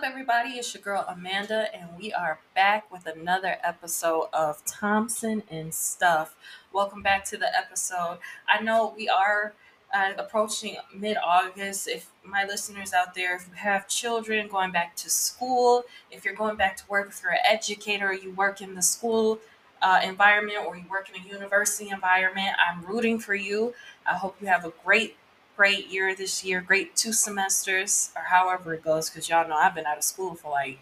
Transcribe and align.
up, 0.00 0.06
everybody? 0.06 0.50
It's 0.50 0.72
your 0.72 0.82
girl 0.82 1.04
Amanda, 1.08 1.66
and 1.74 1.90
we 1.98 2.10
are 2.10 2.38
back 2.54 2.90
with 2.90 3.06
another 3.06 3.58
episode 3.62 4.28
of 4.32 4.64
Thompson 4.64 5.42
and 5.50 5.74
Stuff. 5.74 6.36
Welcome 6.72 7.02
back 7.02 7.26
to 7.26 7.36
the 7.36 7.54
episode. 7.54 8.16
I 8.48 8.62
know 8.62 8.94
we 8.96 9.10
are 9.10 9.52
uh, 9.92 10.12
approaching 10.16 10.76
mid 10.94 11.18
August. 11.22 11.86
If 11.86 12.08
my 12.24 12.46
listeners 12.46 12.94
out 12.94 13.14
there, 13.14 13.36
if 13.36 13.46
you 13.46 13.54
have 13.56 13.88
children 13.88 14.48
going 14.48 14.72
back 14.72 14.96
to 14.96 15.10
school, 15.10 15.84
if 16.10 16.24
you're 16.24 16.34
going 16.34 16.56
back 16.56 16.78
to 16.78 16.84
work, 16.88 17.10
if 17.10 17.20
you're 17.22 17.32
an 17.32 17.38
educator, 17.46 18.10
you 18.14 18.30
work 18.32 18.62
in 18.62 18.74
the 18.74 18.82
school 18.82 19.38
uh, 19.82 20.00
environment 20.02 20.60
or 20.66 20.76
you 20.76 20.84
work 20.88 21.10
in 21.14 21.22
a 21.22 21.28
university 21.28 21.90
environment, 21.90 22.56
I'm 22.66 22.86
rooting 22.86 23.18
for 23.18 23.34
you. 23.34 23.74
I 24.06 24.14
hope 24.14 24.36
you 24.40 24.46
have 24.46 24.64
a 24.64 24.72
great 24.82 25.16
great 25.60 25.88
year 25.88 26.14
this 26.14 26.42
year, 26.42 26.62
great 26.62 26.96
two 26.96 27.12
semesters, 27.12 28.12
or 28.16 28.22
however 28.22 28.72
it 28.72 28.82
goes, 28.82 29.10
because 29.10 29.28
y'all 29.28 29.46
know 29.46 29.54
I've 29.54 29.74
been 29.74 29.84
out 29.84 29.98
of 29.98 30.04
school 30.04 30.34
for 30.34 30.50
like 30.50 30.78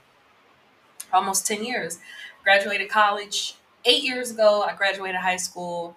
almost 1.13 1.49
10 1.49 1.65
years. 1.65 1.99
Graduated 2.45 2.89
college 2.89 3.57
eight 3.85 4.05
years 4.05 4.31
ago. 4.31 4.63
I 4.63 4.77
graduated 4.77 5.17
high 5.17 5.37
school. 5.37 5.97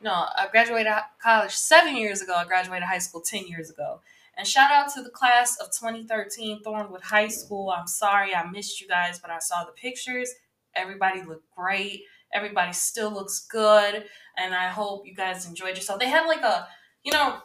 No, 0.00 0.12
I 0.12 0.46
graduated 0.52 0.92
college 1.20 1.50
seven 1.50 1.96
years 1.96 2.22
ago. 2.22 2.34
I 2.36 2.44
graduated 2.44 2.84
high 2.84 2.98
school 2.98 3.22
10 3.22 3.48
years 3.48 3.70
ago. 3.70 3.98
And 4.36 4.46
shout 4.46 4.70
out 4.70 4.94
to 4.94 5.02
the 5.02 5.10
class 5.10 5.56
of 5.56 5.72
2013 5.72 6.62
Thornwood 6.62 7.02
High 7.02 7.26
School. 7.26 7.74
I'm 7.76 7.88
sorry 7.88 8.32
I 8.36 8.48
missed 8.48 8.80
you 8.80 8.86
guys, 8.86 9.18
but 9.18 9.32
I 9.32 9.40
saw 9.40 9.64
the 9.64 9.72
pictures. 9.72 10.30
Everybody 10.76 11.22
looked 11.22 11.52
great. 11.56 12.04
Everybody 12.32 12.72
still 12.72 13.10
looks 13.10 13.48
good. 13.50 14.04
And 14.38 14.54
I 14.54 14.68
hope 14.68 15.08
you 15.08 15.14
guys 15.16 15.44
enjoyed 15.44 15.74
yourself. 15.74 15.98
They 15.98 16.08
had 16.08 16.28
like 16.28 16.42
a, 16.42 16.68
you 17.02 17.10
know, 17.10 17.40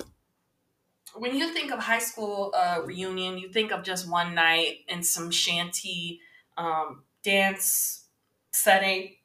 when 1.17 1.35
you 1.35 1.53
think 1.53 1.71
of 1.71 1.80
high 1.80 1.99
school 1.99 2.53
uh, 2.55 2.81
reunion, 2.83 3.38
you 3.38 3.49
think 3.49 3.71
of 3.71 3.83
just 3.83 4.09
one 4.09 4.35
night 4.35 4.80
in 4.88 5.03
some 5.03 5.31
shanty 5.31 6.19
um, 6.58 7.03
dance 7.23 8.05
setting. 8.52 9.16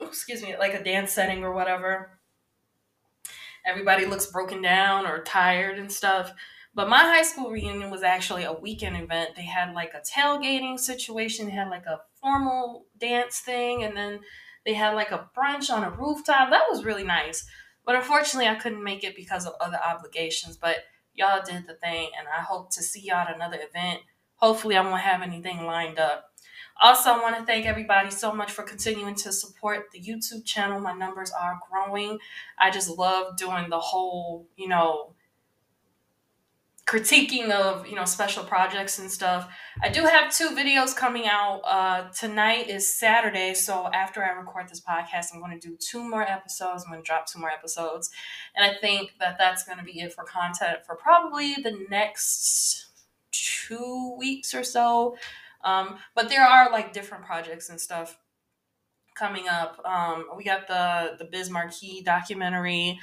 Excuse 0.00 0.42
me, 0.42 0.56
like 0.58 0.74
a 0.74 0.82
dance 0.82 1.12
setting 1.12 1.44
or 1.44 1.52
whatever. 1.52 2.18
Everybody 3.66 4.06
looks 4.06 4.26
broken 4.26 4.62
down 4.62 5.06
or 5.06 5.22
tired 5.22 5.78
and 5.78 5.92
stuff. 5.92 6.32
But 6.74 6.88
my 6.88 6.98
high 6.98 7.22
school 7.22 7.50
reunion 7.50 7.90
was 7.90 8.02
actually 8.02 8.44
a 8.44 8.52
weekend 8.52 8.96
event. 8.96 9.34
They 9.34 9.42
had 9.44 9.74
like 9.74 9.92
a 9.92 10.00
tailgating 10.00 10.78
situation, 10.78 11.46
they 11.46 11.52
had 11.52 11.68
like 11.68 11.86
a 11.86 12.00
formal 12.20 12.86
dance 12.98 13.40
thing, 13.40 13.82
and 13.82 13.96
then 13.96 14.20
they 14.64 14.74
had 14.74 14.94
like 14.94 15.10
a 15.10 15.28
brunch 15.36 15.68
on 15.70 15.82
a 15.82 15.90
rooftop. 15.90 16.50
That 16.50 16.66
was 16.70 16.84
really 16.84 17.04
nice. 17.04 17.44
But 17.84 17.96
unfortunately, 17.96 18.48
I 18.48 18.54
couldn't 18.54 18.84
make 18.84 19.02
it 19.02 19.16
because 19.16 19.46
of 19.46 19.54
other 19.60 19.80
obligations. 19.84 20.56
But 20.56 20.76
y'all 21.20 21.42
did 21.44 21.66
the 21.66 21.74
thing, 21.74 22.10
and 22.18 22.26
I 22.26 22.42
hope 22.42 22.70
to 22.72 22.82
see 22.82 23.00
y'all 23.00 23.18
at 23.18 23.34
another 23.34 23.58
event. 23.58 24.00
Hopefully, 24.36 24.76
I 24.76 24.82
won't 24.82 25.02
have 25.02 25.22
anything 25.22 25.64
lined 25.66 25.98
up. 25.98 26.24
Also, 26.82 27.10
I 27.10 27.20
want 27.20 27.36
to 27.36 27.44
thank 27.44 27.66
everybody 27.66 28.10
so 28.10 28.32
much 28.32 28.50
for 28.50 28.62
continuing 28.62 29.14
to 29.16 29.32
support 29.32 29.88
the 29.92 30.00
YouTube 30.00 30.46
channel. 30.46 30.80
My 30.80 30.94
numbers 30.94 31.30
are 31.30 31.60
growing. 31.70 32.18
I 32.58 32.70
just 32.70 32.88
love 32.88 33.36
doing 33.36 33.68
the 33.68 33.78
whole, 33.78 34.48
you 34.56 34.66
know, 34.66 35.12
critiquing 36.90 37.50
of 37.50 37.86
you 37.86 37.94
know 37.94 38.04
special 38.04 38.42
projects 38.42 38.98
and 38.98 39.10
stuff. 39.10 39.48
I 39.80 39.90
do 39.90 40.02
have 40.02 40.34
two 40.36 40.48
videos 40.48 40.94
coming 40.96 41.26
out 41.26 41.60
uh 41.64 42.08
tonight 42.10 42.68
is 42.68 42.92
saturday 42.92 43.54
so 43.54 43.88
after 43.92 44.22
i 44.24 44.30
record 44.30 44.68
this 44.68 44.80
podcast 44.80 45.26
i'm 45.32 45.40
going 45.40 45.58
to 45.58 45.68
do 45.68 45.76
two 45.76 46.02
more 46.02 46.22
episodes 46.22 46.84
i'm 46.84 46.90
going 46.92 47.02
to 47.02 47.06
drop 47.06 47.26
two 47.26 47.38
more 47.38 47.50
episodes 47.50 48.10
and 48.56 48.64
i 48.64 48.74
think 48.80 49.12
that 49.20 49.36
that's 49.38 49.64
going 49.64 49.78
to 49.78 49.84
be 49.84 50.00
it 50.00 50.12
for 50.12 50.24
content 50.24 50.78
for 50.84 50.96
probably 50.96 51.54
the 51.62 51.86
next 51.88 52.90
two 53.30 54.16
weeks 54.18 54.54
or 54.54 54.64
so. 54.64 55.16
Um 55.64 55.98
but 56.14 56.28
there 56.28 56.44
are 56.44 56.70
like 56.70 56.92
different 56.92 57.24
projects 57.24 57.68
and 57.68 57.80
stuff 57.80 58.18
coming 59.14 59.48
up. 59.48 59.80
Um 59.84 60.26
we 60.36 60.44
got 60.44 60.66
the 60.66 61.16
the 61.18 61.24
biz 61.24 61.50
markie 61.50 62.02
documentary 62.04 62.98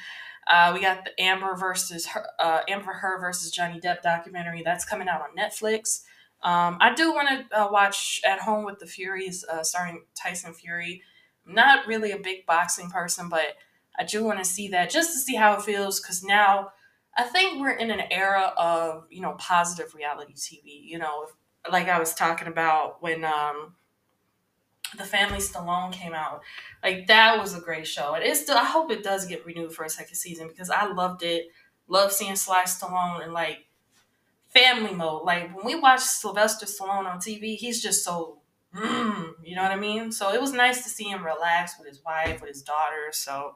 uh, 0.49 0.71
we 0.73 0.81
got 0.81 1.03
the 1.05 1.21
Amber 1.21 1.55
versus 1.55 2.07
her, 2.07 2.25
uh, 2.39 2.61
Amber 2.67 2.93
Heard 2.93 3.19
versus 3.19 3.51
Johnny 3.51 3.79
Depp 3.79 4.01
documentary 4.01 4.61
that's 4.63 4.85
coming 4.85 5.07
out 5.07 5.21
on 5.21 5.35
Netflix. 5.35 6.03
Um, 6.43 6.77
I 6.79 6.93
do 6.93 7.13
want 7.13 7.27
to 7.29 7.59
uh, 7.59 7.71
watch 7.71 8.21
At 8.25 8.39
Home 8.39 8.63
with 8.63 8.79
the 8.79 8.85
Furies, 8.85 9.43
uh, 9.43 9.63
starring 9.63 10.03
Tyson 10.15 10.53
Fury. 10.53 11.01
I'm 11.45 11.53
not 11.53 11.87
really 11.87 12.11
a 12.11 12.17
big 12.17 12.45
boxing 12.45 12.89
person, 12.89 13.27
but 13.29 13.57
I 13.97 14.03
do 14.03 14.23
want 14.23 14.39
to 14.39 14.45
see 14.45 14.67
that 14.69 14.89
just 14.89 15.13
to 15.13 15.19
see 15.19 15.35
how 15.35 15.53
it 15.53 15.63
feels. 15.63 15.99
Because 15.99 16.23
now 16.23 16.71
I 17.17 17.23
think 17.23 17.59
we're 17.59 17.71
in 17.71 17.89
an 17.89 18.03
era 18.11 18.53
of 18.57 19.07
you 19.09 19.21
know 19.21 19.35
positive 19.39 19.95
reality 19.95 20.33
TV. 20.33 20.83
You 20.83 20.99
know, 20.99 21.27
like 21.71 21.87
I 21.87 21.99
was 21.99 22.13
talking 22.13 22.47
about 22.47 23.01
when 23.01 23.25
um, 23.25 23.73
the 24.95 25.03
Family 25.03 25.39
Stallone 25.39 25.91
came 25.91 26.13
out. 26.13 26.41
Like 26.83 27.07
that 27.07 27.39
was 27.39 27.55
a 27.55 27.61
great 27.61 27.87
show. 27.87 28.13
And 28.13 28.23
it's 28.23 28.41
still 28.41 28.57
I 28.57 28.63
hope 28.63 28.91
it 28.91 29.03
does 29.03 29.25
get 29.25 29.45
renewed 29.45 29.73
for 29.73 29.83
a 29.83 29.89
second 29.89 30.15
season 30.15 30.47
because 30.47 30.69
I 30.69 30.87
loved 30.87 31.23
it. 31.23 31.47
Love 31.87 32.11
seeing 32.11 32.35
Sly 32.35 32.63
Stallone 32.63 33.23
and 33.23 33.33
like 33.33 33.65
family 34.47 34.93
mode. 34.93 35.23
Like 35.23 35.55
when 35.55 35.65
we 35.65 35.75
watch 35.75 36.01
Sylvester 36.01 36.65
Stallone 36.65 37.05
on 37.05 37.19
TV, 37.19 37.55
he's 37.55 37.81
just 37.81 38.03
so 38.03 38.39
mm, 38.75 39.33
you 39.43 39.55
know 39.55 39.63
what 39.63 39.71
I 39.71 39.77
mean? 39.77 40.11
So 40.11 40.33
it 40.33 40.41
was 40.41 40.53
nice 40.53 40.83
to 40.83 40.89
see 40.89 41.05
him 41.05 41.25
relax 41.25 41.77
with 41.77 41.87
his 41.87 42.03
wife, 42.05 42.41
with 42.41 42.49
his 42.49 42.61
daughter. 42.61 43.11
So 43.11 43.55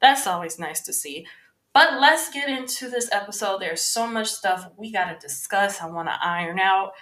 that's 0.00 0.26
always 0.26 0.58
nice 0.58 0.80
to 0.82 0.92
see. 0.92 1.26
But 1.74 2.00
let's 2.00 2.30
get 2.30 2.48
into 2.48 2.88
this 2.88 3.08
episode. 3.12 3.60
There's 3.60 3.80
so 3.80 4.06
much 4.06 4.28
stuff 4.28 4.70
we 4.76 4.90
got 4.90 5.12
to 5.12 5.26
discuss. 5.26 5.80
I 5.80 5.86
want 5.86 6.08
to 6.08 6.16
iron 6.20 6.58
out. 6.58 6.92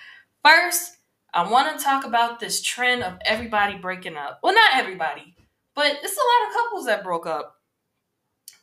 First, 0.44 0.95
I 1.36 1.47
want 1.47 1.78
to 1.78 1.84
talk 1.84 2.06
about 2.06 2.41
this 2.41 2.62
trend 2.62 3.02
of 3.02 3.19
everybody 3.22 3.76
breaking 3.76 4.16
up. 4.16 4.41
Well, 4.42 4.54
not 4.54 4.74
everybody, 4.74 5.36
but 5.74 5.98
it's 6.02 6.16
a 6.16 6.44
lot 6.44 6.48
of 6.48 6.56
couples 6.56 6.86
that 6.86 7.04
broke 7.04 7.26
up. 7.26 7.56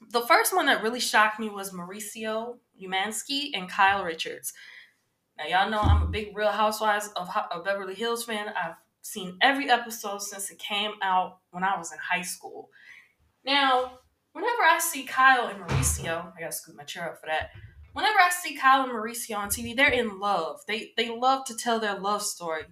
The 0.10 0.22
first 0.22 0.56
one 0.56 0.66
that 0.66 0.82
really 0.82 1.00
shocked 1.00 1.40
me 1.40 1.50
was 1.50 1.72
Mauricio 1.72 2.58
Umansky 2.82 3.52
and 3.54 3.70
Kyle 3.70 4.04
Richards. 4.04 4.54
Now, 5.38 5.46
y'all 5.46 5.70
know 5.70 5.82
I'm 5.82 6.02
a 6.02 6.08
big 6.08 6.36
Real 6.36 6.52
Housewives 6.52 7.10
of, 7.16 7.30
of 7.52 7.64
Beverly 7.64 7.94
Hills 7.94 8.24
fan. 8.24 8.48
I've 8.48 8.74
seen 9.04 9.38
every 9.40 9.70
episode 9.70 10.24
since 10.24 10.50
it 10.50 10.58
came 10.58 10.94
out 11.04 11.42
when 11.52 11.64
I 11.64 11.78
was 11.78 11.92
in 11.92 12.00
high 12.00 12.24
school. 12.24 12.72
Now, 13.46 14.00
whenever 14.32 14.64
I 14.64 14.80
see 14.80 15.04
Kyle 15.04 15.46
and 15.46 15.60
Mauricio, 15.60 16.34
I 16.36 16.40
gotta 16.40 16.52
scoot 16.52 16.76
my 16.76 16.86
chair 16.86 17.12
up 17.12 17.20
for 17.20 17.28
that 17.28 17.52
whenever 17.94 18.20
I 18.20 18.30
see 18.30 18.56
Kyle 18.56 18.84
and 18.84 18.92
Mauricio 18.92 19.38
on 19.38 19.50
TV, 19.50 19.76
they're 19.76 19.90
in 19.90 20.20
love. 20.20 20.62
They 20.68 20.92
they 20.98 21.10
love 21.10 21.46
to 21.46 21.56
tell 21.56 21.80
their 21.80 21.98
love 21.98 22.22
story. 22.22 22.64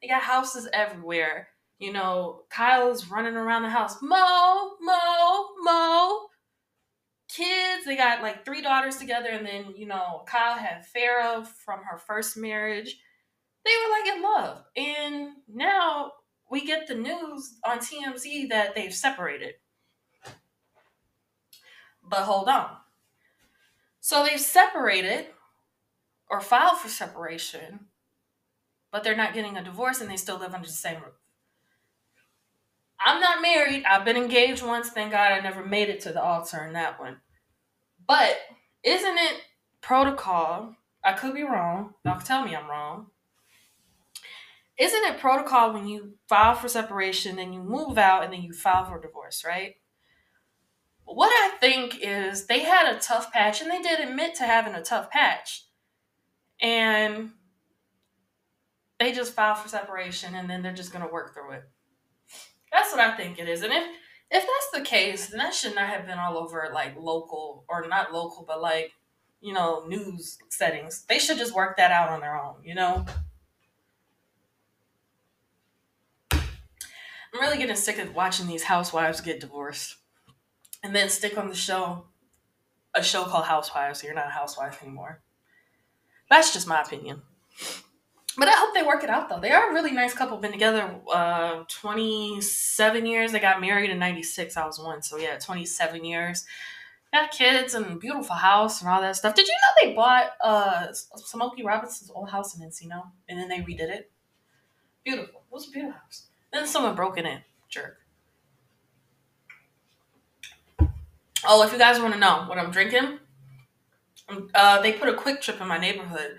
They 0.00 0.08
got 0.08 0.22
houses 0.22 0.68
everywhere. 0.72 1.48
You 1.78 1.92
know, 1.92 2.42
Kyle's 2.50 3.08
running 3.08 3.36
around 3.36 3.62
the 3.62 3.70
house. 3.70 3.96
Mo, 4.02 4.72
Mo, 4.80 5.48
Mo. 5.62 6.26
Kids, 7.28 7.86
they 7.86 7.96
got 7.96 8.22
like 8.22 8.44
three 8.44 8.60
daughters 8.60 8.96
together, 8.96 9.28
and 9.28 9.46
then 9.46 9.74
you 9.76 9.86
know, 9.86 10.24
Kyle 10.26 10.56
had 10.56 10.84
Farrah 10.94 11.46
from 11.46 11.80
her 11.84 11.98
first 11.98 12.36
marriage. 12.36 12.96
They 13.64 13.70
were 13.70 13.90
like 13.90 14.16
in 14.16 14.22
love. 14.22 14.64
And 14.76 15.28
now 15.48 16.12
we 16.50 16.66
get 16.66 16.88
the 16.88 16.96
news 16.96 17.58
on 17.64 17.78
TMZ 17.78 18.48
that 18.48 18.74
they've 18.74 18.92
separated. 18.92 19.54
But 22.02 22.22
hold 22.22 22.48
on 22.48 22.76
so 24.02 24.24
they've 24.24 24.40
separated 24.40 25.26
or 26.28 26.40
filed 26.40 26.78
for 26.78 26.88
separation, 26.88 27.86
but 28.90 29.04
they're 29.04 29.16
not 29.16 29.32
getting 29.32 29.56
a 29.56 29.62
divorce 29.62 30.00
and 30.00 30.10
they 30.10 30.16
still 30.16 30.38
live 30.38 30.54
under 30.54 30.66
the 30.66 30.72
same 30.72 30.96
roof. 30.96 31.14
I'm 32.98 33.20
not 33.20 33.40
married. 33.40 33.84
I've 33.84 34.04
been 34.04 34.16
engaged 34.16 34.64
once. 34.64 34.90
Thank 34.90 35.12
God 35.12 35.30
I 35.30 35.38
never 35.38 35.64
made 35.64 35.88
it 35.88 36.00
to 36.00 36.12
the 36.12 36.20
altar 36.20 36.64
in 36.64 36.72
that 36.72 36.98
one. 36.98 37.18
But 38.04 38.38
isn't 38.82 39.18
it 39.18 39.34
protocol? 39.80 40.74
I 41.04 41.12
could 41.12 41.32
be 41.32 41.44
wrong. 41.44 41.94
Y'all 42.04 42.16
can 42.16 42.26
tell 42.26 42.44
me 42.44 42.56
I'm 42.56 42.68
wrong. 42.68 43.06
Isn't 44.78 45.04
it 45.04 45.20
protocol 45.20 45.72
when 45.72 45.86
you 45.86 46.14
file 46.28 46.56
for 46.56 46.68
separation, 46.68 47.36
then 47.36 47.52
you 47.52 47.62
move 47.62 47.98
out, 47.98 48.24
and 48.24 48.32
then 48.32 48.42
you 48.42 48.52
file 48.52 48.84
for 48.84 49.00
divorce, 49.00 49.44
right? 49.46 49.76
What 51.14 51.28
I 51.28 51.56
think 51.58 51.98
is 52.00 52.46
they 52.46 52.60
had 52.60 52.94
a 52.94 52.98
tough 52.98 53.32
patch, 53.32 53.60
and 53.60 53.70
they 53.70 53.80
did 53.80 54.00
admit 54.00 54.34
to 54.36 54.44
having 54.44 54.74
a 54.74 54.82
tough 54.82 55.10
patch. 55.10 55.66
And 56.60 57.30
they 59.00 59.12
just 59.12 59.34
filed 59.34 59.58
for 59.58 59.68
separation, 59.68 60.34
and 60.34 60.48
then 60.48 60.62
they're 60.62 60.72
just 60.72 60.92
going 60.92 61.04
to 61.04 61.12
work 61.12 61.34
through 61.34 61.52
it. 61.52 61.64
That's 62.72 62.92
what 62.92 63.00
I 63.00 63.16
think 63.16 63.38
it 63.38 63.48
is. 63.48 63.62
And 63.62 63.72
if 63.72 63.84
if 64.30 64.42
that's 64.42 64.70
the 64.72 64.88
case, 64.88 65.26
then 65.26 65.38
that 65.38 65.54
should 65.54 65.74
not 65.74 65.88
have 65.88 66.06
been 66.06 66.18
all 66.18 66.38
over 66.38 66.70
like 66.72 66.96
local 66.96 67.64
or 67.68 67.86
not 67.86 68.12
local, 68.12 68.44
but 68.46 68.62
like 68.62 68.92
you 69.40 69.52
know 69.52 69.84
news 69.86 70.38
settings. 70.48 71.04
They 71.08 71.18
should 71.18 71.38
just 71.38 71.54
work 71.54 71.76
that 71.76 71.90
out 71.90 72.08
on 72.08 72.20
their 72.20 72.40
own. 72.40 72.56
You 72.64 72.74
know. 72.74 73.04
I'm 77.34 77.40
really 77.40 77.58
getting 77.58 77.76
sick 77.76 77.98
of 77.98 78.14
watching 78.14 78.46
these 78.46 78.64
housewives 78.64 79.22
get 79.22 79.40
divorced 79.40 79.96
and 80.82 80.94
then 80.94 81.08
stick 81.08 81.38
on 81.38 81.48
the 81.48 81.54
show 81.54 82.04
a 82.94 83.02
show 83.02 83.24
called 83.24 83.44
Housewives, 83.44 84.00
so 84.00 84.06
you're 84.06 84.14
not 84.14 84.26
a 84.26 84.30
housewife 84.30 84.82
anymore. 84.82 85.22
That's 86.28 86.52
just 86.52 86.66
my 86.66 86.80
opinion. 86.82 87.22
but 88.36 88.48
I 88.48 88.52
hope 88.52 88.74
they 88.74 88.82
work 88.82 89.04
it 89.04 89.10
out 89.10 89.28
though. 89.28 89.40
They 89.40 89.50
are 89.50 89.70
a 89.70 89.74
really 89.74 89.92
nice 89.92 90.14
couple. 90.14 90.36
Been 90.38 90.52
together 90.52 90.94
uh 91.12 91.64
27 91.68 93.06
years. 93.06 93.32
They 93.32 93.40
got 93.40 93.60
married 93.60 93.90
in 93.90 93.98
96. 93.98 94.56
I 94.56 94.66
was 94.66 94.78
one. 94.78 95.02
So 95.02 95.16
yeah, 95.16 95.38
27 95.38 96.04
years. 96.04 96.44
Got 97.12 97.30
kids 97.30 97.74
and 97.74 98.00
beautiful 98.00 98.36
house 98.36 98.80
and 98.80 98.90
all 98.90 99.02
that 99.02 99.16
stuff. 99.16 99.34
Did 99.34 99.46
you 99.46 99.54
know 99.54 99.88
they 99.90 99.94
bought 99.94 100.32
uh 100.42 100.86
Smokey 100.92 101.62
Robinson's 101.64 102.10
old 102.14 102.30
house 102.30 102.56
in 102.56 102.66
Encino 102.66 103.10
and 103.28 103.38
then 103.38 103.48
they 103.48 103.58
redid 103.58 103.90
it? 103.90 104.10
Beautiful. 105.04 105.42
It 105.50 105.52
was 105.52 105.68
a 105.68 105.70
beautiful 105.70 105.98
house. 106.00 106.28
Then 106.52 106.66
someone 106.66 106.94
broke 106.94 107.18
in. 107.18 107.40
Jerk. 107.68 107.98
Oh, 111.44 111.64
if 111.64 111.72
you 111.72 111.78
guys 111.78 112.00
want 112.00 112.14
to 112.14 112.20
know 112.20 112.44
what 112.46 112.58
I'm 112.58 112.70
drinking, 112.70 113.18
uh, 114.54 114.80
they 114.80 114.92
put 114.92 115.08
a 115.08 115.12
QuikTrip 115.12 115.60
in 115.60 115.68
my 115.68 115.78
neighborhood 115.78 116.36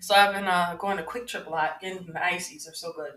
so 0.00 0.14
I've 0.14 0.34
been 0.34 0.46
uh, 0.46 0.76
going 0.78 0.96
to 0.96 1.02
QuikTrip 1.02 1.46
a 1.46 1.50
lot, 1.50 1.80
getting 1.80 2.06
the 2.06 2.24
ices. 2.24 2.64
They're 2.64 2.74
so 2.74 2.92
good. 2.92 3.12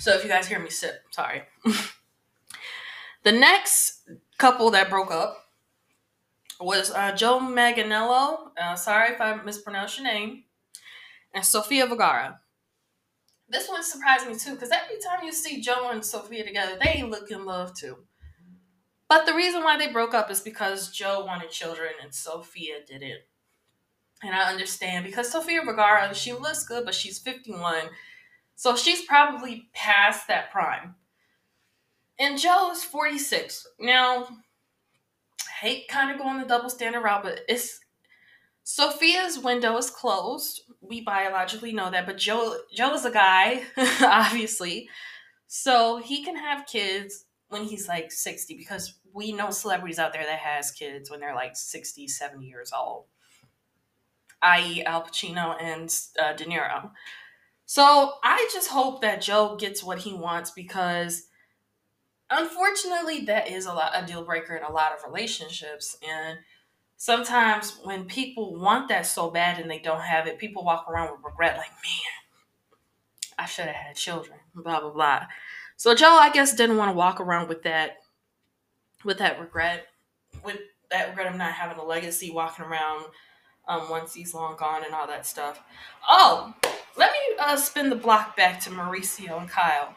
So 0.00 0.14
if 0.14 0.24
you 0.24 0.28
guys 0.28 0.48
hear 0.48 0.58
me 0.58 0.70
sip, 0.70 1.02
sorry. 1.10 1.42
the 3.22 3.32
next 3.32 4.10
couple 4.38 4.70
that 4.72 4.90
broke 4.90 5.12
up 5.12 5.46
was 6.60 6.90
uh, 6.90 7.12
Joe 7.14 7.38
Manganiello. 7.40 8.50
Uh, 8.60 8.74
sorry 8.74 9.14
if 9.14 9.20
I 9.20 9.40
mispronounced 9.42 9.98
your 9.98 10.06
name. 10.06 10.44
And 11.32 11.44
Sofia 11.44 11.86
Vergara. 11.86 12.40
This 13.48 13.68
one 13.68 13.84
surprised 13.84 14.26
me 14.26 14.34
too, 14.34 14.54
because 14.54 14.70
every 14.70 14.98
time 14.98 15.24
you 15.24 15.32
see 15.32 15.60
Joe 15.60 15.90
and 15.90 16.04
Sofia 16.04 16.44
together, 16.44 16.78
they 16.82 17.02
look 17.02 17.30
in 17.30 17.44
love 17.44 17.74
too. 17.74 17.98
But 19.10 19.26
the 19.26 19.34
reason 19.34 19.64
why 19.64 19.76
they 19.76 19.88
broke 19.88 20.14
up 20.14 20.30
is 20.30 20.40
because 20.40 20.88
Joe 20.88 21.24
wanted 21.26 21.50
children 21.50 21.90
and 22.00 22.14
Sofia 22.14 22.76
didn't. 22.86 23.22
And 24.22 24.32
I 24.36 24.48
understand 24.52 25.04
because 25.04 25.32
Sofia 25.32 25.62
Vergara, 25.64 26.14
she 26.14 26.32
looks 26.32 26.64
good, 26.64 26.84
but 26.84 26.94
she's 26.94 27.18
51. 27.18 27.86
So 28.54 28.76
she's 28.76 29.04
probably 29.04 29.68
past 29.74 30.28
that 30.28 30.52
prime. 30.52 30.94
And 32.20 32.38
Joe 32.38 32.70
is 32.70 32.84
46. 32.84 33.66
Now, 33.80 34.28
I 34.28 35.52
hate 35.60 35.88
kind 35.88 36.12
of 36.12 36.18
going 36.18 36.38
the 36.38 36.46
double 36.46 36.70
standard 36.70 37.00
route, 37.00 37.24
but 37.24 37.40
it's 37.48 37.80
Sofia's 38.62 39.40
window 39.40 39.76
is 39.76 39.90
closed. 39.90 40.62
We 40.80 41.00
biologically 41.00 41.72
know 41.72 41.90
that, 41.90 42.06
but 42.06 42.16
Joe 42.16 42.58
Joe 42.72 42.94
is 42.94 43.04
a 43.04 43.10
guy, 43.10 43.64
obviously. 44.02 44.88
So 45.48 45.96
he 45.96 46.22
can 46.22 46.36
have 46.36 46.66
kids 46.66 47.24
when 47.50 47.64
he's 47.64 47.86
like 47.86 48.10
60 48.10 48.56
because 48.56 48.94
we 49.12 49.32
know 49.32 49.50
celebrities 49.50 49.98
out 49.98 50.12
there 50.12 50.24
that 50.24 50.38
has 50.38 50.70
kids 50.70 51.10
when 51.10 51.20
they're 51.20 51.34
like 51.34 51.56
60, 51.56 52.08
70 52.08 52.46
years 52.46 52.72
old 52.72 53.04
i.e., 54.42 54.82
Al 54.84 55.02
Pacino 55.02 55.56
and 55.60 55.94
uh, 56.20 56.32
De 56.32 56.44
Niro. 56.44 56.90
So 57.66 58.14
I 58.24 58.48
just 58.52 58.70
hope 58.70 59.02
that 59.02 59.22
Joe 59.22 59.56
gets 59.56 59.82
what 59.82 59.98
he 59.98 60.12
wants 60.12 60.50
because 60.50 61.26
unfortunately 62.30 63.24
that 63.26 63.48
is 63.48 63.66
a 63.66 63.72
lot 63.72 63.92
a 63.94 64.06
deal 64.06 64.24
breaker 64.24 64.56
in 64.56 64.62
a 64.62 64.72
lot 64.72 64.92
of 64.92 65.04
relationships 65.04 65.96
and 66.08 66.38
sometimes 66.96 67.78
when 67.82 68.04
people 68.04 68.54
want 68.56 68.88
that 68.88 69.04
so 69.04 69.30
bad 69.30 69.58
and 69.58 69.68
they 69.68 69.80
don't 69.80 70.02
have 70.02 70.28
it 70.28 70.38
people 70.38 70.64
walk 70.64 70.86
around 70.88 71.10
with 71.10 71.20
regret 71.24 71.56
like 71.56 71.70
man 71.70 73.34
i 73.36 73.46
should 73.46 73.64
have 73.64 73.74
had 73.74 73.96
children 73.96 74.38
blah 74.54 74.78
blah 74.78 74.92
blah 74.92 75.26
so 75.80 75.94
joe 75.94 76.18
i 76.20 76.28
guess 76.28 76.52
didn't 76.52 76.76
want 76.76 76.90
to 76.90 76.92
walk 76.92 77.20
around 77.20 77.48
with 77.48 77.62
that 77.62 77.96
with 79.02 79.16
that 79.16 79.40
regret 79.40 79.86
with 80.44 80.58
that 80.90 81.08
regret 81.08 81.32
of 81.32 81.38
not 81.38 81.52
having 81.52 81.78
a 81.78 81.84
legacy 81.84 82.30
walking 82.30 82.66
around 82.66 83.06
um, 83.68 83.88
once 83.88 84.12
he's 84.12 84.34
long 84.34 84.56
gone 84.56 84.84
and 84.84 84.94
all 84.94 85.06
that 85.06 85.24
stuff. 85.24 85.62
Oh, 86.08 86.52
let 86.96 87.12
me 87.12 87.36
uh, 87.38 87.56
spin 87.56 87.88
the 87.88 87.96
block 87.96 88.36
back 88.36 88.60
to 88.60 88.70
Mauricio 88.70 89.38
and 89.38 89.48
Kyle. 89.48 89.94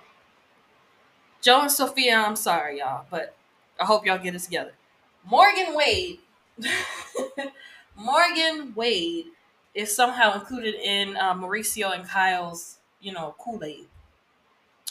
Joe 1.41 1.61
and 1.61 1.71
Sofia, 1.71 2.15
I'm 2.15 2.35
sorry, 2.35 2.79
y'all, 2.79 3.05
but 3.09 3.35
I 3.79 3.85
hope 3.85 4.05
y'all 4.05 4.19
get 4.19 4.35
it 4.35 4.41
together. 4.41 4.73
Morgan 5.25 5.75
Wade, 5.75 6.19
Morgan 7.95 8.73
Wade 8.75 9.25
is 9.73 9.93
somehow 9.93 10.35
included 10.35 10.75
in 10.75 11.17
uh, 11.17 11.33
Mauricio 11.33 11.93
and 11.93 12.07
Kyle's, 12.07 12.77
you 13.01 13.11
know, 13.11 13.35
Kool 13.39 13.63
Aid. 13.63 13.87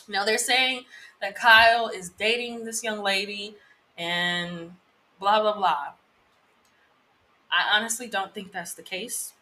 Now 0.08 0.25
they're 0.25 0.38
saying 0.38 0.84
that 1.20 1.34
Kyle 1.34 1.88
is 1.88 2.10
dating 2.10 2.64
this 2.64 2.82
young 2.82 3.02
lady 3.02 3.56
and 3.96 4.72
blah 5.19 5.40
blah 5.40 5.56
blah. 5.56 5.93
I 7.50 7.76
honestly 7.76 8.06
don't 8.06 8.34
think 8.34 8.52
that's 8.52 8.75
the 8.75 8.82
case. 8.82 9.34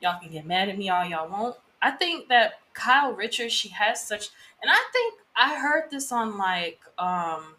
Y'all 0.00 0.20
can 0.20 0.30
get 0.30 0.44
mad 0.44 0.68
at 0.68 0.76
me 0.76 0.90
all 0.90 1.04
y'all 1.04 1.28
want. 1.28 1.56
I 1.80 1.90
think 1.90 2.28
that 2.28 2.60
Kyle 2.74 3.12
Richards, 3.12 3.52
she 3.52 3.70
has 3.70 4.06
such, 4.06 4.28
and 4.60 4.70
I 4.70 4.84
think 4.92 5.14
I 5.34 5.58
heard 5.58 5.90
this 5.90 6.12
on 6.12 6.36
like, 6.36 6.80
um, 6.98 7.54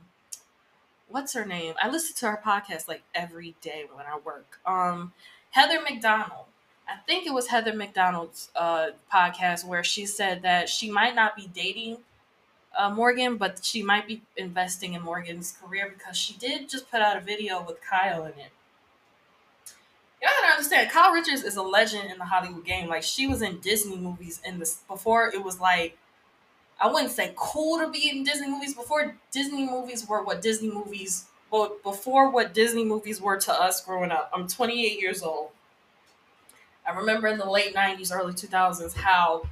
what's 1.07 1.33
her 1.33 1.45
name? 1.45 1.74
I 1.81 1.89
listen 1.89 2.15
to 2.18 2.31
her 2.31 2.41
podcast 2.44 2.88
like 2.88 3.03
every 3.15 3.56
day 3.62 3.85
when 3.91 4.06
I 4.06 4.18
work. 4.18 4.59
Um, 4.65 5.13
Heather 5.51 5.81
McDonald. 5.81 6.45
I 6.88 6.98
think 7.06 7.28
it 7.28 7.34
was 7.34 7.48
Heather 7.48 7.74
McDonald's 7.74 8.50
uh, 8.56 8.88
podcast 9.13 9.66
where 9.66 9.84
she 9.84 10.06
said 10.06 10.42
that 10.44 10.69
she 10.69 10.89
might 10.89 11.16
not 11.16 11.36
be 11.36 11.50
dating 11.54 11.98
uh, 12.78 12.89
Morgan, 12.89 13.38
but 13.38 13.63
she 13.63 13.84
might 13.84 14.07
be 14.07 14.22
investing 14.38 14.94
in 14.94 15.01
Morgan's 15.01 15.57
career 15.62 15.92
because 15.95 16.16
she 16.16 16.34
did 16.34 16.69
just 16.69 16.89
put 16.89 17.01
out 17.01 17.18
a 17.18 17.22
video 17.22 17.62
with 17.62 17.78
Kyle 17.81 18.24
in 18.24 18.31
it 18.31 18.51
y'all 20.22 20.31
gotta 20.42 20.54
understand, 20.54 20.89
Kyle 20.92 21.12
Richards 21.12 21.44
is 21.44 21.56
a 21.56 21.62
legend 21.62 22.10
in 22.12 22.18
the 22.18 22.25
Hollywood 22.25 22.66
game. 22.66 22.88
Like 22.88 23.04
she 23.04 23.28
was 23.28 23.42
in 23.42 23.60
Disney 23.60 23.98
movies 23.98 24.42
in 24.45 24.60
this 24.60 24.81
before 24.88 25.30
it 25.34 25.44
was 25.44 25.60
like 25.60 25.98
I 26.80 26.92
wouldn't 26.92 27.12
say 27.12 27.34
cool 27.36 27.80
to 27.80 27.89
be 27.89 28.10
in 28.10 28.24
Disney 28.24 28.50
movies. 28.50 28.75
Before 28.75 29.16
Disney 29.31 29.66
movies 29.66 30.07
were 30.07 30.24
what 30.24 30.42
Disney 30.42 30.72
movies 30.72 31.25
but 31.50 31.81
before 31.81 32.30
what 32.30 32.54
Disney 32.54 32.84
movies 32.84 33.22
were 33.22 33.38
to 33.38 33.54
us 33.54 33.84
growing 33.84 34.12
up. 34.12 34.30
I'm 34.34 34.48
28 34.48 35.00
years 35.00 35.24
old. 35.24 35.50
I 36.88 36.95
remember 36.95 37.28
in 37.28 37.38
the 37.38 37.50
late 37.50 37.75
90s, 37.75 38.12
early 38.13 38.34
2000s 38.34 38.95
how 38.95 39.44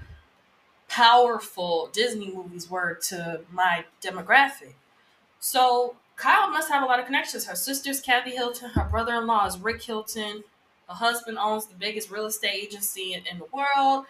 powerful 0.88 1.90
Disney 1.92 2.32
movies 2.32 2.70
were 2.70 2.96
to 3.10 3.42
my 3.51 3.86
demographic. 4.01 4.74
So 5.39 5.96
Kyle 6.15 6.50
must 6.50 6.70
have 6.70 6.84
a 6.84 6.86
lot 6.86 7.00
of 7.00 7.06
connections. 7.06 7.46
Her 7.46 7.56
sister's 7.56 8.00
Kathy 8.00 8.32
Hilton, 8.32 8.70
her 8.70 8.86
brother-in-law 8.86 9.48
is 9.48 9.58
Rick 9.60 9.82
Hilton, 9.84 10.44
her 10.88 10.96
husband 10.96 11.38
owns 11.38 11.65
the 11.65 11.75
biggest 11.75 12.10
real 12.12 12.27
estate 12.27 12.54
agency 12.54 13.13
in, 13.13 13.24
in 13.30 13.39
the 13.39 13.48
world. 13.51 14.06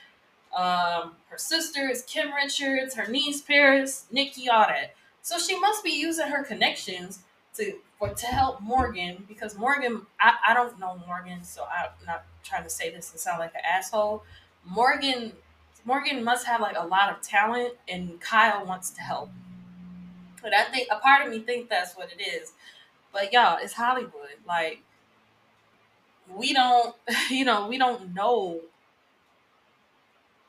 Um, 0.55 1.15
her 1.29 1.37
sister 1.37 1.89
is 1.89 2.03
Kim 2.03 2.33
Richards. 2.33 2.95
Her 2.95 3.07
niece 3.07 3.41
Paris, 3.41 4.05
Nikki, 4.11 4.49
all 4.49 4.67
that. 4.67 4.95
So 5.21 5.37
she 5.37 5.59
must 5.59 5.83
be 5.83 5.91
using 5.91 6.27
her 6.27 6.43
connections 6.43 7.19
to 7.55 7.73
for 8.09 8.15
to 8.15 8.25
help 8.27 8.61
Morgan 8.61 9.23
because 9.27 9.57
Morgan, 9.57 10.05
I, 10.19 10.35
I 10.49 10.53
don't 10.53 10.79
know 10.79 11.01
Morgan, 11.07 11.43
so 11.43 11.63
I'm 11.63 11.89
not 12.05 12.25
trying 12.43 12.63
to 12.63 12.69
say 12.69 12.89
this 12.89 13.11
and 13.11 13.19
sound 13.19 13.39
like 13.39 13.53
an 13.55 13.61
asshole. 13.65 14.23
Morgan, 14.65 15.33
Morgan 15.85 16.23
must 16.23 16.45
have 16.47 16.61
like 16.61 16.75
a 16.77 16.85
lot 16.85 17.11
of 17.11 17.21
talent, 17.21 17.73
and 17.87 18.19
Kyle 18.19 18.65
wants 18.65 18.89
to 18.91 19.01
help. 19.01 19.29
But 20.41 20.53
I 20.53 20.63
think 20.65 20.87
a 20.91 20.97
part 20.99 21.25
of 21.25 21.31
me 21.31 21.39
think 21.39 21.69
that's 21.69 21.95
what 21.95 22.09
it 22.11 22.21
is. 22.21 22.53
But 23.11 23.33
y'all, 23.33 23.57
it's 23.61 23.73
Hollywood. 23.73 24.11
Like 24.47 24.81
we 26.33 26.53
don't 26.53 26.95
you 27.29 27.45
know 27.45 27.67
we 27.67 27.77
don't 27.77 28.13
know 28.13 28.61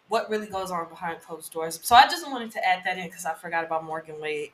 what 0.08 0.30
really 0.30 0.46
goes 0.46 0.70
on 0.70 0.88
behind 0.88 1.20
closed 1.20 1.52
doors 1.52 1.80
so 1.82 1.94
i 1.94 2.04
just 2.04 2.26
wanted 2.28 2.50
to 2.50 2.66
add 2.66 2.82
that 2.84 2.96
in 2.96 3.06
because 3.06 3.24
i 3.24 3.34
forgot 3.34 3.64
about 3.64 3.84
morgan 3.84 4.20
wade 4.20 4.50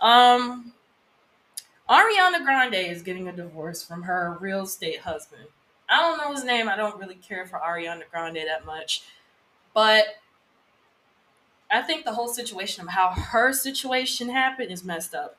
um 0.00 0.72
ariana 1.88 2.44
grande 2.44 2.74
is 2.74 3.02
getting 3.02 3.28
a 3.28 3.32
divorce 3.32 3.84
from 3.84 4.02
her 4.02 4.36
real 4.40 4.62
estate 4.62 5.00
husband 5.00 5.46
i 5.88 6.00
don't 6.00 6.18
know 6.18 6.32
his 6.32 6.44
name 6.44 6.68
i 6.68 6.76
don't 6.76 6.98
really 6.98 7.14
care 7.16 7.46
for 7.46 7.58
ariana 7.58 8.02
grande 8.10 8.36
that 8.36 8.64
much 8.64 9.02
but 9.74 10.04
i 11.70 11.80
think 11.82 12.04
the 12.04 12.14
whole 12.14 12.28
situation 12.28 12.82
of 12.82 12.90
how 12.90 13.10
her 13.10 13.52
situation 13.52 14.28
happened 14.28 14.70
is 14.70 14.84
messed 14.84 15.14
up 15.14 15.36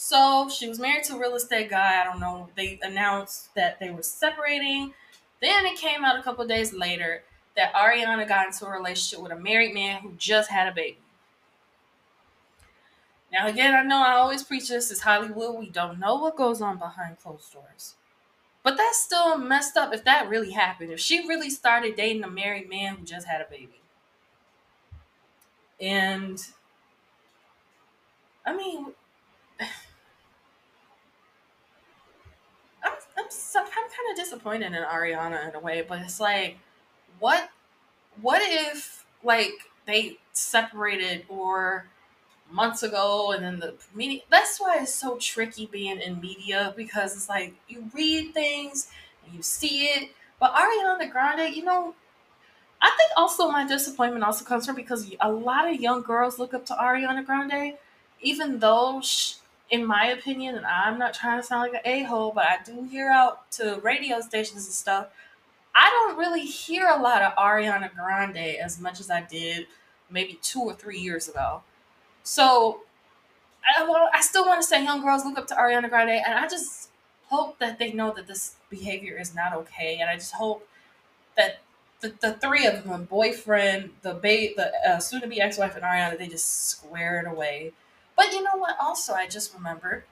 so 0.00 0.48
she 0.48 0.68
was 0.68 0.78
married 0.78 1.02
to 1.04 1.16
a 1.16 1.18
real 1.18 1.34
estate 1.34 1.70
guy. 1.70 2.00
I 2.00 2.04
don't 2.04 2.20
know. 2.20 2.48
They 2.54 2.78
announced 2.82 3.52
that 3.56 3.80
they 3.80 3.90
were 3.90 4.04
separating. 4.04 4.94
Then 5.42 5.66
it 5.66 5.76
came 5.76 6.04
out 6.04 6.16
a 6.16 6.22
couple 6.22 6.46
days 6.46 6.72
later 6.72 7.24
that 7.56 7.74
Ariana 7.74 8.26
got 8.28 8.46
into 8.46 8.64
a 8.64 8.70
relationship 8.70 9.20
with 9.20 9.32
a 9.32 9.36
married 9.36 9.74
man 9.74 10.00
who 10.00 10.12
just 10.16 10.50
had 10.50 10.68
a 10.68 10.72
baby. 10.72 10.98
Now, 13.32 13.46
again, 13.46 13.74
I 13.74 13.82
know 13.82 13.98
I 14.02 14.12
always 14.12 14.42
preach 14.42 14.68
this 14.68 14.90
is 14.90 15.00
Hollywood. 15.00 15.58
We 15.58 15.68
don't 15.68 15.98
know 15.98 16.16
what 16.16 16.36
goes 16.36 16.62
on 16.62 16.78
behind 16.78 17.18
closed 17.20 17.52
doors. 17.52 17.94
But 18.62 18.76
that's 18.76 19.02
still 19.02 19.38
messed 19.38 19.76
up 19.76 19.92
if 19.94 20.04
that 20.04 20.28
really 20.28 20.52
happened. 20.52 20.90
If 20.92 21.00
she 21.00 21.26
really 21.26 21.50
started 21.50 21.96
dating 21.96 22.24
a 22.24 22.30
married 22.30 22.68
man 22.68 22.96
who 22.96 23.04
just 23.04 23.26
had 23.26 23.40
a 23.40 23.46
baby. 23.50 23.80
And 25.80 26.44
I 28.44 28.56
mean, 28.56 28.86
I'm, 32.82 32.92
I'm, 33.16 33.30
so, 33.30 33.60
I'm 33.60 33.66
kind 33.66 34.10
of 34.10 34.16
disappointed 34.16 34.66
in 34.66 34.82
Ariana 34.82 35.48
in 35.48 35.54
a 35.54 35.60
way, 35.60 35.84
but 35.86 36.00
it's 36.00 36.18
like 36.18 36.58
what 37.18 37.50
what 38.20 38.42
if 38.44 39.04
like 39.22 39.52
they 39.86 40.18
separated 40.32 41.24
or 41.28 41.86
months 42.50 42.82
ago 42.82 43.32
and 43.32 43.44
then 43.44 43.58
the 43.60 43.74
media 43.94 44.20
that's 44.30 44.58
why 44.60 44.78
it's 44.80 44.94
so 44.94 45.16
tricky 45.18 45.66
being 45.66 46.00
in 46.00 46.20
media 46.20 46.72
because 46.76 47.14
it's 47.14 47.28
like 47.28 47.54
you 47.68 47.84
read 47.94 48.32
things 48.32 48.88
and 49.24 49.34
you 49.34 49.42
see 49.42 49.84
it. 49.86 50.10
But 50.40 50.54
ariana 50.54 51.10
grande 51.10 51.54
you 51.54 51.64
know 51.64 51.94
i 52.80 52.86
think 52.96 53.10
also 53.16 53.50
my 53.50 53.66
disappointment 53.66 54.24
also 54.24 54.44
comes 54.44 54.66
from 54.66 54.76
because 54.76 55.10
a 55.20 55.30
lot 55.30 55.68
of 55.68 55.80
young 55.80 56.02
girls 56.02 56.38
look 56.38 56.54
up 56.54 56.64
to 56.66 56.74
ariana 56.74 57.24
grande 57.24 57.74
even 58.20 58.58
though 58.58 59.00
she, 59.02 59.36
in 59.70 59.84
my 59.84 60.06
opinion 60.06 60.56
and 60.56 60.66
i'm 60.66 60.98
not 60.98 61.14
trying 61.14 61.40
to 61.40 61.46
sound 61.46 61.62
like 61.72 61.82
an 61.84 61.90
a-hole 61.92 62.32
but 62.34 62.44
i 62.44 62.58
do 62.64 62.84
hear 62.84 63.10
out 63.10 63.50
to 63.50 63.80
radio 63.82 64.20
stations 64.20 64.64
and 64.66 64.74
stuff 64.74 65.08
i 65.74 65.88
don't 65.90 66.18
really 66.18 66.44
hear 66.44 66.88
a 66.88 67.00
lot 67.02 67.22
of 67.22 67.32
ariana 67.36 67.92
grande 67.94 68.36
as 68.38 68.80
much 68.80 69.00
as 69.00 69.10
i 69.10 69.20
did 69.22 69.66
maybe 70.10 70.38
two 70.42 70.60
or 70.60 70.74
three 70.74 70.98
years 70.98 71.28
ago 71.28 71.62
so 72.28 72.80
I, 73.64 73.84
well, 73.84 74.10
I 74.12 74.20
still 74.20 74.46
want 74.46 74.60
to 74.60 74.66
say 74.66 74.84
young 74.84 75.02
girls 75.02 75.24
look 75.24 75.38
up 75.38 75.46
to 75.48 75.54
Ariana 75.54 75.88
Grande, 75.88 76.22
and 76.26 76.34
I 76.34 76.48
just 76.48 76.90
hope 77.28 77.58
that 77.58 77.78
they 77.78 77.92
know 77.92 78.12
that 78.14 78.26
this 78.26 78.56
behavior 78.70 79.18
is 79.18 79.34
not 79.34 79.52
okay. 79.54 79.98
And 80.00 80.10
I 80.10 80.14
just 80.14 80.34
hope 80.34 80.68
that 81.36 81.60
the, 82.00 82.14
the 82.20 82.34
three 82.34 82.66
of 82.66 82.84
them, 82.84 83.04
boyfriend, 83.04 83.90
the 84.02 84.14
ba- 84.14 84.54
the 84.56 84.72
uh, 84.88 84.98
soon 84.98 85.22
to 85.22 85.28
be 85.28 85.40
ex 85.40 85.58
wife, 85.58 85.74
and 85.76 85.84
Ariana, 85.84 86.18
they 86.18 86.28
just 86.28 86.68
square 86.68 87.20
it 87.20 87.26
away. 87.26 87.72
But 88.16 88.32
you 88.32 88.42
know 88.42 88.56
what? 88.56 88.76
Also, 88.80 89.14
I 89.14 89.26
just 89.28 89.54
remembered 89.54 90.04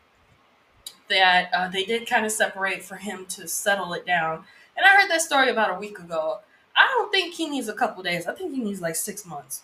that 1.08 1.50
uh, 1.54 1.68
they 1.68 1.84
did 1.84 2.08
kind 2.08 2.26
of 2.26 2.32
separate 2.32 2.82
for 2.82 2.96
him 2.96 3.26
to 3.26 3.46
settle 3.48 3.92
it 3.94 4.06
down. 4.06 4.44
And 4.76 4.84
I 4.84 4.90
heard 4.90 5.10
that 5.10 5.22
story 5.22 5.50
about 5.50 5.74
a 5.74 5.78
week 5.78 5.98
ago. 5.98 6.40
I 6.76 6.86
don't 6.86 7.10
think 7.10 7.34
he 7.34 7.48
needs 7.48 7.68
a 7.68 7.72
couple 7.72 8.02
days. 8.02 8.26
I 8.26 8.34
think 8.34 8.52
he 8.54 8.60
needs 8.60 8.80
like 8.80 8.96
six 8.96 9.24
months. 9.24 9.62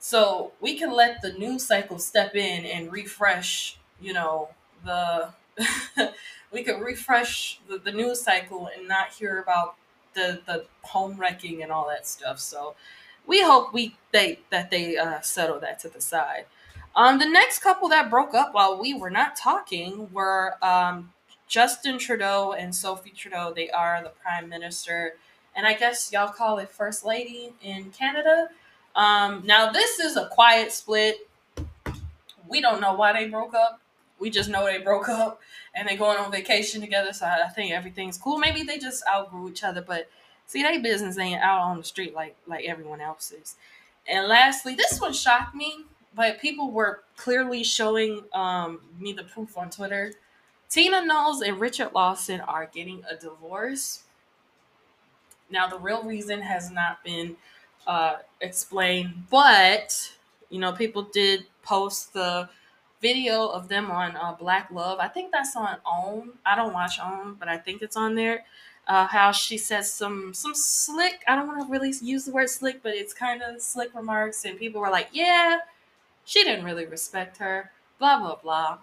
So 0.00 0.52
we 0.60 0.78
can 0.78 0.92
let 0.92 1.20
the 1.22 1.34
news 1.34 1.66
cycle 1.66 1.98
step 1.98 2.34
in 2.34 2.64
and 2.64 2.90
refresh, 2.90 3.78
you 4.00 4.14
know, 4.14 4.48
the 4.84 5.28
we 6.52 6.62
could 6.64 6.80
refresh 6.80 7.60
the, 7.68 7.78
the 7.78 7.92
news 7.92 8.22
cycle 8.22 8.70
and 8.74 8.88
not 8.88 9.10
hear 9.12 9.40
about 9.40 9.76
the 10.14 10.40
the 10.46 10.64
home 10.82 11.18
wrecking 11.18 11.62
and 11.62 11.70
all 11.70 11.86
that 11.88 12.06
stuff. 12.06 12.40
So 12.40 12.74
we 13.26 13.42
hope 13.42 13.72
we 13.74 13.96
they 14.12 14.40
that 14.50 14.70
they 14.70 14.96
uh, 14.96 15.20
settle 15.20 15.60
that 15.60 15.78
to 15.80 15.88
the 15.88 16.00
side. 16.00 16.46
Um, 16.96 17.18
the 17.18 17.28
next 17.28 17.60
couple 17.60 17.88
that 17.90 18.10
broke 18.10 18.34
up 18.34 18.52
while 18.52 18.80
we 18.80 18.94
were 18.94 19.10
not 19.10 19.36
talking 19.36 20.10
were 20.12 20.56
um, 20.62 21.12
Justin 21.46 21.98
Trudeau 21.98 22.52
and 22.52 22.74
Sophie 22.74 23.10
Trudeau. 23.10 23.52
They 23.54 23.70
are 23.70 24.02
the 24.02 24.10
prime 24.10 24.48
minister, 24.48 25.14
and 25.54 25.66
I 25.66 25.74
guess 25.74 26.10
y'all 26.10 26.32
call 26.32 26.58
it 26.58 26.70
first 26.70 27.04
lady 27.04 27.52
in 27.62 27.90
Canada. 27.90 28.48
Um, 29.00 29.44
now 29.46 29.72
this 29.72 29.98
is 29.98 30.18
a 30.18 30.26
quiet 30.26 30.70
split. 30.72 31.26
We 32.46 32.60
don't 32.60 32.82
know 32.82 32.92
why 32.92 33.14
they 33.14 33.28
broke 33.30 33.54
up. 33.54 33.80
We 34.18 34.28
just 34.28 34.50
know 34.50 34.66
they 34.66 34.76
broke 34.76 35.08
up 35.08 35.40
and 35.74 35.88
they're 35.88 35.96
going 35.96 36.18
on 36.18 36.30
vacation 36.30 36.82
together. 36.82 37.14
So 37.14 37.24
I 37.24 37.48
think 37.48 37.72
everything's 37.72 38.18
cool. 38.18 38.36
Maybe 38.36 38.62
they 38.62 38.78
just 38.78 39.02
outgrew 39.10 39.48
each 39.48 39.64
other, 39.64 39.80
but 39.80 40.10
see, 40.44 40.62
they 40.62 40.76
business 40.76 41.16
ain't 41.16 41.40
out 41.40 41.62
on 41.62 41.78
the 41.78 41.84
street 41.84 42.14
like 42.14 42.36
like 42.46 42.66
everyone 42.66 43.00
else's. 43.00 43.56
And 44.06 44.28
lastly, 44.28 44.74
this 44.74 45.00
one 45.00 45.14
shocked 45.14 45.54
me, 45.54 45.86
but 46.14 46.38
people 46.38 46.70
were 46.70 47.00
clearly 47.16 47.64
showing 47.64 48.24
um, 48.34 48.80
me 48.98 49.14
the 49.14 49.24
proof 49.24 49.56
on 49.56 49.70
Twitter. 49.70 50.12
Tina 50.68 51.06
Knowles 51.06 51.40
and 51.40 51.58
Richard 51.58 51.92
Lawson 51.94 52.42
are 52.42 52.66
getting 52.66 53.02
a 53.10 53.16
divorce. 53.16 54.02
Now, 55.50 55.68
the 55.68 55.78
real 55.78 56.02
reason 56.02 56.42
has 56.42 56.70
not 56.70 57.02
been 57.02 57.36
uh, 57.86 58.16
explain. 58.40 59.24
But 59.30 60.12
you 60.50 60.58
know, 60.60 60.72
people 60.72 61.02
did 61.02 61.46
post 61.62 62.12
the 62.12 62.48
video 63.00 63.46
of 63.48 63.68
them 63.68 63.90
on 63.90 64.16
uh, 64.16 64.32
Black 64.38 64.70
Love. 64.70 64.98
I 64.98 65.08
think 65.08 65.32
that's 65.32 65.56
on 65.56 65.76
OWN. 65.86 66.32
I 66.44 66.56
don't 66.56 66.72
watch 66.72 66.98
OWN, 67.00 67.36
but 67.38 67.48
I 67.48 67.56
think 67.58 67.82
it's 67.82 67.96
on 67.96 68.14
there. 68.14 68.44
Uh, 68.86 69.06
how 69.06 69.30
she 69.30 69.56
says 69.56 69.92
some 69.92 70.34
some 70.34 70.54
slick. 70.54 71.22
I 71.28 71.36
don't 71.36 71.46
want 71.46 71.64
to 71.66 71.70
really 71.72 71.92
use 72.02 72.24
the 72.24 72.32
word 72.32 72.50
slick, 72.50 72.82
but 72.82 72.94
it's 72.94 73.14
kind 73.14 73.42
of 73.42 73.60
slick 73.62 73.94
remarks, 73.94 74.44
and 74.44 74.58
people 74.58 74.80
were 74.80 74.90
like, 74.90 75.08
"Yeah, 75.12 75.58
she 76.24 76.44
didn't 76.44 76.64
really 76.64 76.86
respect 76.86 77.38
her." 77.38 77.70
Blah 77.98 78.18
blah 78.18 78.36
blah. 78.36 78.78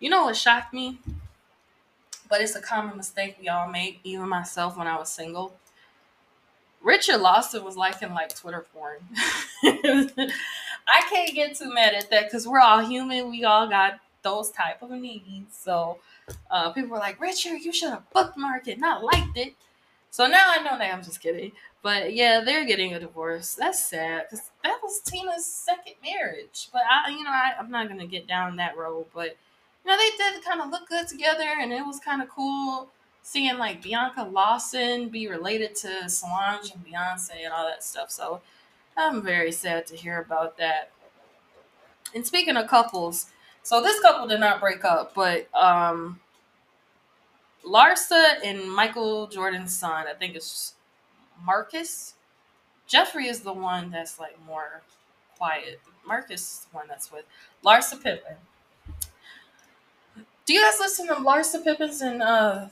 You 0.00 0.10
know 0.10 0.24
what 0.24 0.36
shocked 0.36 0.74
me? 0.74 0.98
But 2.28 2.40
it's 2.40 2.56
a 2.56 2.60
common 2.60 2.96
mistake 2.96 3.36
we 3.40 3.48
all 3.48 3.68
make, 3.68 4.00
even 4.02 4.28
myself 4.28 4.76
when 4.76 4.86
I 4.88 4.96
was 4.98 5.08
single. 5.12 5.54
Richard 6.82 7.18
Lawson 7.18 7.64
was 7.64 7.76
liking 7.76 8.12
like 8.12 8.34
Twitter 8.34 8.66
porn. 8.74 8.98
I 9.64 11.02
can't 11.08 11.34
get 11.34 11.56
too 11.56 11.72
mad 11.72 11.94
at 11.94 12.10
that 12.10 12.24
because 12.24 12.46
we're 12.46 12.60
all 12.60 12.84
human. 12.84 13.30
We 13.30 13.44
all 13.44 13.68
got 13.68 14.00
those 14.22 14.50
type 14.50 14.82
of 14.82 14.90
needs. 14.90 15.56
So 15.56 15.98
uh, 16.50 16.72
people 16.72 16.90
were 16.90 16.98
like, 16.98 17.20
Richard, 17.20 17.60
you 17.62 17.72
should 17.72 17.90
have 17.90 18.04
bookmarked 18.14 18.68
it, 18.68 18.78
not 18.78 19.02
liked 19.04 19.36
it. 19.36 19.54
So 20.10 20.26
now 20.26 20.44
I 20.46 20.62
know 20.62 20.76
that 20.78 20.92
I'm 20.92 21.02
just 21.02 21.20
kidding. 21.20 21.52
But 21.82 22.14
yeah, 22.14 22.42
they're 22.44 22.64
getting 22.64 22.94
a 22.94 23.00
divorce. 23.00 23.54
That's 23.54 23.84
sad 23.84 24.26
because 24.30 24.50
that 24.62 24.78
was 24.82 25.00
Tina's 25.00 25.44
second 25.44 25.94
marriage. 26.04 26.68
But 26.72 26.82
I, 26.88 27.10
you 27.10 27.24
know, 27.24 27.30
I, 27.30 27.52
I'm 27.58 27.70
not 27.70 27.88
gonna 27.88 28.06
get 28.06 28.28
down 28.28 28.56
that 28.56 28.76
road. 28.76 29.06
But 29.12 29.36
you 29.84 29.90
know, 29.90 29.98
they 29.98 30.10
did 30.16 30.44
kind 30.44 30.60
of 30.60 30.70
look 30.70 30.88
good 30.88 31.08
together, 31.08 31.48
and 31.60 31.72
it 31.72 31.84
was 31.84 31.98
kind 31.98 32.22
of 32.22 32.28
cool 32.28 32.88
seeing 33.22 33.58
like 33.58 33.82
Bianca 33.82 34.24
Lawson 34.24 35.08
be 35.08 35.28
related 35.28 35.74
to 35.76 36.08
Solange 36.08 36.72
and 36.72 36.84
Beyonce 36.84 37.44
and 37.44 37.52
all 37.52 37.66
that 37.66 37.82
stuff. 37.84 38.10
So 38.10 38.40
I'm 38.96 39.22
very 39.22 39.52
sad 39.52 39.86
to 39.86 39.96
hear 39.96 40.20
about 40.20 40.58
that. 40.58 40.90
And 42.14 42.26
speaking 42.26 42.56
of 42.56 42.66
couples, 42.66 43.26
so 43.62 43.80
this 43.80 44.00
couple 44.00 44.26
did 44.26 44.40
not 44.40 44.60
break 44.60 44.84
up, 44.84 45.14
but 45.14 45.48
um 45.54 46.20
Larsa 47.64 48.34
and 48.44 48.70
Michael 48.72 49.28
Jordan's 49.28 49.74
son, 49.74 50.06
I 50.08 50.14
think 50.14 50.34
it's 50.34 50.74
Marcus. 51.44 52.14
Jeffrey 52.88 53.28
is 53.28 53.40
the 53.40 53.52
one 53.52 53.90
that's 53.90 54.18
like 54.18 54.36
more 54.46 54.82
quiet. 55.38 55.80
Marcus 56.04 56.40
is 56.42 56.66
the 56.70 56.76
one 56.76 56.88
that's 56.88 57.12
with 57.12 57.24
Larsa 57.64 58.02
Pippen. 58.02 58.34
Do 60.44 60.52
you 60.52 60.60
guys 60.60 60.80
listen 60.80 61.06
to 61.06 61.14
Larsa 61.14 61.62
Pippen's 61.62 62.00
and 62.00 62.20
uh 62.20 62.66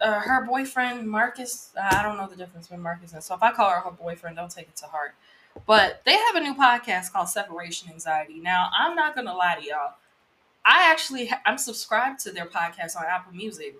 uh, 0.00 0.20
her 0.20 0.44
boyfriend 0.46 1.08
Marcus. 1.08 1.70
I 1.80 2.02
don't 2.02 2.16
know 2.16 2.26
the 2.28 2.36
difference 2.36 2.66
between 2.68 2.82
Marcus 2.82 3.12
and 3.12 3.22
so 3.22 3.34
if 3.34 3.42
I 3.42 3.52
call 3.52 3.70
her 3.70 3.80
her 3.80 3.90
boyfriend, 3.90 4.36
don't 4.36 4.50
take 4.50 4.68
it 4.68 4.76
to 4.76 4.86
heart. 4.86 5.14
But 5.66 6.02
they 6.04 6.12
have 6.12 6.36
a 6.36 6.40
new 6.40 6.54
podcast 6.54 7.12
called 7.12 7.28
Separation 7.28 7.90
Anxiety. 7.90 8.40
Now 8.40 8.70
I'm 8.78 8.94
not 8.94 9.14
gonna 9.14 9.34
lie 9.34 9.56
to 9.60 9.66
y'all. 9.66 9.94
I 10.64 10.90
actually 10.90 11.26
ha- 11.26 11.42
I'm 11.46 11.58
subscribed 11.58 12.20
to 12.20 12.32
their 12.32 12.46
podcast 12.46 12.96
on 12.96 13.04
Apple 13.06 13.32
Music. 13.34 13.76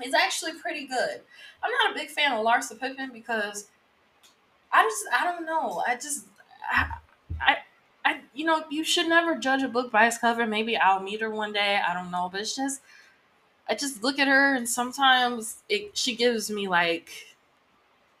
It's 0.00 0.14
actually 0.14 0.52
pretty 0.60 0.86
good. 0.86 1.20
I'm 1.62 1.70
not 1.70 1.92
a 1.92 1.94
big 1.98 2.10
fan 2.10 2.32
of 2.32 2.44
Larsa 2.44 2.78
Pippen 2.78 3.10
because 3.12 3.66
I 4.72 4.82
just 4.84 5.04
I 5.18 5.24
don't 5.24 5.46
know. 5.46 5.82
I 5.86 5.94
just 5.94 6.26
I, 6.70 6.90
I 7.40 7.56
I 8.04 8.20
you 8.34 8.44
know 8.44 8.64
you 8.70 8.84
should 8.84 9.08
never 9.08 9.36
judge 9.36 9.62
a 9.62 9.68
book 9.68 9.90
by 9.90 10.06
its 10.06 10.18
cover. 10.18 10.46
Maybe 10.46 10.76
I'll 10.76 11.00
meet 11.00 11.20
her 11.20 11.30
one 11.30 11.52
day. 11.52 11.80
I 11.86 11.94
don't 11.94 12.10
know, 12.10 12.28
but 12.30 12.40
it's 12.42 12.54
just 12.56 12.80
I 13.68 13.74
just 13.74 14.02
look 14.02 14.18
at 14.18 14.28
her 14.28 14.54
and 14.54 14.68
sometimes 14.68 15.56
it 15.68 15.96
she 15.96 16.14
gives 16.14 16.50
me 16.50 16.68
like 16.68 17.10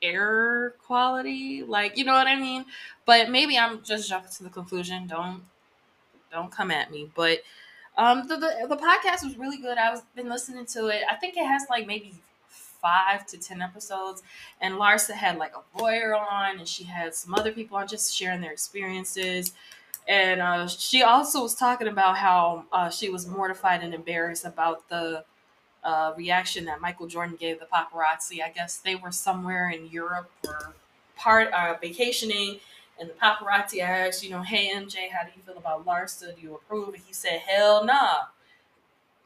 air 0.02 0.74
quality, 0.86 1.62
like 1.62 1.96
you 1.96 2.04
know 2.04 2.14
what 2.14 2.26
I 2.26 2.36
mean. 2.36 2.64
But 3.04 3.30
maybe 3.30 3.58
I'm 3.58 3.82
just 3.82 4.08
jumping 4.08 4.30
to 4.32 4.42
the 4.44 4.50
conclusion. 4.50 5.06
Don't 5.06 5.42
don't 6.32 6.50
come 6.50 6.70
at 6.70 6.90
me. 6.90 7.10
But 7.14 7.42
um, 7.96 8.26
the, 8.28 8.36
the 8.36 8.66
the 8.68 8.76
podcast 8.76 9.24
was 9.24 9.36
really 9.38 9.58
good. 9.58 9.78
I 9.78 9.90
was 9.90 10.02
been 10.14 10.28
listening 10.28 10.66
to 10.66 10.88
it. 10.88 11.02
I 11.10 11.16
think 11.16 11.36
it 11.36 11.46
has 11.46 11.62
like 11.70 11.86
maybe 11.86 12.14
five 12.48 13.26
to 13.26 13.38
ten 13.38 13.62
episodes, 13.62 14.22
and 14.60 14.74
Larsa 14.74 15.12
had 15.12 15.38
like 15.38 15.52
a 15.54 15.80
lawyer 15.80 16.14
on, 16.14 16.58
and 16.58 16.68
she 16.68 16.84
had 16.84 17.14
some 17.14 17.34
other 17.34 17.52
people 17.52 17.76
on 17.76 17.88
just 17.88 18.14
sharing 18.14 18.40
their 18.40 18.52
experiences. 18.52 19.52
And 20.08 20.40
uh, 20.40 20.68
she 20.68 21.02
also 21.02 21.42
was 21.42 21.56
talking 21.56 21.88
about 21.88 22.16
how 22.16 22.64
uh, 22.70 22.90
she 22.90 23.08
was 23.08 23.26
mortified 23.26 23.82
and 23.82 23.92
embarrassed 23.92 24.44
about 24.44 24.88
the 24.88 25.24
uh, 25.86 26.12
reaction 26.16 26.64
that 26.64 26.80
Michael 26.80 27.06
Jordan 27.06 27.36
gave 27.38 27.60
the 27.60 27.66
paparazzi. 27.66 28.42
I 28.42 28.50
guess 28.50 28.78
they 28.78 28.96
were 28.96 29.12
somewhere 29.12 29.70
in 29.70 29.86
Europe 29.86 30.28
or 30.44 30.74
part 31.16 31.52
uh, 31.52 31.76
vacationing, 31.80 32.58
and 32.98 33.08
the 33.08 33.14
paparazzi 33.14 33.80
asked, 33.80 34.24
you 34.24 34.30
know, 34.30 34.42
hey 34.42 34.74
MJ, 34.74 35.10
how 35.10 35.22
do 35.22 35.30
you 35.36 35.42
feel 35.46 35.56
about 35.56 35.86
Larsa? 35.86 36.34
Do 36.34 36.42
you 36.42 36.56
approve? 36.56 36.94
And 36.94 37.02
he 37.06 37.12
said, 37.12 37.40
hell 37.46 37.84
nah. 37.84 38.24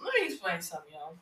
Let 0.05 0.13
me 0.21 0.27
explain 0.27 0.61
something, 0.61 0.93
y'all. 0.93 1.17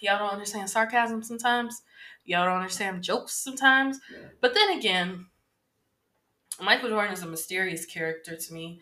Y'all 0.00 0.18
don't 0.18 0.32
understand 0.32 0.70
sarcasm 0.70 1.22
sometimes. 1.22 1.82
Y'all 2.24 2.46
don't 2.46 2.56
understand 2.56 3.02
jokes 3.02 3.34
sometimes. 3.34 4.00
But 4.40 4.54
then 4.54 4.78
again, 4.78 5.26
Michael 6.62 6.88
Jordan 6.88 7.12
is 7.12 7.22
a 7.22 7.26
mysterious 7.26 7.84
character 7.84 8.34
to 8.36 8.54
me. 8.54 8.80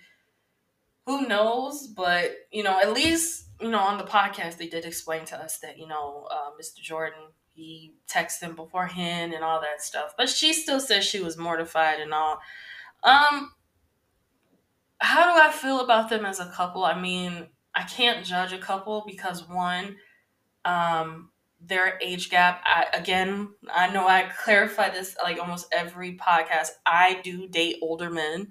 Who 1.06 1.26
knows? 1.26 1.88
But 1.88 2.36
you 2.52 2.62
know, 2.62 2.78
at 2.80 2.92
least 2.92 3.43
you 3.60 3.70
know, 3.70 3.78
on 3.78 3.98
the 3.98 4.04
podcast, 4.04 4.56
they 4.56 4.66
did 4.66 4.84
explain 4.84 5.24
to 5.26 5.36
us 5.36 5.58
that, 5.60 5.78
you 5.78 5.86
know, 5.86 6.28
uh, 6.30 6.50
Mr. 6.60 6.80
Jordan, 6.82 7.20
he 7.54 7.94
texted 8.08 8.40
him 8.40 8.56
beforehand 8.56 9.32
and 9.32 9.44
all 9.44 9.60
that 9.60 9.80
stuff. 9.80 10.14
But 10.16 10.28
she 10.28 10.52
still 10.52 10.80
says 10.80 11.04
she 11.04 11.20
was 11.20 11.36
mortified 11.36 12.00
and 12.00 12.12
all. 12.12 12.40
Um, 13.02 13.52
how 14.98 15.32
do 15.32 15.40
I 15.40 15.52
feel 15.52 15.80
about 15.80 16.10
them 16.10 16.24
as 16.24 16.40
a 16.40 16.46
couple? 16.46 16.84
I 16.84 16.98
mean, 17.00 17.48
I 17.74 17.82
can't 17.82 18.24
judge 18.24 18.52
a 18.52 18.58
couple 18.58 19.04
because 19.06 19.48
one, 19.48 19.96
um, 20.64 21.30
their 21.60 21.98
age 22.02 22.30
gap. 22.30 22.60
I, 22.64 22.86
again, 22.92 23.50
I 23.72 23.90
know 23.90 24.06
I 24.06 24.30
clarify 24.44 24.90
this 24.90 25.16
like 25.22 25.38
almost 25.38 25.66
every 25.72 26.16
podcast. 26.16 26.68
I 26.86 27.20
do 27.22 27.48
date 27.48 27.76
older 27.82 28.10
men, 28.10 28.48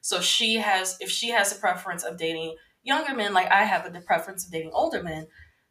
so 0.00 0.20
she 0.20 0.56
has 0.56 0.96
if 1.00 1.10
she 1.10 1.30
has 1.30 1.52
a 1.52 1.60
preference 1.60 2.04
of 2.04 2.18
dating 2.18 2.56
younger 2.84 3.14
men, 3.14 3.34
like 3.34 3.50
I 3.50 3.64
have 3.64 3.86
a 3.92 4.00
preference 4.00 4.46
of 4.46 4.52
dating 4.52 4.70
older 4.72 5.02
men, 5.02 5.26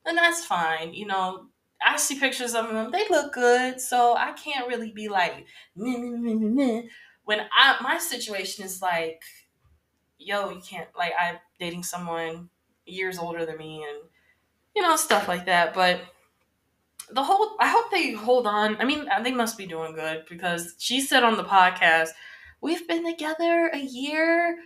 then 0.06 0.16
that's 0.16 0.46
fine. 0.46 0.94
You 0.94 1.08
know, 1.08 1.48
I 1.86 1.98
see 1.98 2.20
pictures 2.20 2.56
of 2.56 2.70
them; 2.70 2.92
they 2.92 3.08
look 3.10 3.34
good, 3.34 3.80
so 3.80 4.16
I 4.16 4.34
can't 4.34 4.68
really 4.68 4.92
be 4.92 5.10
like 5.10 5.46
meh, 5.76 5.98
meh, 5.98 6.34
meh, 6.36 6.82
when 7.26 7.42
I 7.58 7.78
my 7.82 7.98
situation 7.98 8.66
is 8.66 8.82
like, 8.82 9.22
yo, 10.18 10.50
you 10.50 10.62
can't 10.62 10.90
like 10.98 11.14
I'm 11.20 11.38
dating 11.60 11.84
someone 11.84 12.50
years 12.86 13.18
older 13.18 13.46
than 13.46 13.58
me 13.58 13.86
and 13.88 14.10
you 14.76 14.82
know 14.82 14.96
stuff 14.96 15.28
like 15.28 15.46
that, 15.46 15.74
but 15.74 16.02
the 17.12 17.24
whole 17.24 17.56
I 17.60 17.68
hope 17.68 17.92
they 17.92 18.12
hold 18.14 18.48
on. 18.48 18.78
I 18.80 18.86
mean, 18.86 19.08
they 19.24 19.32
must 19.32 19.58
be 19.58 19.66
doing 19.66 19.94
good 19.94 20.24
because 20.30 20.76
she 20.80 21.02
said 21.02 21.24
on 21.24 21.38
the 21.38 21.44
podcast, 21.44 22.10
"We've 22.62 22.88
been 22.88 23.06
together 23.06 23.70
a 23.74 23.80
year. 23.80 24.58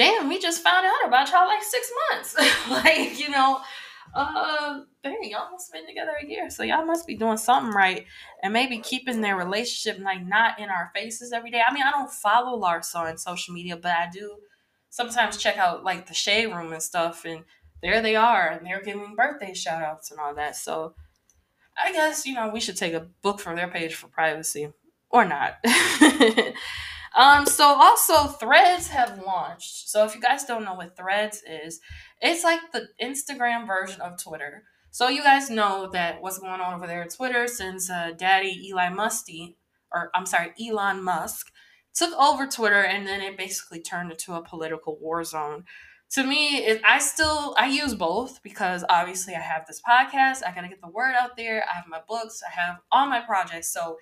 Damn, 0.00 0.30
we 0.30 0.38
just 0.38 0.62
found 0.62 0.86
out 0.86 1.06
about 1.06 1.30
y'all 1.30 1.46
like 1.46 1.62
six 1.62 1.92
months. 2.10 2.34
like, 2.70 3.20
you 3.20 3.28
know, 3.28 3.60
uh, 4.14 4.80
dang, 5.04 5.18
y'all 5.24 5.50
must 5.50 5.70
been 5.70 5.86
together 5.86 6.12
a 6.18 6.26
year, 6.26 6.48
so 6.48 6.62
y'all 6.62 6.86
must 6.86 7.06
be 7.06 7.14
doing 7.14 7.36
something 7.36 7.74
right, 7.74 8.06
and 8.42 8.50
maybe 8.50 8.78
keeping 8.78 9.20
their 9.20 9.36
relationship 9.36 10.02
like 10.02 10.26
not 10.26 10.58
in 10.58 10.70
our 10.70 10.90
faces 10.94 11.32
every 11.32 11.50
day. 11.50 11.60
I 11.60 11.74
mean, 11.74 11.82
I 11.82 11.90
don't 11.90 12.10
follow 12.10 12.58
Larsa 12.58 12.94
on 12.94 13.18
social 13.18 13.52
media, 13.52 13.76
but 13.76 13.90
I 13.90 14.08
do 14.10 14.38
sometimes 14.88 15.36
check 15.36 15.58
out 15.58 15.84
like 15.84 16.06
the 16.06 16.14
shade 16.14 16.46
room 16.46 16.72
and 16.72 16.82
stuff, 16.82 17.26
and 17.26 17.44
there 17.82 18.00
they 18.00 18.16
are, 18.16 18.48
and 18.48 18.66
they're 18.66 18.82
giving 18.82 19.14
birthday 19.14 19.52
shout 19.52 19.82
outs 19.82 20.10
and 20.10 20.18
all 20.18 20.34
that. 20.34 20.56
So 20.56 20.94
I 21.76 21.92
guess, 21.92 22.24
you 22.24 22.32
know, 22.32 22.48
we 22.48 22.60
should 22.60 22.78
take 22.78 22.94
a 22.94 23.06
book 23.20 23.38
from 23.38 23.54
their 23.54 23.68
page 23.68 23.96
for 23.96 24.08
privacy 24.08 24.72
or 25.10 25.26
not. 25.26 25.62
um, 27.16 27.46
so 27.46 27.64
also 27.64 28.28
threads 28.28 28.88
have 28.88 29.20
launched. 29.24 29.88
So 29.88 30.04
if 30.04 30.14
you 30.14 30.20
guys 30.20 30.44
don't 30.44 30.64
know 30.64 30.74
what 30.74 30.96
threads 30.96 31.42
is, 31.48 31.80
it's 32.20 32.44
like 32.44 32.60
the 32.72 32.88
Instagram 33.02 33.66
version 33.66 34.00
of 34.00 34.22
Twitter. 34.22 34.64
So 34.92 35.08
you 35.08 35.22
guys 35.22 35.50
know 35.50 35.88
that 35.92 36.20
what's 36.20 36.38
going 36.38 36.60
on 36.60 36.74
over 36.74 36.86
there. 36.86 37.02
At 37.02 37.14
Twitter 37.14 37.46
since 37.46 37.90
uh, 37.90 38.12
Daddy 38.16 38.68
Eli 38.68 38.88
Musty, 38.90 39.56
or 39.92 40.10
I'm 40.14 40.26
sorry, 40.26 40.52
Elon 40.60 41.02
Musk, 41.02 41.50
took 41.94 42.12
over 42.18 42.46
Twitter 42.46 42.82
and 42.82 43.06
then 43.06 43.20
it 43.20 43.36
basically 43.36 43.80
turned 43.80 44.10
into 44.10 44.34
a 44.34 44.42
political 44.42 44.98
war 45.00 45.24
zone. 45.24 45.64
To 46.14 46.24
me 46.24 46.58
it, 46.58 46.80
i 46.84 46.98
still 46.98 47.54
i 47.56 47.68
use 47.68 47.94
both 47.94 48.42
because 48.42 48.84
obviously 48.88 49.34
i 49.34 49.40
have 49.40 49.66
this 49.66 49.80
podcast. 49.88 50.42
I 50.44 50.52
gotta 50.52 50.68
get 50.68 50.80
the 50.80 50.88
word 50.88 51.14
out 51.14 51.36
there. 51.36 51.64
I 51.70 51.76
have 51.76 51.86
my 51.88 52.00
books. 52.08 52.42
I 52.46 52.60
have 52.60 52.78
all 52.90 53.06
my 53.06 53.20
projects. 53.20 53.72
So 53.72 53.98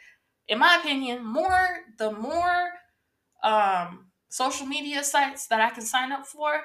in 0.46 0.58
my 0.58 0.76
opinion 0.76 1.24
more 1.24 1.68
the 1.98 2.12
more 2.12 2.70
um, 3.42 4.06
social 4.28 4.66
media 4.66 5.02
sites 5.02 5.46
that 5.46 5.60
i 5.60 5.70
can 5.70 5.84
sign 5.84 6.12
up 6.12 6.26
for 6.26 6.60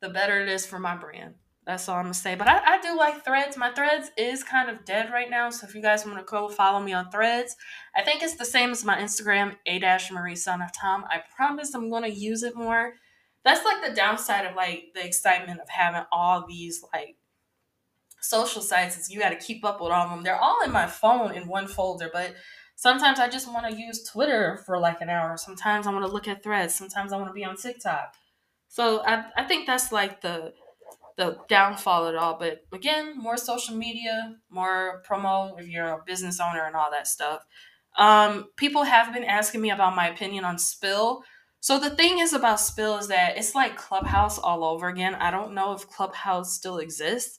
the 0.00 0.08
better 0.10 0.40
it 0.42 0.48
is 0.48 0.66
for 0.66 0.78
my 0.78 0.94
brand. 0.96 1.34
That's 1.66 1.88
all 1.88 1.96
i'm 1.96 2.04
gonna 2.04 2.14
say. 2.14 2.34
But 2.34 2.48
i, 2.48 2.74
I 2.74 2.80
do 2.80 2.96
like 2.96 3.24
threads. 3.24 3.56
My 3.56 3.72
threads 3.72 4.10
is 4.18 4.44
kind 4.44 4.68
of 4.68 4.84
dead 4.84 5.10
right 5.10 5.30
now 5.30 5.48
so 5.50 5.66
if 5.66 5.74
you 5.74 5.80
guys 5.80 6.04
want 6.04 6.18
to 6.18 6.24
go 6.24 6.48
follow 6.48 6.80
me 6.80 6.92
on 6.92 7.10
threads 7.10 7.56
i 7.96 8.02
think 8.02 8.22
it's 8.22 8.36
the 8.36 8.44
same 8.44 8.70
as 8.70 8.84
my 8.84 8.98
instagram 8.98 9.56
a 9.66 9.78
dash 9.78 10.10
marie 10.10 10.36
son 10.36 10.60
of 10.60 10.70
tom. 10.78 11.04
I 11.08 11.22
promise 11.34 11.74
i'm 11.74 11.90
gonna 11.90 12.08
use 12.08 12.42
it 12.42 12.54
more. 12.54 12.94
That's 13.44 13.64
like 13.64 13.86
the 13.86 13.94
downside 13.94 14.46
of 14.46 14.56
like 14.56 14.92
the 14.94 15.04
excitement 15.04 15.60
of 15.60 15.68
having 15.68 16.04
all 16.12 16.44
these 16.46 16.82
like 16.92 17.16
social 18.24 18.62
sites 18.62 18.96
is 18.96 19.10
you 19.10 19.20
got 19.20 19.30
to 19.30 19.36
keep 19.36 19.64
up 19.64 19.80
with 19.80 19.92
all 19.92 20.04
of 20.04 20.10
them. 20.10 20.22
They're 20.22 20.40
all 20.40 20.62
in 20.64 20.72
my 20.72 20.86
phone 20.86 21.32
in 21.34 21.46
one 21.46 21.66
folder, 21.68 22.10
but 22.12 22.34
sometimes 22.84 23.18
I 23.18 23.30
just 23.30 23.50
want 23.50 23.66
to 23.66 23.74
use 23.74 24.04
Twitter 24.04 24.60
for 24.66 24.78
like 24.78 25.00
an 25.00 25.08
hour. 25.08 25.38
Sometimes 25.38 25.86
I 25.86 25.92
want 25.92 26.04
to 26.04 26.12
look 26.12 26.28
at 26.28 26.42
threads. 26.42 26.74
Sometimes 26.74 27.14
I 27.14 27.16
want 27.16 27.30
to 27.30 27.32
be 27.32 27.42
on 27.42 27.56
TikTok. 27.56 28.14
So 28.68 29.02
I, 29.06 29.24
I 29.38 29.44
think 29.44 29.66
that's 29.66 29.90
like 29.90 30.20
the 30.20 30.52
the 31.16 31.38
downfall 31.48 32.08
at 32.08 32.14
all. 32.14 32.36
But 32.38 32.66
again, 32.72 33.16
more 33.18 33.38
social 33.38 33.74
media, 33.74 34.36
more 34.50 35.02
promo 35.08 35.58
if 35.58 35.66
you're 35.66 35.88
a 35.88 36.02
business 36.06 36.40
owner 36.40 36.66
and 36.66 36.76
all 36.76 36.90
that 36.90 37.08
stuff. 37.08 37.46
Um, 37.96 38.50
people 38.56 38.82
have 38.82 39.14
been 39.14 39.24
asking 39.24 39.62
me 39.62 39.70
about 39.70 39.96
my 39.96 40.08
opinion 40.08 40.44
on 40.44 40.58
Spill. 40.58 41.24
So 41.60 41.78
the 41.80 41.90
thing 41.90 42.18
is 42.18 42.34
about 42.34 42.60
Spill 42.60 42.98
is 42.98 43.08
that 43.08 43.38
it's 43.38 43.54
like 43.54 43.78
Clubhouse 43.78 44.38
all 44.38 44.62
over 44.62 44.88
again. 44.88 45.14
I 45.14 45.30
don't 45.30 45.54
know 45.54 45.72
if 45.72 45.88
Clubhouse 45.88 46.52
still 46.52 46.78
exists, 46.78 47.38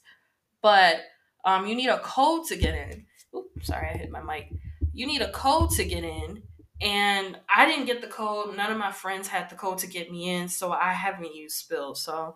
but 0.62 0.96
um, 1.44 1.66
you 1.66 1.76
need 1.76 1.90
a 1.90 2.00
code 2.00 2.46
to 2.48 2.56
get 2.56 2.74
in. 2.74 3.06
Oops, 3.36 3.66
sorry, 3.66 3.88
I 3.94 3.98
hit 3.98 4.10
my 4.10 4.22
mic. 4.22 4.50
You 4.96 5.06
need 5.06 5.22
a 5.22 5.30
code 5.30 5.70
to 5.72 5.84
get 5.84 6.04
in, 6.04 6.42
and 6.80 7.38
I 7.54 7.66
didn't 7.66 7.86
get 7.86 8.00
the 8.00 8.06
code. 8.06 8.56
None 8.56 8.72
of 8.72 8.78
my 8.78 8.92
friends 8.92 9.28
had 9.28 9.50
the 9.50 9.56
code 9.56 9.78
to 9.78 9.86
get 9.86 10.10
me 10.10 10.30
in, 10.30 10.48
so 10.48 10.72
I 10.72 10.92
haven't 10.92 11.34
used 11.34 11.56
Spill. 11.56 11.94
So, 11.94 12.34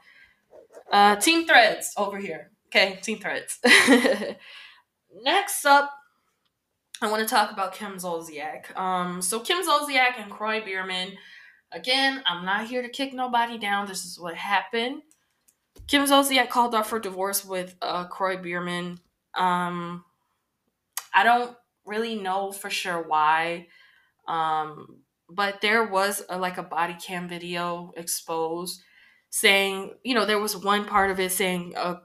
uh, 0.93 1.17
Team 1.17 1.47
Threads 1.47 1.93
over 1.97 2.19
here. 2.19 2.51
Okay, 2.67 2.99
Team 3.03 3.19
Threads. 3.19 3.59
Next 5.23 5.65
up, 5.65 5.91
I 7.03 7.11
want 7.11 7.27
to 7.27 7.29
talk 7.29 7.51
about 7.51 7.75
Kim 7.75 7.95
Zolciak. 7.97 8.77
Um, 8.77 9.21
so 9.21 9.41
Kim 9.41 9.67
Zolciak 9.67 10.21
and 10.21 10.31
Kroy 10.31 10.65
Biermann 10.65 11.17
Again, 11.73 12.23
I'm 12.27 12.45
not 12.45 12.67
here 12.67 12.83
to 12.83 12.89
kick 12.89 13.15
nobody 13.15 13.57
down. 13.57 13.87
This 13.87 14.05
is 14.05 14.19
what 14.19 14.35
happened. 14.35 15.03
Kim 15.87 16.03
Zolciak 16.05 16.49
called 16.49 16.75
off 16.75 16.91
her 16.91 16.99
divorce 16.99 17.45
with 17.45 17.77
uh, 17.81 18.07
Kroy 18.09 18.37
Biermann. 18.39 18.99
Um, 19.35 20.05
I 21.15 21.23
don't 21.23 21.57
really 21.85 22.17
know 22.17 22.53
for 22.53 22.71
sure 22.71 23.03
why, 23.03 23.69
um, 24.29 24.99
but 25.29 25.61
there 25.61 25.85
was 25.85 26.23
a, 26.29 26.39
like 26.39 26.59
a 26.59 26.63
body 26.63 26.97
cam 27.05 27.29
video 27.29 27.93
exposed 27.97 28.83
saying, 29.31 29.95
you 30.03 30.15
know, 30.15 30.27
there 30.27 30.41
was 30.41 30.57
one 30.57 30.85
part 30.85 31.11
of 31.11 31.21
it 31.21 31.33
saying 31.33 31.75
uh, 31.77 31.97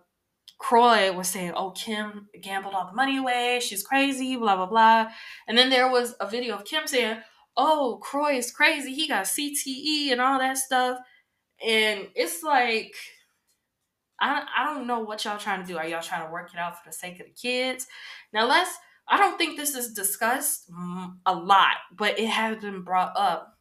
Kroy 0.60 1.12
was 1.12 1.28
saying, 1.28 1.54
"Oh, 1.56 1.72
Kim 1.72 2.28
gambled 2.42 2.74
all 2.74 2.88
the 2.88 2.96
money 2.96 3.18
away. 3.18 3.60
She's 3.62 3.84
crazy." 3.84 4.36
Blah 4.38 4.56
blah 4.56 4.68
blah. 4.68 5.08
And 5.48 5.58
then 5.58 5.70
there 5.70 5.90
was 5.92 6.16
a 6.20 6.30
video 6.30 6.56
of 6.56 6.66
Kim 6.66 6.88
saying, 6.88 7.18
oh, 7.58 8.00
Kroy 8.02 8.38
is 8.38 8.52
crazy. 8.52 8.94
He 8.94 9.08
got 9.08 9.26
CTE 9.26 10.12
and 10.12 10.22
all 10.22 10.40
that 10.40 10.58
stuff. 10.58 11.00
And 11.66 12.08
it's 12.16 12.44
like, 12.44 12.94
I, 14.20 14.46
I 14.58 14.66
don't 14.66 14.88
know 14.88 15.00
what 15.00 15.24
y'all 15.24 15.38
trying 15.38 15.62
to 15.62 15.68
do. 15.68 15.78
Are 15.78 15.88
y'all 15.88 16.02
trying 16.02 16.26
to 16.26 16.32
work 16.32 16.54
it 16.54 16.60
out 16.60 16.78
for 16.82 16.90
the 16.90 16.94
sake 16.94 17.20
of 17.20 17.28
the 17.28 17.32
kids? 17.32 17.88
Now, 18.34 18.48
let's, 18.48 18.72
I 19.08 19.18
don't 19.18 19.38
think 19.38 19.58
this 19.58 19.76
is 19.76 19.94
discussed 19.94 20.72
mm, 20.72 21.16
a 21.26 21.36
lot, 21.36 21.76
but 21.96 22.20
it 22.20 22.28
has 22.28 22.58
been 22.58 22.82
brought 22.82 23.16
up 23.16 23.58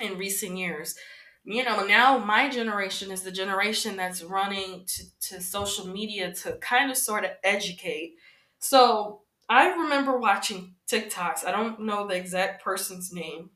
in 0.00 0.18
recent 0.18 0.56
years. 0.58 0.96
You 1.44 1.64
know, 1.64 1.86
now 1.86 2.18
my 2.18 2.48
generation 2.48 3.10
is 3.10 3.22
the 3.22 3.30
generation 3.30 3.96
that's 3.96 4.22
running 4.22 4.84
to, 4.86 5.28
to 5.28 5.40
social 5.40 5.86
media 5.86 6.32
to 6.34 6.58
kind 6.58 6.90
of 6.90 6.96
sort 6.96 7.24
of 7.24 7.30
educate. 7.42 8.14
So 8.58 9.22
I 9.48 9.68
remember 9.68 10.18
watching 10.18 10.74
TikToks. 10.90 11.44
I 11.44 11.52
don't 11.52 11.80
know 11.80 12.06
the 12.06 12.16
exact 12.16 12.62
person's 12.62 13.12
name, 13.12 13.50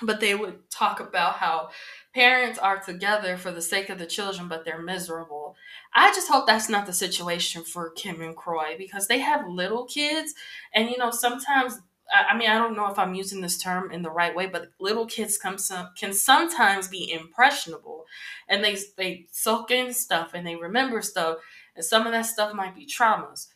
but 0.00 0.20
they 0.20 0.34
would 0.34 0.70
talk 0.70 1.00
about 1.00 1.34
how 1.34 1.68
parents 2.14 2.58
are 2.58 2.78
together 2.78 3.36
for 3.36 3.50
the 3.50 3.60
sake 3.60 3.90
of 3.90 3.98
the 3.98 4.06
children, 4.06 4.48
but 4.48 4.64
they're 4.64 4.80
miserable. 4.80 5.54
I 5.94 6.10
just 6.10 6.28
hope 6.28 6.46
that's 6.46 6.68
not 6.68 6.86
the 6.86 6.92
situation 6.92 7.62
for 7.62 7.90
Kim 7.90 8.22
and 8.22 8.36
Kroy 8.36 8.76
because 8.78 9.06
they 9.06 9.18
have 9.18 9.46
little 9.46 9.84
kids, 9.84 10.34
and 10.74 10.88
you 10.88 10.98
know 10.98 11.10
sometimes. 11.10 11.80
I 12.14 12.36
mean, 12.36 12.50
I 12.50 12.58
don't 12.58 12.76
know 12.76 12.90
if 12.90 12.98
I'm 12.98 13.14
using 13.14 13.40
this 13.40 13.56
term 13.56 13.90
in 13.90 14.02
the 14.02 14.10
right 14.10 14.34
way, 14.34 14.46
but 14.46 14.72
little 14.78 15.06
kids 15.06 15.38
come 15.38 15.56
some, 15.56 15.88
can 15.96 16.12
sometimes 16.12 16.88
be 16.88 17.10
impressionable, 17.10 18.04
and 18.48 18.62
they 18.62 18.76
they 18.96 19.26
soak 19.30 19.70
in 19.70 19.94
stuff 19.94 20.32
and 20.34 20.46
they 20.46 20.56
remember 20.56 21.00
stuff, 21.00 21.38
and 21.74 21.84
some 21.84 22.06
of 22.06 22.12
that 22.12 22.26
stuff 22.26 22.54
might 22.54 22.74
be 22.74 22.86
traumas 22.86 23.48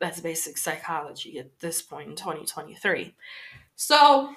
that's 0.00 0.20
basic 0.20 0.56
psychology 0.56 1.38
at 1.38 1.60
this 1.60 1.82
point 1.82 2.08
in 2.08 2.16
2023. 2.16 3.14
So, 3.76 4.34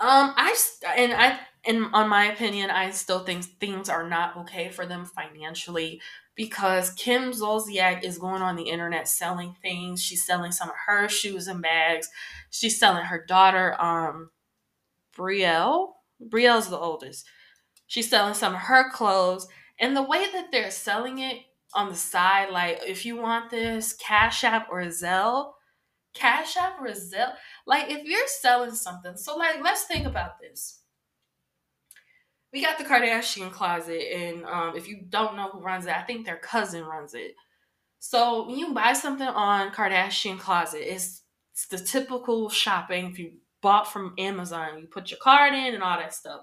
um, 0.00 0.32
I 0.36 0.56
and 0.96 1.12
I 1.12 1.38
and 1.66 1.86
on 1.92 2.08
my 2.08 2.32
opinion, 2.32 2.70
I 2.70 2.90
still 2.90 3.20
think 3.20 3.44
things 3.44 3.88
are 3.88 4.08
not 4.08 4.36
okay 4.38 4.70
for 4.70 4.86
them 4.86 5.04
financially 5.04 6.00
because 6.34 6.90
Kim 6.92 7.32
Zolciak 7.32 8.02
is 8.02 8.16
going 8.16 8.40
on 8.40 8.56
the 8.56 8.70
internet 8.70 9.06
selling 9.06 9.54
things. 9.60 10.02
She's 10.02 10.24
selling 10.24 10.52
some 10.52 10.70
of 10.70 10.76
her 10.86 11.08
shoes 11.08 11.48
and 11.48 11.60
bags. 11.60 12.08
She's 12.48 12.78
selling 12.78 13.04
her 13.04 13.22
daughter, 13.26 13.76
um, 13.78 14.30
Brielle. 15.14 15.92
Brielle's 16.22 16.70
the 16.70 16.78
oldest. 16.78 17.26
She's 17.86 18.08
selling 18.08 18.34
some 18.34 18.54
of 18.54 18.60
her 18.60 18.90
clothes, 18.90 19.48
and 19.78 19.94
the 19.94 20.02
way 20.02 20.26
that 20.32 20.50
they're 20.50 20.70
selling 20.70 21.18
it 21.18 21.38
on 21.74 21.88
the 21.90 21.94
side, 21.94 22.50
like 22.50 22.80
if 22.86 23.04
you 23.04 23.16
want 23.16 23.50
this, 23.50 23.92
Cash 23.92 24.44
App 24.44 24.68
or 24.70 24.82
Zelle. 24.86 25.52
Cash 26.14 26.56
App 26.56 26.80
or. 26.80 27.34
Like 27.66 27.90
if 27.90 28.04
you're 28.04 28.26
selling 28.26 28.74
something, 28.74 29.16
so 29.16 29.36
like 29.36 29.62
let's 29.62 29.84
think 29.84 30.06
about 30.06 30.40
this. 30.40 30.80
We 32.52 32.62
got 32.62 32.78
the 32.78 32.84
Kardashian 32.84 33.52
closet, 33.52 34.12
and 34.12 34.44
um, 34.44 34.76
if 34.76 34.88
you 34.88 35.02
don't 35.08 35.36
know 35.36 35.50
who 35.50 35.60
runs 35.60 35.86
it, 35.86 35.96
I 35.96 36.02
think 36.02 36.26
their 36.26 36.38
cousin 36.38 36.84
runs 36.84 37.14
it. 37.14 37.34
So 38.00 38.46
when 38.46 38.58
you 38.58 38.72
buy 38.72 38.94
something 38.94 39.28
on 39.28 39.72
Kardashian 39.72 40.38
Closet, 40.38 40.82
it's, 40.82 41.22
it's 41.52 41.66
the 41.66 41.78
typical 41.78 42.48
shopping. 42.48 43.10
If 43.10 43.18
you 43.18 43.32
bought 43.60 43.92
from 43.92 44.14
Amazon, 44.18 44.78
you 44.80 44.86
put 44.86 45.10
your 45.10 45.20
card 45.22 45.52
in 45.52 45.74
and 45.74 45.82
all 45.82 45.98
that 45.98 46.14
stuff. 46.14 46.40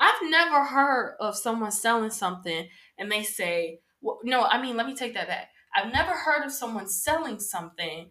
I've 0.00 0.28
never 0.28 0.64
heard 0.64 1.16
of 1.20 1.36
someone 1.36 1.70
selling 1.70 2.10
something 2.10 2.68
and 2.98 3.10
they 3.10 3.22
say, 3.22 3.80
well, 4.02 4.18
no, 4.24 4.44
I 4.44 4.60
mean, 4.60 4.76
let 4.76 4.86
me 4.86 4.96
take 4.96 5.14
that 5.14 5.28
back. 5.28 5.48
I've 5.74 5.92
never 5.92 6.12
heard 6.12 6.44
of 6.44 6.52
someone 6.52 6.88
selling 6.88 7.38
something 7.38 8.10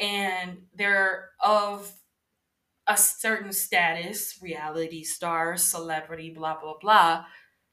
and 0.00 0.58
they're 0.74 1.30
of 1.44 1.92
a 2.86 2.96
certain 2.96 3.52
status, 3.52 4.38
reality 4.40 5.02
star, 5.02 5.56
celebrity, 5.56 6.30
blah, 6.30 6.60
blah, 6.60 6.78
blah, 6.80 7.24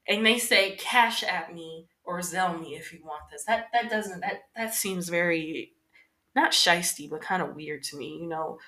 and 0.07 0.25
they 0.25 0.37
say, 0.37 0.75
cash 0.75 1.23
at 1.23 1.53
me 1.53 1.87
or 2.03 2.19
Zelle 2.19 2.59
me 2.59 2.75
if 2.75 2.91
you 2.91 2.99
want 3.03 3.23
this. 3.31 3.45
That 3.45 3.67
that 3.73 3.89
doesn't 3.89 4.21
that 4.21 4.43
that 4.55 4.73
seems 4.73 5.09
very 5.09 5.71
not 6.35 6.51
shisty, 6.51 7.09
but 7.09 7.21
kind 7.21 7.41
of 7.41 7.55
weird 7.55 7.83
to 7.83 7.97
me, 7.97 8.19
you 8.21 8.27
know. 8.27 8.59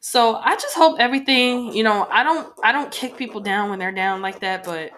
So 0.00 0.36
I 0.36 0.54
just 0.54 0.76
hope 0.76 1.00
everything, 1.00 1.72
you 1.74 1.82
know, 1.82 2.06
I 2.10 2.22
don't 2.22 2.52
I 2.62 2.72
don't 2.72 2.92
kick 2.92 3.16
people 3.16 3.40
down 3.40 3.70
when 3.70 3.78
they're 3.78 3.92
down 3.92 4.22
like 4.22 4.40
that, 4.40 4.64
but 4.64 4.92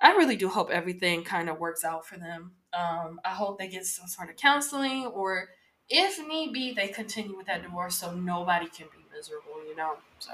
I 0.00 0.12
really 0.12 0.36
do 0.36 0.48
hope 0.48 0.70
everything 0.70 1.24
kind 1.24 1.48
of 1.48 1.58
works 1.58 1.84
out 1.84 2.06
for 2.06 2.16
them. 2.16 2.52
Um, 2.72 3.20
I 3.24 3.30
hope 3.30 3.58
they 3.58 3.68
get 3.68 3.84
some 3.84 4.08
sort 4.08 4.30
of 4.30 4.36
counseling 4.36 5.06
or 5.06 5.50
if 5.90 6.24
need 6.26 6.52
be, 6.52 6.72
they 6.72 6.88
continue 6.88 7.36
with 7.36 7.46
that 7.46 7.62
divorce 7.62 7.96
so 7.96 8.12
nobody 8.14 8.66
can 8.68 8.86
be 8.86 9.04
miserable, 9.14 9.64
you 9.68 9.76
know. 9.76 9.94
So 10.18 10.32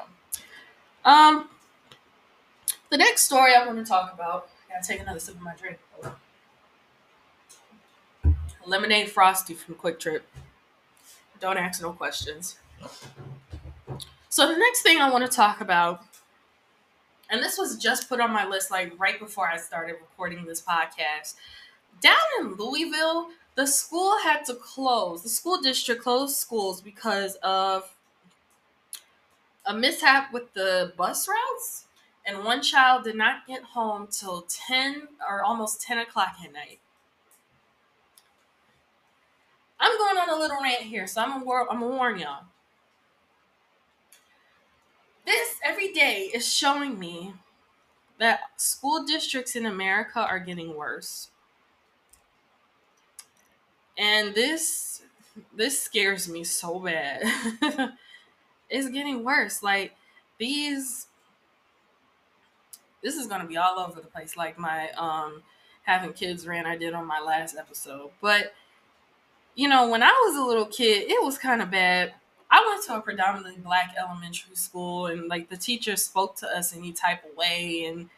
um 1.05 1.49
the 2.91 2.99
next 2.99 3.23
story 3.23 3.55
I 3.55 3.67
want 3.67 3.79
to 3.79 3.85
talk 3.85 4.13
about, 4.13 4.49
I 4.69 4.75
gotta 4.75 4.87
take 4.87 5.01
another 5.01 5.19
sip 5.19 5.35
of 5.35 5.43
my 5.43 5.55
drink. 5.55 5.79
Lemonade 8.67 9.11
Frosty 9.11 9.55
from 9.55 9.77
QuikTrip. 9.77 10.23
Don't 11.41 11.57
ask 11.57 11.81
no 11.81 11.93
questions. 11.93 12.59
So 14.29 14.49
the 14.49 14.59
next 14.59 14.83
thing 14.83 14.99
I 14.99 15.11
want 15.11 15.25
to 15.25 15.35
talk 15.35 15.61
about, 15.61 16.03
and 17.31 17.43
this 17.43 17.59
was 17.59 17.77
just 17.77 18.09
put 18.09 18.21
on 18.21 18.33
my 18.33 18.47
list 18.47 18.71
like 18.71 18.93
right 18.99 19.19
before 19.19 19.49
I 19.49 19.57
started 19.57 19.97
recording 20.01 20.45
this 20.45 20.61
podcast. 20.61 21.35
Down 22.01 22.17
in 22.41 22.55
Louisville, 22.55 23.29
the 23.57 23.67
school 23.67 24.19
had 24.23 24.45
to 24.45 24.55
close. 24.55 25.23
The 25.23 25.29
school 25.29 25.61
district 25.61 26.03
closed 26.03 26.37
schools 26.37 26.81
because 26.81 27.37
of 27.43 27.95
a 29.65 29.75
mishap 29.75 30.33
with 30.33 30.53
the 30.53 30.93
bus 30.97 31.27
routes, 31.27 31.87
and 32.25 32.45
one 32.45 32.63
child 32.63 33.05
did 33.05 33.17
not 33.17 33.47
get 33.47 33.63
home 33.63 34.09
till 34.11 34.47
10 34.49 35.09
or 35.29 35.43
almost 35.43 35.81
10 35.83 35.99
o'clock 35.99 36.37
at 36.45 36.53
night. 36.53 36.79
I'm 39.81 39.97
going 39.99 40.17
on 40.17 40.31
a 40.31 40.41
little 40.41 40.59
rant 40.63 40.83
here, 40.83 41.07
so 41.07 41.23
I'm 41.23 41.45
gonna, 41.45 41.71
I'm 41.71 41.81
gonna 41.81 41.97
warn 41.97 42.19
y'all. 42.19 42.45
This 45.25 45.57
every 45.65 45.93
day 45.93 46.31
is 46.33 46.53
showing 46.53 46.99
me 46.99 47.35
that 48.19 48.41
school 48.57 49.05
districts 49.05 49.57
in 49.57 49.67
America 49.67 50.21
are 50.21 50.39
getting 50.39 50.77
worse. 50.77 51.31
And 53.99 54.35
this 54.35 55.03
this 55.55 55.81
scares 55.81 56.29
me 56.29 56.45
so 56.45 56.79
bad. 56.79 57.23
it's 58.71 58.89
getting 58.89 59.25
worse. 59.25 59.63
Like 59.63 59.95
these 60.39 61.07
this 63.03 63.17
is 63.17 63.27
gonna 63.27 63.47
be 63.47 63.57
all 63.57 63.79
over 63.79 64.01
the 64.01 64.07
place, 64.09 64.37
like 64.37 64.59
my 64.59 64.91
um 64.93 65.43
having 65.83 66.13
kids 66.13 66.47
rant 66.47 66.67
I 66.67 66.77
did 66.77 66.95
on 66.95 67.07
my 67.07 67.21
last 67.21 67.57
episode. 67.57 68.11
But 68.21 68.53
you 69.55 69.69
know, 69.69 69.89
when 69.89 70.03
I 70.03 70.11
was 70.27 70.37
a 70.37 70.45
little 70.47 70.67
kid, 70.67 71.11
it 71.11 71.23
was 71.23 71.39
kind 71.39 71.63
of 71.63 71.71
bad. 71.71 72.15
I 72.51 72.65
went 72.69 72.85
to 72.87 72.97
a 72.97 73.01
predominantly 73.01 73.61
black 73.61 73.95
elementary 73.99 74.55
school, 74.55 75.07
and 75.07 75.29
like 75.29 75.49
the 75.49 75.57
teachers 75.57 76.03
spoke 76.03 76.37
to 76.37 76.47
us 76.47 76.77
any 76.77 76.93
type 76.93 77.25
of 77.25 77.37
way, 77.37 77.87
and 77.87 78.09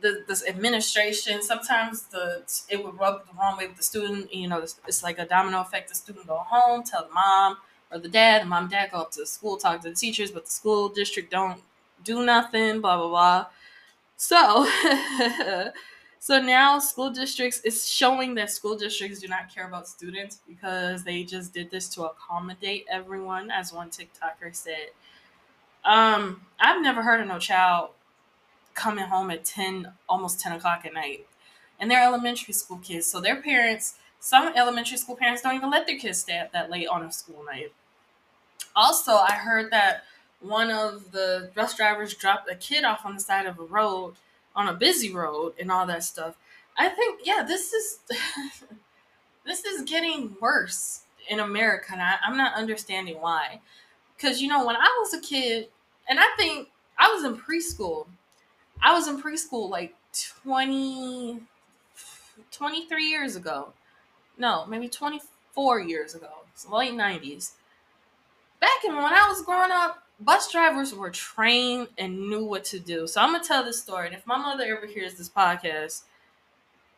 the 0.00 0.24
this 0.28 0.46
administration 0.46 1.42
sometimes 1.42 2.04
the 2.04 2.42
it 2.68 2.82
would 2.84 2.98
rub 2.98 3.26
the 3.26 3.32
wrong 3.38 3.56
way 3.58 3.66
with 3.66 3.76
the 3.76 3.82
student. 3.82 4.32
You 4.34 4.48
know, 4.48 4.58
it's, 4.58 4.80
it's 4.86 5.02
like 5.02 5.18
a 5.18 5.26
domino 5.26 5.60
effect. 5.60 5.88
The 5.88 5.94
student 5.94 6.26
go 6.26 6.38
home, 6.38 6.82
tell 6.82 7.06
the 7.06 7.12
mom 7.12 7.58
or 7.92 7.98
the 7.98 8.08
dad, 8.08 8.42
the 8.42 8.46
mom 8.46 8.64
and 8.64 8.72
dad 8.72 8.90
go 8.92 8.98
up 8.98 9.10
to 9.12 9.20
the 9.20 9.26
school, 9.26 9.56
talk 9.56 9.82
to 9.82 9.88
the 9.90 9.94
teachers, 9.94 10.30
but 10.30 10.44
the 10.46 10.50
school 10.50 10.88
district 10.88 11.30
don't 11.30 11.60
do 12.04 12.24
nothing. 12.24 12.80
Blah 12.80 12.96
blah 12.98 13.08
blah. 13.08 13.46
So 14.16 14.68
So 16.22 16.38
now 16.40 16.78
school 16.80 17.10
districts 17.10 17.60
is 17.60 17.86
showing 17.86 18.34
that 18.34 18.50
school 18.50 18.76
districts 18.76 19.20
do 19.20 19.28
not 19.28 19.52
care 19.54 19.66
about 19.66 19.88
students 19.88 20.40
because 20.46 21.02
they 21.02 21.24
just 21.24 21.54
did 21.54 21.70
this 21.70 21.88
to 21.94 22.04
accommodate 22.04 22.84
everyone, 22.90 23.50
as 23.50 23.72
one 23.72 23.88
TikToker 23.88 24.54
said. 24.54 24.90
Um, 25.84 26.42
I've 26.58 26.82
never 26.82 27.02
heard 27.02 27.20
of 27.20 27.28
no 27.28 27.38
child 27.38 27.90
coming 28.74 29.04
home 29.04 29.30
at 29.30 29.44
10, 29.44 29.92
almost 30.08 30.40
10 30.40 30.52
o'clock 30.52 30.84
at 30.84 30.94
night. 30.94 31.26
And 31.78 31.90
they're 31.90 32.04
elementary 32.04 32.52
school 32.54 32.78
kids. 32.78 33.06
So 33.06 33.20
their 33.20 33.40
parents, 33.40 33.94
some 34.18 34.52
elementary 34.54 34.98
school 34.98 35.16
parents 35.16 35.42
don't 35.42 35.56
even 35.56 35.70
let 35.70 35.86
their 35.86 35.98
kids 35.98 36.18
stay 36.18 36.38
up 36.38 36.52
that 36.52 36.70
late 36.70 36.88
on 36.88 37.02
a 37.02 37.12
school 37.12 37.44
night. 37.44 37.72
Also, 38.76 39.12
I 39.12 39.32
heard 39.32 39.70
that 39.70 40.04
one 40.40 40.70
of 40.70 41.12
the 41.12 41.50
bus 41.54 41.76
drivers 41.76 42.14
dropped 42.14 42.50
a 42.50 42.54
kid 42.54 42.84
off 42.84 43.04
on 43.04 43.14
the 43.14 43.20
side 43.20 43.46
of 43.46 43.58
a 43.58 43.64
road 43.64 44.14
on 44.54 44.68
a 44.68 44.74
busy 44.74 45.12
road 45.12 45.54
and 45.58 45.70
all 45.70 45.86
that 45.86 46.04
stuff. 46.04 46.36
I 46.76 46.88
think 46.88 47.20
yeah, 47.24 47.44
this 47.46 47.72
is 47.72 47.98
this 49.46 49.64
is 49.64 49.82
getting 49.82 50.36
worse 50.40 51.02
in 51.28 51.40
America, 51.40 51.92
and 51.92 52.02
I, 52.02 52.16
I'm 52.24 52.36
not 52.36 52.54
understanding 52.54 53.20
why. 53.20 53.60
Because 54.16 54.40
you 54.40 54.48
know, 54.48 54.64
when 54.66 54.76
I 54.76 54.98
was 55.00 55.14
a 55.14 55.20
kid, 55.20 55.68
and 56.08 56.18
I 56.18 56.26
think 56.36 56.68
I 56.98 57.12
was 57.12 57.24
in 57.24 57.36
preschool. 57.36 58.06
I 58.82 58.92
was 58.92 59.08
in 59.08 59.20
preschool 59.20 59.68
like 59.68 59.94
20, 60.42 61.40
23 62.50 63.04
years 63.04 63.36
ago. 63.36 63.72
No, 64.38 64.66
maybe 64.66 64.88
24 64.88 65.80
years 65.80 66.14
ago. 66.14 66.30
Late 66.70 66.92
90s. 66.92 67.52
Back 68.60 68.84
in 68.84 68.94
when 68.94 69.04
I 69.04 69.26
was 69.28 69.42
growing 69.42 69.70
up, 69.70 70.02
bus 70.18 70.50
drivers 70.52 70.94
were 70.94 71.10
trained 71.10 71.88
and 71.96 72.28
knew 72.28 72.44
what 72.44 72.64
to 72.64 72.78
do. 72.78 73.06
So 73.06 73.20
I'm 73.20 73.32
gonna 73.32 73.44
tell 73.44 73.64
this 73.64 73.80
story. 73.80 74.06
And 74.06 74.14
if 74.14 74.26
my 74.26 74.36
mother 74.36 74.64
ever 74.64 74.86
hears 74.86 75.14
this 75.14 75.30
podcast, 75.30 76.02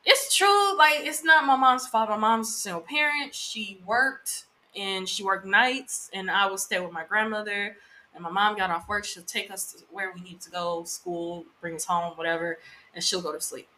it's 0.05 0.37
true. 0.37 0.77
Like 0.77 1.01
it's 1.01 1.25
not 1.25 1.45
my 1.45 1.57
mom's 1.57 1.87
fault. 1.87 2.09
My 2.11 2.16
mom's 2.16 2.49
a 2.49 2.53
single 2.53 2.81
parent. 2.81 3.35
She 3.35 3.81
worked 3.87 4.47
and 4.77 5.09
she 5.09 5.23
worked 5.23 5.47
nights, 5.47 6.11
and 6.12 6.31
I 6.31 6.49
would 6.51 6.59
stay 6.59 6.81
with 6.81 6.92
my 6.92 7.05
grandmother. 7.05 7.77
And 8.14 8.22
my 8.22 8.31
mom 8.31 8.57
got 8.57 8.70
off 8.70 8.88
work. 8.88 9.05
She'll 9.05 9.22
take 9.22 9.51
us 9.51 9.72
to 9.72 9.85
where 9.90 10.12
we 10.12 10.20
need 10.20 10.40
to 10.42 10.51
go, 10.51 10.85
school, 10.85 11.46
bring 11.61 11.75
us 11.77 11.85
home, 11.85 12.12
whatever, 12.16 12.59
and 12.94 13.03
she'll 13.03 13.22
go 13.22 13.33
to 13.33 13.40
sleep. 13.40 13.68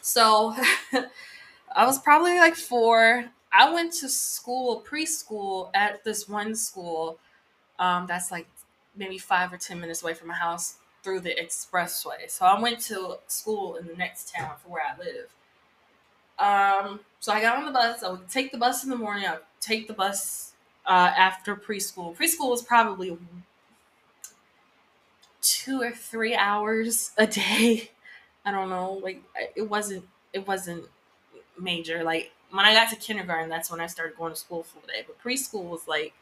So 0.00 0.54
I 1.74 1.84
was 1.84 1.98
probably 1.98 2.38
like 2.38 2.54
four. 2.54 3.26
I 3.52 3.72
went 3.72 3.92
to 3.94 4.08
school, 4.08 4.84
preschool, 4.88 5.70
at 5.74 6.04
this 6.04 6.28
one 6.28 6.54
school 6.54 7.18
um, 7.78 8.06
that's 8.06 8.30
like 8.30 8.46
maybe 8.96 9.18
five 9.18 9.52
or 9.52 9.56
10 9.56 9.80
minutes 9.80 10.02
away 10.02 10.14
from 10.14 10.28
my 10.28 10.34
house 10.34 10.76
through 11.02 11.20
the 11.20 11.34
expressway. 11.34 12.28
So 12.28 12.46
I 12.46 12.60
went 12.60 12.80
to 12.82 13.16
school 13.26 13.76
in 13.76 13.86
the 13.86 13.94
next 13.94 14.32
town 14.32 14.52
for 14.62 14.70
where 14.70 14.82
I 14.82 14.96
live. 14.98 15.28
Um, 16.38 17.00
so 17.20 17.32
I 17.32 17.40
got 17.40 17.56
on 17.56 17.64
the 17.64 17.72
bus. 17.72 18.02
I 18.02 18.10
would 18.10 18.28
take 18.28 18.52
the 18.52 18.58
bus 18.58 18.84
in 18.84 18.90
the 18.90 18.96
morning. 18.96 19.26
I 19.26 19.32
would 19.32 19.42
take 19.60 19.88
the 19.88 19.94
bus 19.94 20.51
uh, 20.86 21.12
after 21.16 21.56
preschool. 21.56 22.16
Preschool 22.16 22.50
was 22.50 22.62
probably 22.62 23.16
two 25.40 25.80
or 25.80 25.92
three 25.92 26.34
hours 26.34 27.12
a 27.18 27.26
day. 27.26 27.90
I 28.44 28.50
don't 28.50 28.70
know. 28.70 28.94
Like 28.94 29.22
it 29.54 29.68
wasn't. 29.68 30.04
It 30.32 30.46
wasn't 30.46 30.84
major. 31.60 32.02
Like 32.02 32.32
when 32.50 32.64
I 32.64 32.74
got 32.74 32.90
to 32.90 32.96
kindergarten, 32.96 33.48
that's 33.48 33.70
when 33.70 33.80
I 33.80 33.86
started 33.86 34.16
going 34.16 34.32
to 34.32 34.38
school 34.38 34.62
full 34.62 34.82
day. 34.82 35.04
But 35.06 35.22
preschool 35.22 35.64
was 35.64 35.86
like 35.86 36.12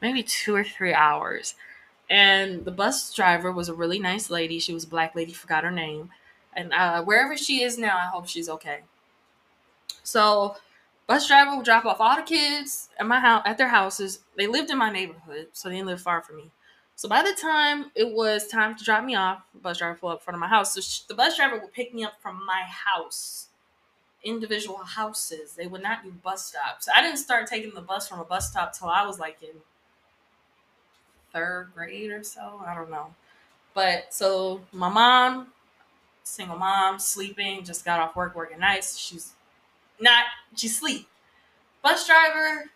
maybe 0.00 0.22
two 0.22 0.54
or 0.54 0.64
three 0.64 0.94
hours. 0.94 1.54
And 2.10 2.64
the 2.64 2.70
bus 2.70 3.14
driver 3.14 3.52
was 3.52 3.68
a 3.68 3.74
really 3.74 3.98
nice 3.98 4.28
lady. 4.28 4.58
She 4.58 4.74
was 4.74 4.84
a 4.84 4.88
black 4.88 5.14
lady, 5.14 5.32
forgot 5.32 5.64
her 5.64 5.70
name. 5.70 6.10
And 6.54 6.72
uh, 6.72 7.02
wherever 7.04 7.36
she 7.36 7.62
is 7.62 7.78
now, 7.78 7.96
I 7.96 8.06
hope 8.06 8.28
she's 8.28 8.48
okay. 8.48 8.80
So, 10.02 10.56
bus 11.06 11.28
driver 11.28 11.56
would 11.56 11.64
drop 11.64 11.84
off 11.84 12.00
all 12.00 12.16
the 12.16 12.22
kids 12.22 12.88
at 12.98 13.06
my 13.06 13.20
house 13.20 13.42
at 13.44 13.58
their 13.58 13.68
houses. 13.68 14.20
They 14.36 14.46
lived 14.46 14.70
in 14.70 14.78
my 14.78 14.90
neighborhood, 14.90 15.48
so 15.52 15.68
they 15.68 15.76
didn't 15.76 15.88
live 15.88 16.00
far 16.00 16.22
from 16.22 16.36
me. 16.36 16.50
So 16.94 17.08
by 17.08 17.22
the 17.22 17.36
time 17.40 17.90
it 17.94 18.14
was 18.14 18.46
time 18.46 18.76
to 18.76 18.84
drop 18.84 19.04
me 19.04 19.14
off, 19.14 19.42
the 19.54 19.60
bus 19.60 19.78
driver 19.78 19.98
pulled 19.98 20.12
up 20.12 20.20
in 20.20 20.24
front 20.24 20.36
of 20.36 20.40
my 20.40 20.48
house. 20.48 20.74
So 20.74 21.04
the 21.08 21.14
bus 21.14 21.36
driver 21.36 21.58
would 21.58 21.72
pick 21.72 21.92
me 21.92 22.04
up 22.04 22.14
from 22.20 22.44
my 22.46 22.62
house 22.62 23.48
individual 24.24 24.78
houses. 24.78 25.54
They 25.54 25.66
would 25.66 25.82
not 25.82 26.04
do 26.04 26.10
bus 26.10 26.46
stops. 26.46 26.88
I 26.94 27.02
didn't 27.02 27.18
start 27.18 27.46
taking 27.46 27.74
the 27.74 27.80
bus 27.80 28.08
from 28.08 28.20
a 28.20 28.24
bus 28.24 28.50
stop 28.50 28.72
till 28.72 28.88
I 28.88 29.06
was 29.06 29.18
like 29.18 29.38
in 29.42 29.60
third 31.32 31.72
grade 31.74 32.10
or 32.10 32.22
so. 32.22 32.62
I 32.66 32.74
don't 32.74 32.90
know. 32.90 33.14
But 33.74 34.12
so 34.12 34.60
my 34.72 34.88
mom, 34.88 35.48
single 36.24 36.58
mom, 36.58 36.98
sleeping, 36.98 37.64
just 37.64 37.84
got 37.84 38.00
off 38.00 38.16
work 38.16 38.34
working 38.34 38.58
nights. 38.58 38.98
She's 38.98 39.32
not 40.02 40.24
she's 40.56 40.78
sleep. 40.78 41.08
Bus 41.82 42.06
driver 42.06 42.70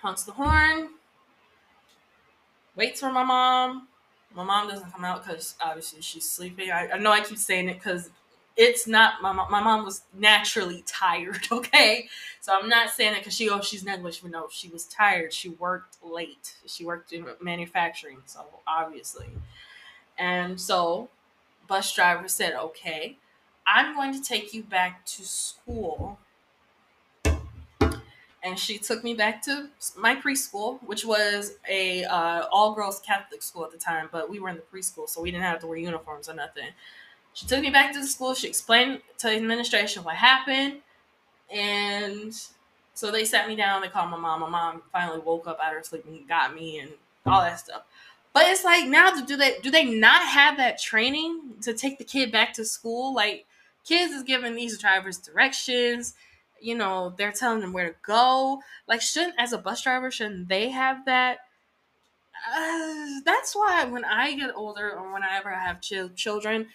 honks 0.00 0.24
the 0.24 0.32
horn, 0.32 0.90
waits 2.76 3.00
for 3.00 3.12
my 3.12 3.24
mom. 3.24 3.88
My 4.34 4.44
mom 4.44 4.68
doesn't 4.68 4.90
come 4.92 5.04
out 5.04 5.24
because 5.24 5.54
obviously 5.60 6.00
she's 6.00 6.28
sleeping. 6.30 6.70
I, 6.70 6.88
I 6.94 6.98
know 6.98 7.12
I 7.12 7.20
keep 7.20 7.38
saying 7.38 7.68
it 7.68 7.74
because 7.74 8.10
it's 8.56 8.86
not 8.86 9.22
my 9.22 9.32
mom. 9.32 9.50
My 9.50 9.62
mom 9.62 9.84
was 9.84 10.02
naturally 10.18 10.82
tired. 10.86 11.40
Okay, 11.52 12.08
so 12.40 12.52
I'm 12.58 12.68
not 12.68 12.90
saying 12.90 13.14
it 13.14 13.18
because 13.18 13.34
she 13.34 13.48
oh 13.50 13.60
she's 13.60 13.84
negligent. 13.84 14.32
No, 14.32 14.48
she 14.50 14.68
was 14.68 14.84
tired. 14.86 15.32
She 15.32 15.50
worked 15.50 15.98
late. 16.02 16.54
She 16.66 16.84
worked 16.84 17.12
in 17.12 17.26
manufacturing, 17.40 18.18
so 18.26 18.44
obviously, 18.66 19.28
and 20.18 20.60
so 20.60 21.08
bus 21.68 21.94
driver 21.94 22.28
said, 22.28 22.54
"Okay, 22.54 23.18
I'm 23.66 23.94
going 23.94 24.12
to 24.14 24.22
take 24.22 24.52
you 24.54 24.62
back 24.62 25.04
to 25.06 25.24
school." 25.24 26.18
And 28.44 28.58
she 28.58 28.78
took 28.78 29.04
me 29.04 29.14
back 29.14 29.40
to 29.42 29.68
my 29.96 30.16
preschool, 30.16 30.80
which 30.82 31.04
was 31.04 31.52
a 31.68 32.02
uh, 32.04 32.46
all 32.50 32.74
girls 32.74 32.98
Catholic 33.00 33.40
school 33.40 33.64
at 33.64 33.70
the 33.70 33.78
time, 33.78 34.08
but 34.10 34.28
we 34.28 34.40
were 34.40 34.48
in 34.48 34.56
the 34.56 34.62
preschool, 34.62 35.08
so 35.08 35.20
we 35.20 35.30
didn't 35.30 35.44
have 35.44 35.60
to 35.60 35.66
wear 35.68 35.76
uniforms 35.78 36.28
or 36.28 36.34
nothing. 36.34 36.68
She 37.34 37.46
took 37.46 37.60
me 37.60 37.70
back 37.70 37.92
to 37.94 38.00
the 38.00 38.06
school. 38.06 38.34
She 38.34 38.48
explained 38.48 39.02
to 39.18 39.28
the 39.28 39.36
administration 39.36 40.04
what 40.04 40.16
happened. 40.16 40.78
And 41.50 42.34
so 42.94 43.10
they 43.10 43.24
sat 43.24 43.48
me 43.48 43.56
down. 43.56 43.82
They 43.82 43.88
called 43.88 44.10
my 44.10 44.16
mom. 44.18 44.40
My 44.40 44.48
mom 44.48 44.82
finally 44.92 45.20
woke 45.20 45.46
up 45.46 45.60
out 45.62 45.72
of 45.72 45.78
her 45.78 45.84
sleep 45.84 46.04
and 46.06 46.28
got 46.28 46.54
me 46.54 46.80
and 46.80 46.92
all 47.26 47.42
that 47.42 47.60
stuff. 47.60 47.82
But 48.32 48.44
it's 48.46 48.64
like 48.64 48.88
now, 48.88 49.12
do 49.24 49.36
they 49.36 49.58
do 49.62 49.70
they 49.70 49.84
not 49.84 50.22
have 50.26 50.56
that 50.58 50.80
training 50.80 51.40
to 51.62 51.74
take 51.74 51.98
the 51.98 52.04
kid 52.04 52.32
back 52.32 52.54
to 52.54 52.64
school? 52.64 53.14
Like 53.14 53.46
kids 53.84 54.12
is 54.12 54.22
giving 54.22 54.54
these 54.54 54.78
drivers 54.78 55.18
directions. 55.18 56.14
You 56.60 56.76
know, 56.76 57.14
they're 57.16 57.32
telling 57.32 57.60
them 57.60 57.72
where 57.72 57.90
to 57.90 57.96
go. 58.06 58.60
Like, 58.86 59.02
shouldn't 59.02 59.34
as 59.38 59.52
a 59.52 59.58
bus 59.58 59.82
driver, 59.82 60.10
shouldn't 60.10 60.48
they 60.48 60.70
have 60.70 61.04
that? 61.06 61.38
Uh, 62.54 63.20
that's 63.24 63.54
why 63.54 63.84
when 63.84 64.04
I 64.04 64.34
get 64.34 64.50
older 64.54 64.90
or 64.92 65.12
whenever 65.12 65.52
I 65.52 65.60
have 65.60 65.80
ch- 65.80 66.14
children, 66.16 66.68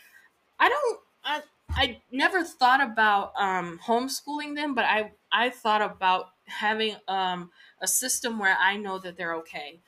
I 0.60 0.70
don't 0.70 1.00
I 1.26 1.42
I 1.72 2.02
never 2.12 2.44
thought 2.44 2.82
about 2.82 3.34
um 3.38 3.80
homeschooling 3.86 4.56
them, 4.56 4.76
but 4.76 4.86
I 4.86 5.12
I 5.32 5.50
thought 5.50 5.82
about 5.82 6.28
having 6.46 6.96
um 7.08 7.52
a 7.82 7.88
system 7.88 8.40
where 8.40 8.58
I 8.60 8.78
know 8.78 9.00
that 9.00 9.18
they're 9.18 9.36
okay. 9.38 9.82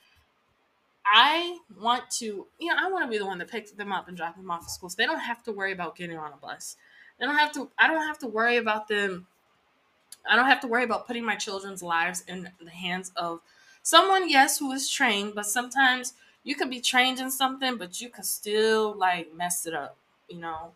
I 1.05 1.58
want 1.75 2.10
to, 2.19 2.47
you 2.60 2.67
know, 2.67 2.75
I 2.77 2.89
want 2.91 3.05
to 3.05 3.10
be 3.10 3.17
the 3.17 3.25
one 3.25 3.39
that 3.39 3.49
picks 3.49 3.71
them 3.71 3.91
up 3.91 4.08
and 4.08 4.15
drop 4.15 4.36
them 4.36 4.51
off 4.51 4.63
at 4.63 4.69
school. 4.69 4.89
So 4.89 4.95
they 4.97 5.05
don't 5.05 5.19
have 5.19 5.41
to 5.43 5.51
worry 5.51 5.71
about 5.71 5.95
getting 5.95 6.17
on 6.17 6.34
a 6.34 6.38
bus. 6.38 6.75
They 7.19 7.25
don't 7.25 7.38
have 7.38 7.51
to 7.53 7.69
I 7.77 7.88
don't 7.88 8.08
have 8.08 8.19
to 8.19 8.27
worry 8.27 8.58
about 8.58 8.88
them 8.88 9.27
I 10.29 10.36
don't 10.36 10.45
have 10.45 10.62
to 10.62 10.67
worry 10.67 10.84
about 10.84 11.08
putting 11.08 11.25
my 11.25 11.36
children's 11.36 11.82
lives 11.82 12.23
in 12.27 12.51
the 12.62 12.69
hands 12.69 13.12
of 13.15 13.41
someone, 13.82 14.29
yes, 14.29 14.60
who 14.60 14.71
is 14.71 14.89
trained, 14.89 15.34
but 15.36 15.45
sometimes 15.45 16.13
you 16.43 16.55
could 16.55 16.69
be 16.69 16.82
trained 16.82 17.19
in 17.19 17.32
something, 17.32 17.77
but 17.77 17.99
you 17.99 18.10
could 18.10 18.25
still 18.25 18.93
like 18.95 19.34
mess 19.34 19.65
it 19.65 19.73
up 19.73 19.97
you 20.29 20.38
know. 20.38 20.71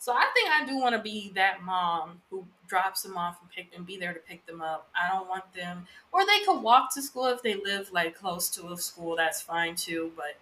So 0.00 0.12
I 0.12 0.26
think 0.34 0.50
I 0.50 0.66
do 0.66 0.76
want 0.78 0.96
to 0.96 1.00
be 1.00 1.30
that 1.36 1.62
mom 1.62 2.20
who 2.28 2.44
drops 2.66 3.02
them 3.02 3.16
off 3.16 3.40
and 3.40 3.48
pick 3.50 3.68
and 3.76 3.86
be 3.86 3.96
there 3.96 4.12
to 4.12 4.18
pick 4.18 4.44
them 4.44 4.60
up. 4.60 4.88
I 5.00 5.08
don't 5.08 5.28
want 5.28 5.44
them, 5.54 5.86
or 6.12 6.26
they 6.26 6.40
could 6.40 6.60
walk 6.60 6.92
to 6.94 7.02
school 7.02 7.26
if 7.26 7.40
they 7.40 7.54
live 7.54 7.92
like 7.92 8.16
close 8.16 8.50
to 8.50 8.72
a 8.72 8.76
school. 8.76 9.14
That's 9.14 9.40
fine 9.40 9.76
too. 9.76 10.10
But 10.16 10.36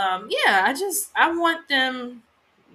um, 0.00 0.28
yeah, 0.30 0.64
I 0.66 0.72
just 0.74 1.10
I 1.16 1.30
want 1.36 1.68
them 1.68 2.22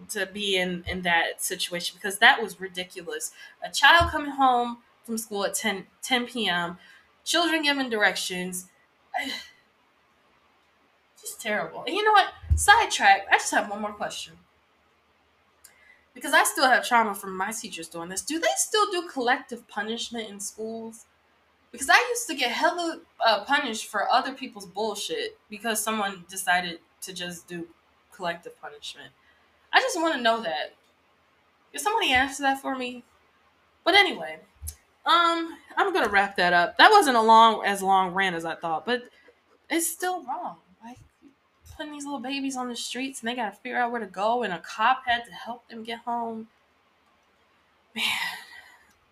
to 0.10 0.26
be 0.26 0.58
in 0.58 0.84
in 0.88 1.02
that 1.04 1.42
situation 1.42 1.98
because 2.00 2.20
that 2.20 2.42
was 2.42 2.60
ridiculous. 2.60 3.32
A 3.64 3.70
child 3.72 4.12
coming 4.12 4.32
home 4.32 4.80
from 5.04 5.18
school 5.18 5.46
at 5.46 5.54
10, 5.56 5.88
10 6.02 6.28
p.m. 6.28 6.78
Children 7.24 7.64
giving 7.64 7.90
directions. 7.90 8.68
Just 11.20 11.40
terrible. 11.42 11.84
And 11.86 11.96
you 11.96 12.04
know 12.04 12.14
what? 12.14 12.34
Sidetrack. 12.56 13.28
I 13.32 13.38
just 13.38 13.52
have 13.52 13.70
one 13.70 13.82
more 13.82 13.94
question 13.94 14.34
because 16.14 16.34
I 16.34 16.44
still 16.44 16.66
have 16.66 16.88
trauma 16.88 17.16
from 17.16 17.36
my 17.36 17.52
teachers 17.52 17.88
doing 17.88 18.10
this. 18.10 18.22
Do 18.22 18.40
they 18.40 18.48
still 18.58 18.90
do 18.92 19.08
collective 19.08 19.68
punishment 19.68 20.30
in 20.30 20.40
schools? 20.40 21.06
Because 21.72 21.90
I 21.90 21.98
used 22.10 22.28
to 22.28 22.36
get 22.36 22.52
hella 22.52 23.02
uh, 23.26 23.46
punished 23.46 23.88
for 23.88 24.10
other 24.12 24.34
people's 24.34 24.66
bullshit 24.66 25.38
because 25.50 25.82
someone 25.82 26.26
decided 26.30 26.80
to 27.02 27.14
just 27.14 27.48
do 27.48 27.68
collective 28.12 28.60
punishment. 28.62 29.12
I 29.74 29.80
just 29.80 30.00
want 30.00 30.16
to 30.16 30.22
know 30.22 30.42
that. 30.42 30.74
Can 31.72 31.82
somebody 31.82 32.12
answer 32.12 32.44
that 32.44 32.62
for 32.62 32.76
me? 32.76 33.04
But 33.84 33.96
anyway, 33.96 34.40
um, 35.06 35.58
I'm 35.78 35.94
gonna 35.94 36.10
wrap 36.10 36.36
that 36.36 36.54
up. 36.54 36.78
That 36.78 36.92
wasn't 36.92 37.18
a 37.18 37.22
long 37.22 37.66
as 37.66 37.82
long 37.82 38.14
rant 38.14 38.36
as 38.36 38.46
I 38.46 38.56
thought, 38.56 38.86
but 38.86 39.04
it's 39.70 39.88
still 39.88 40.24
wrong 40.24 40.58
Like 40.84 41.00
putting 41.78 41.94
these 41.94 42.04
little 42.04 42.20
babies 42.20 42.58
on 42.58 42.68
the 42.68 42.76
streets 42.76 43.22
and 43.22 43.30
they 43.30 43.36
got 43.36 43.54
to 43.54 43.60
figure 43.60 43.78
out 43.78 43.92
where 43.92 44.02
to 44.02 44.08
go, 44.08 44.44
and 44.44 44.54
a 44.54 44.60
cop 44.60 45.04
had 45.06 45.26
to 45.26 45.32
help 45.32 45.68
them 45.70 45.84
get 45.84 46.00
home. 46.00 46.48
Man. 47.96 48.06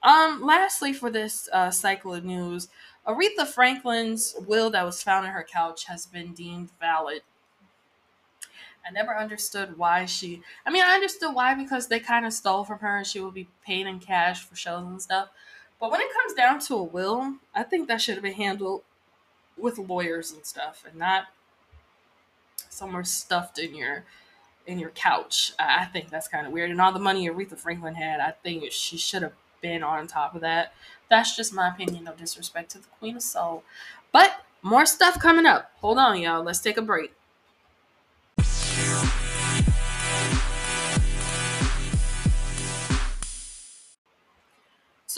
Um, 0.02 0.42
lastly, 0.42 0.94
for 0.94 1.10
this 1.10 1.50
uh, 1.52 1.72
cycle 1.72 2.14
of 2.14 2.24
news, 2.24 2.70
Aretha 3.06 3.46
Franklin's 3.46 4.36
will 4.48 4.70
that 4.70 4.86
was 4.86 5.04
found 5.04 5.26
in 5.26 5.34
her 5.34 5.44
couch 5.44 5.86
has 5.86 6.06
been 6.06 6.34
deemed 6.34 6.70
valid. 6.80 7.22
I 8.88 8.92
never 8.92 9.16
understood 9.16 9.78
why 9.78 10.06
she. 10.06 10.42
I 10.66 10.72
mean, 10.72 10.84
I 10.84 10.94
understood 10.94 11.36
why 11.36 11.54
because 11.54 11.88
they 11.88 12.00
kind 12.00 12.26
of 12.26 12.34
stole 12.34 12.64
from 12.64 12.80
her 12.80 12.98
and 12.98 13.08
she 13.08 13.20
would 13.20 13.34
be 13.34 13.48
paid 13.66 13.88
in 13.88 14.00
cash 14.00 14.44
for 14.44 14.56
shows 14.56 14.86
and 14.86 15.02
stuff. 15.02 15.30
But 15.80 15.92
when 15.92 16.02
it 16.02 16.14
comes 16.14 16.34
down 16.34 16.60
to 16.62 16.76
a 16.76 16.84
will, 16.84 17.36
I 17.56 17.64
think 17.64 17.88
that 17.88 18.02
should 18.02 18.16
have 18.16 18.24
been 18.24 18.34
handled 18.34 18.84
with 19.58 19.78
lawyers 19.78 20.32
and 20.32 20.46
stuff 20.46 20.84
and 20.88 20.98
not 20.98 21.26
somewhere 22.70 23.04
stuffed 23.04 23.60
in 23.60 23.76
your 23.76 24.06
in 24.68 24.80
your 24.80 24.92
couch. 24.92 25.54
I 25.58 25.86
think 25.86 26.10
that's 26.10 26.28
kind 26.28 26.46
of 26.46 26.54
weird. 26.54 26.70
And 26.70 26.80
all 26.80 26.92
the 26.92 27.00
money 27.00 27.28
Aretha 27.28 27.58
Franklin 27.58 27.96
had, 27.96 28.20
I 28.20 28.32
think 28.44 28.72
she 28.72 28.98
should 28.98 29.24
have 29.24 29.34
been 29.62 29.84
on 29.84 30.08
top 30.08 30.36
of 30.36 30.42
that. 30.42 30.74
That's 31.10 31.36
just 31.36 31.54
my 31.54 31.70
opinion. 31.70 32.04
No 32.04 32.14
disrespect 32.14 32.72
to 32.72 32.80
the 32.80 32.88
Queen 33.00 33.16
of 33.16 33.24
Soul, 33.24 33.64
but 34.12 34.42
more 34.62 34.86
stuff 34.86 35.20
coming 35.20 35.46
up. 35.46 35.72
Hold 35.78 35.98
on, 35.98 36.20
y'all. 36.20 36.44
Let's 36.44 36.60
take 36.60 36.78
a 36.78 36.82
break. 36.82 37.14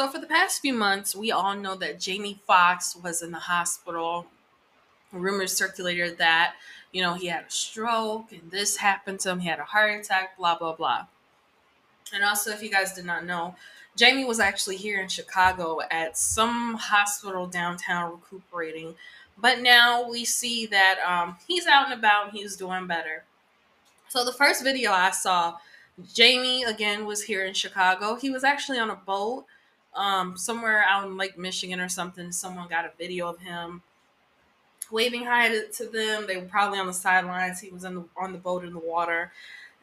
So, 0.01 0.07
for 0.07 0.17
the 0.17 0.25
past 0.25 0.63
few 0.63 0.73
months, 0.73 1.15
we 1.15 1.31
all 1.31 1.55
know 1.55 1.75
that 1.75 1.99
Jamie 1.99 2.39
Foxx 2.47 2.95
was 2.95 3.21
in 3.21 3.29
the 3.29 3.37
hospital. 3.37 4.25
Rumors 5.11 5.55
circulated 5.55 6.17
that 6.17 6.55
you 6.91 7.03
know, 7.03 7.13
he 7.13 7.27
had 7.27 7.43
a 7.43 7.51
stroke 7.51 8.31
and 8.31 8.49
this 8.49 8.77
happened 8.77 9.19
to 9.19 9.29
him. 9.29 9.41
He 9.41 9.47
had 9.47 9.59
a 9.59 9.63
heart 9.63 9.99
attack, 9.99 10.39
blah, 10.39 10.57
blah, 10.57 10.73
blah. 10.73 11.05
And 12.11 12.23
also, 12.23 12.49
if 12.49 12.63
you 12.63 12.71
guys 12.71 12.93
did 12.93 13.05
not 13.05 13.27
know, 13.27 13.53
Jamie 13.95 14.25
was 14.25 14.39
actually 14.39 14.77
here 14.77 14.99
in 14.99 15.07
Chicago 15.07 15.81
at 15.91 16.17
some 16.17 16.77
hospital 16.79 17.45
downtown 17.45 18.13
recuperating. 18.13 18.95
But 19.37 19.61
now 19.61 20.09
we 20.09 20.25
see 20.25 20.65
that 20.65 20.97
um, 21.05 21.35
he's 21.47 21.67
out 21.67 21.91
and 21.91 21.99
about 21.99 22.29
and 22.29 22.33
he's 22.35 22.55
doing 22.55 22.87
better. 22.87 23.23
So, 24.09 24.25
the 24.25 24.33
first 24.33 24.63
video 24.63 24.93
I 24.93 25.11
saw, 25.11 25.57
Jamie 26.11 26.63
again 26.63 27.05
was 27.05 27.21
here 27.21 27.45
in 27.45 27.53
Chicago. 27.53 28.15
He 28.15 28.31
was 28.31 28.43
actually 28.43 28.79
on 28.79 28.89
a 28.89 28.95
boat 28.95 29.45
um, 29.95 30.37
somewhere 30.37 30.83
out 30.87 31.05
in 31.05 31.17
Lake 31.17 31.37
Michigan 31.37 31.79
or 31.79 31.89
something. 31.89 32.31
Someone 32.31 32.67
got 32.67 32.85
a 32.85 32.91
video 32.97 33.27
of 33.27 33.39
him 33.39 33.81
waving 34.91 35.25
hi 35.25 35.49
to, 35.49 35.67
to 35.67 35.85
them. 35.85 36.27
They 36.27 36.37
were 36.37 36.43
probably 36.43 36.79
on 36.79 36.87
the 36.87 36.93
sidelines. 36.93 37.59
He 37.59 37.69
was 37.69 37.83
the, 37.83 38.03
on 38.17 38.31
the 38.31 38.37
boat 38.37 38.63
in 38.63 38.73
the 38.73 38.79
water. 38.79 39.31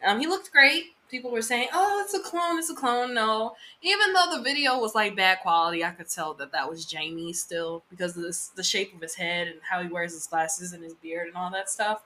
Um, 0.05 0.21
he 0.21 0.27
looked 0.27 0.53
great. 0.53 0.95
People 1.11 1.31
were 1.31 1.43
saying, 1.43 1.69
"Oh, 1.73 2.03
it's 2.05 2.13
a 2.13 2.21
clone. 2.21 2.59
It's 2.59 2.69
a 2.69 2.75
clone." 2.75 3.15
No, 3.15 3.57
even 3.81 4.13
though 4.13 4.37
the 4.37 4.43
video 4.43 4.79
was 4.79 4.95
like 4.95 5.17
bad 5.17 5.41
quality, 5.41 5.83
I 5.83 5.91
could 5.91 6.09
tell 6.09 6.35
that 6.35 6.53
that 6.53 6.69
was 6.69 6.85
Jamie 6.85 7.33
still 7.33 7.83
because 7.89 8.15
of 8.15 8.23
this, 8.23 8.49
the 8.49 8.63
shape 8.63 8.95
of 8.95 9.01
his 9.01 9.15
head 9.15 9.49
and 9.49 9.57
how 9.71 9.83
he 9.83 9.89
wears 9.89 10.13
his 10.13 10.27
glasses 10.27 10.75
and 10.75 10.85
his 10.85 10.95
beard 10.95 11.29
and 11.29 11.37
all 11.37 11.51
that 11.51 11.71
stuff. 11.71 12.03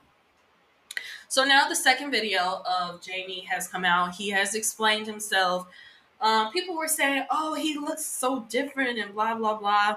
So 1.28 1.44
now 1.44 1.68
the 1.68 1.74
second 1.74 2.12
video 2.12 2.62
of 2.64 3.02
Jamie 3.02 3.46
has 3.50 3.66
come 3.66 3.84
out. 3.84 4.14
He 4.14 4.30
has 4.30 4.54
explained 4.54 5.06
himself. 5.06 5.66
Um, 6.22 6.52
people 6.52 6.76
were 6.76 6.88
saying, 6.88 7.26
"Oh, 7.30 7.54
he 7.54 7.76
looks 7.78 8.04
so 8.06 8.46
different," 8.48 8.98
and 8.98 9.12
blah 9.12 9.34
blah 9.34 9.58
blah 9.58 9.96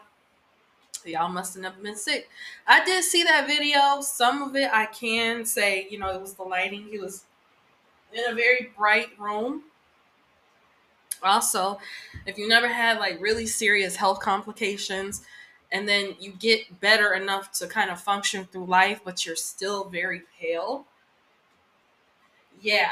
y'all 1.09 1.29
must 1.29 1.53
have 1.53 1.63
never 1.63 1.81
been 1.81 1.95
sick. 1.95 2.29
I 2.67 2.83
did 2.83 3.03
see 3.03 3.23
that 3.23 3.47
video. 3.47 4.01
Some 4.01 4.41
of 4.41 4.55
it 4.55 4.69
I 4.71 4.88
can 4.88 5.45
say, 5.45 5.88
you 5.89 5.99
know, 5.99 6.09
it 6.09 6.21
was 6.21 6.33
the 6.33 6.43
lighting. 6.43 6.88
He 6.89 6.99
was 6.99 7.23
in 8.13 8.31
a 8.31 8.35
very 8.35 8.71
bright 8.77 9.09
room. 9.19 9.63
Also, 11.23 11.79
if 12.25 12.38
you 12.38 12.47
never 12.47 12.67
had 12.67 12.99
like 12.99 13.19
really 13.21 13.45
serious 13.45 13.95
health 13.95 14.19
complications 14.19 15.23
and 15.71 15.88
then 15.88 16.15
you 16.19 16.31
get 16.31 16.79
better 16.79 17.13
enough 17.13 17.51
to 17.53 17.67
kind 17.67 17.89
of 17.89 17.99
function 17.99 18.45
through 18.45 18.65
life, 18.65 19.01
but 19.03 19.25
you're 19.25 19.35
still 19.35 19.85
very 19.85 20.23
pale. 20.39 20.85
Yeah. 22.61 22.91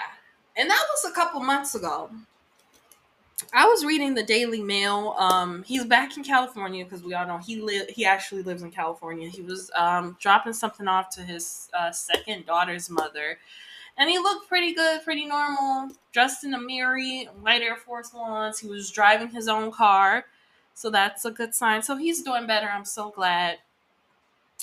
And 0.56 0.70
that 0.70 0.86
was 0.90 1.12
a 1.12 1.14
couple 1.14 1.40
months 1.42 1.76
ago. 1.76 2.10
I 3.52 3.66
was 3.66 3.84
reading 3.84 4.14
the 4.14 4.24
Daily 4.24 4.62
Mail. 4.62 5.16
Um, 5.18 5.64
he's 5.64 5.86
back 5.86 6.16
in 6.18 6.24
California 6.24 6.84
because 6.84 7.04
we 7.04 7.14
all 7.14 7.28
know 7.28 7.38
he 7.38 7.62
live. 7.62 7.90
He 7.90 8.06
actually 8.06 8.44
lives 8.44 8.62
in 8.62 8.72
California. 8.72 9.28
He 9.28 9.42
was 9.42 9.72
um, 9.76 10.16
dropping 10.20 10.54
something 10.54 10.88
off 10.88 11.10
to 11.16 11.22
his 11.22 11.70
uh, 11.78 11.92
second 11.92 12.46
daughter's 12.46 12.90
mother, 12.90 13.40
and 13.98 14.10
he 14.10 14.18
looked 14.20 14.48
pretty 14.48 14.74
good, 14.74 15.04
pretty 15.04 15.26
normal, 15.26 15.90
dressed 16.12 16.44
in 16.44 16.54
a 16.54 16.60
Miri, 16.60 17.26
white 17.42 17.62
Air 17.62 17.76
Force 17.76 18.14
Ones. 18.14 18.60
He 18.60 18.68
was 18.68 18.92
driving 18.92 19.30
his 19.30 19.48
own 19.48 19.72
car, 19.72 20.26
so 20.74 20.90
that's 20.90 21.26
a 21.26 21.32
good 21.32 21.54
sign. 21.54 21.82
So 21.82 21.98
he's 21.98 22.22
doing 22.22 22.48
better. 22.48 22.68
I'm 22.68 22.86
so 22.86 23.10
glad. 23.10 23.58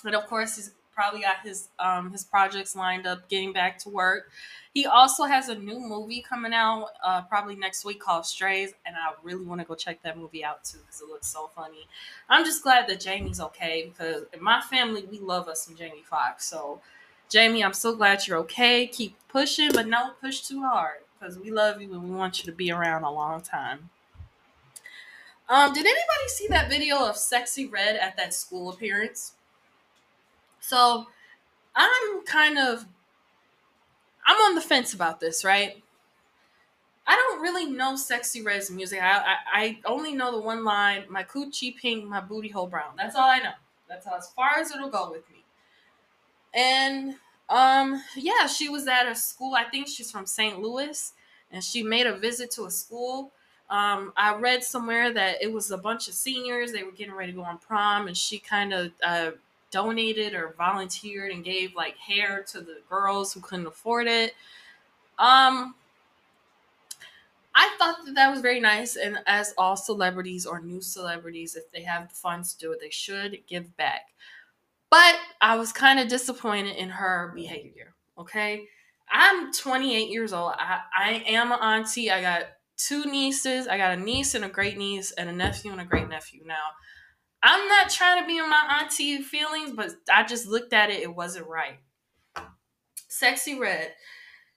And 0.05 0.14
of 0.14 0.27
course, 0.27 0.57
he's 0.57 0.73
probably 1.00 1.22
got 1.22 1.40
his 1.42 1.68
um, 1.78 2.12
his 2.12 2.24
projects 2.24 2.76
lined 2.76 3.06
up, 3.06 3.26
getting 3.30 3.54
back 3.54 3.78
to 3.78 3.88
work. 3.88 4.30
He 4.74 4.84
also 4.84 5.24
has 5.24 5.48
a 5.48 5.54
new 5.54 5.80
movie 5.80 6.20
coming 6.20 6.52
out 6.52 6.88
uh, 7.02 7.22
probably 7.22 7.56
next 7.56 7.86
week 7.86 8.00
called 8.00 8.26
Strays, 8.26 8.74
and 8.84 8.94
I 8.94 9.14
really 9.22 9.46
want 9.46 9.62
to 9.62 9.66
go 9.66 9.74
check 9.74 10.02
that 10.02 10.18
movie 10.18 10.44
out 10.44 10.62
too 10.62 10.76
because 10.78 11.00
it 11.00 11.08
looks 11.08 11.26
so 11.26 11.48
funny. 11.56 11.88
I'm 12.28 12.44
just 12.44 12.62
glad 12.62 12.86
that 12.88 13.00
Jamie's 13.00 13.40
okay 13.40 13.90
because 13.90 14.24
in 14.34 14.42
my 14.42 14.60
family 14.60 15.06
we 15.10 15.18
love 15.18 15.48
us 15.48 15.64
some 15.64 15.74
Jamie 15.74 16.04
Foxx. 16.04 16.44
So, 16.44 16.82
Jamie, 17.30 17.64
I'm 17.64 17.72
so 17.72 17.96
glad 17.96 18.26
you're 18.26 18.38
okay. 18.40 18.86
Keep 18.86 19.16
pushing, 19.28 19.72
but 19.72 19.88
don't 19.88 20.20
push 20.20 20.42
too 20.42 20.60
hard 20.60 20.98
because 21.18 21.38
we 21.38 21.50
love 21.50 21.80
you 21.80 21.94
and 21.94 22.04
we 22.04 22.14
want 22.14 22.40
you 22.40 22.44
to 22.44 22.52
be 22.52 22.70
around 22.70 23.04
a 23.04 23.10
long 23.10 23.40
time. 23.40 23.88
Um, 25.48 25.72
did 25.72 25.86
anybody 25.86 26.28
see 26.28 26.46
that 26.48 26.68
video 26.68 27.06
of 27.06 27.16
Sexyy 27.16 27.72
Red 27.72 27.96
at 27.96 28.18
that 28.18 28.34
school 28.34 28.68
appearance? 28.68 29.32
So, 30.61 31.07
I'm 31.75 32.25
kind 32.25 32.59
of 32.59 32.87
I'm 34.27 34.37
on 34.42 34.55
the 34.55 34.61
fence 34.61 34.94
about 34.94 35.20
this, 35.20 35.44
right? 35.44 35.83
I 37.07 37.16
don't 37.16 37.42
really 37.42 37.66
know 37.66 37.94
sexyy 37.94 38.44
Red's 38.44 38.70
music. 38.70 39.03
I, 39.03 39.18
I, 39.18 39.37
I 39.53 39.79
only 39.85 40.12
know 40.12 40.31
the 40.31 40.40
one 40.40 40.64
line, 40.64 41.05
my 41.09 41.25
coochie 41.25 41.77
pink, 41.77 42.05
my 42.05 42.20
booty 42.20 42.49
hole 42.49 42.68
brown. 42.68 42.92
That's 42.96 43.16
all 43.16 43.29
I 43.29 43.40
know. 43.40 43.55
That's 43.88 44.07
as 44.07 44.29
far 44.31 44.51
as 44.61 44.70
it'll 44.70 44.90
go 44.90 45.11
with 45.11 45.29
me. 45.31 45.42
And 46.55 47.16
um, 47.49 48.01
yeah, 48.14 48.46
she 48.46 48.68
was 48.68 48.87
at 48.87 49.09
a 49.09 49.14
school. 49.16 49.55
I 49.55 49.64
think 49.64 49.88
she's 49.88 50.11
from 50.11 50.27
St. 50.27 50.61
Louis, 50.61 51.12
and 51.51 51.64
she 51.64 51.83
made 51.83 52.07
a 52.07 52.16
visit 52.16 52.53
to 52.53 52.66
a 52.66 52.70
school. 52.70 53.33
Um, 53.68 54.12
I 54.16 54.37
read 54.37 54.62
somewhere 54.62 55.12
that 55.12 55.42
it 55.42 55.53
was 55.53 55.73
a 55.73 55.79
bunch 55.79 56.07
of 56.07 56.14
seniors. 56.14 56.73
They 56.73 56.85
were 56.85 56.92
getting 56.92 57.14
ready 57.14 57.33
to 57.33 57.37
go 57.38 57.42
on 57.42 57.59
prom, 57.59 58.07
and 58.07 58.16
she 58.16 58.38
kind 58.38 58.73
of 58.73 58.92
uh, 59.05 59.31
donated 59.70 60.35
or 60.35 60.54
volunteered 60.56 61.33
and 61.33 61.44
gave 61.44 61.74
like 61.74 61.96
hair 61.96 62.44
to 62.48 62.61
the 62.61 62.78
girls 62.88 63.33
who 63.33 63.40
couldn't 63.40 63.66
afford 63.66 64.06
it. 64.06 64.35
Um, 65.18 65.74
I 67.54 67.74
thought 67.78 68.04
that 68.06 68.14
that 68.14 68.30
was 68.30 68.40
very 68.40 68.61
nice, 68.61 68.96
and 68.96 69.18
as 69.26 69.52
all 69.59 69.76
celebrities 69.76 70.46
or 70.46 70.61
new 70.61 70.80
celebrities, 70.80 71.56
if 71.56 71.70
they 71.72 71.83
have 71.83 72.09
the 72.09 72.14
funds 72.14 72.54
to 72.54 72.59
do 72.59 72.72
it, 72.72 72.80
they 72.80 72.90
should 72.90 73.38
give 73.48 73.76
back. 73.76 74.02
But 74.88 75.16
I 75.40 75.56
was 75.56 75.72
kind 75.72 75.98
of 75.98 76.09
disappointed 76.09 76.76
in 76.76 76.88
her 76.90 77.33
behavior. 77.35 77.94
Okay, 78.18 78.66
I'm 79.11 79.52
28 79.52 80.11
years 80.11 80.33
old. 80.33 80.52
I, 80.59 80.80
I 80.96 81.24
am 81.26 81.52
an 81.52 81.59
auntie. 81.61 82.11
I 82.11 82.20
got 82.22 82.44
two 82.76 83.04
nieces. 83.04 83.66
I 83.66 83.76
got 83.76 83.98
a 83.98 84.00
niece 84.00 84.35
and 84.35 84.44
a 84.44 84.48
great 84.48 84.78
niece, 84.78 85.11
and 85.12 85.28
a 85.28 85.33
nephew 85.33 85.72
and 85.72 85.80
a 85.80 85.85
great 85.85 86.09
nephew. 86.09 86.42
Now, 86.46 86.70
I'm 87.42 87.68
not 87.68 87.90
trying 87.90 88.20
to 88.20 88.26
be 88.26 88.38
in 88.38 88.48
my 88.48 88.81
auntie 88.81 89.22
feelings, 89.22 89.72
but 89.72 89.90
I 90.12 90.24
just 90.24 90.46
looked 90.46 90.72
at 90.72 90.90
it, 90.90 91.03
it 91.03 91.14
wasn't 91.14 91.46
right. 91.46 91.79
Sexyy 93.11 93.59
Red. 93.59 93.92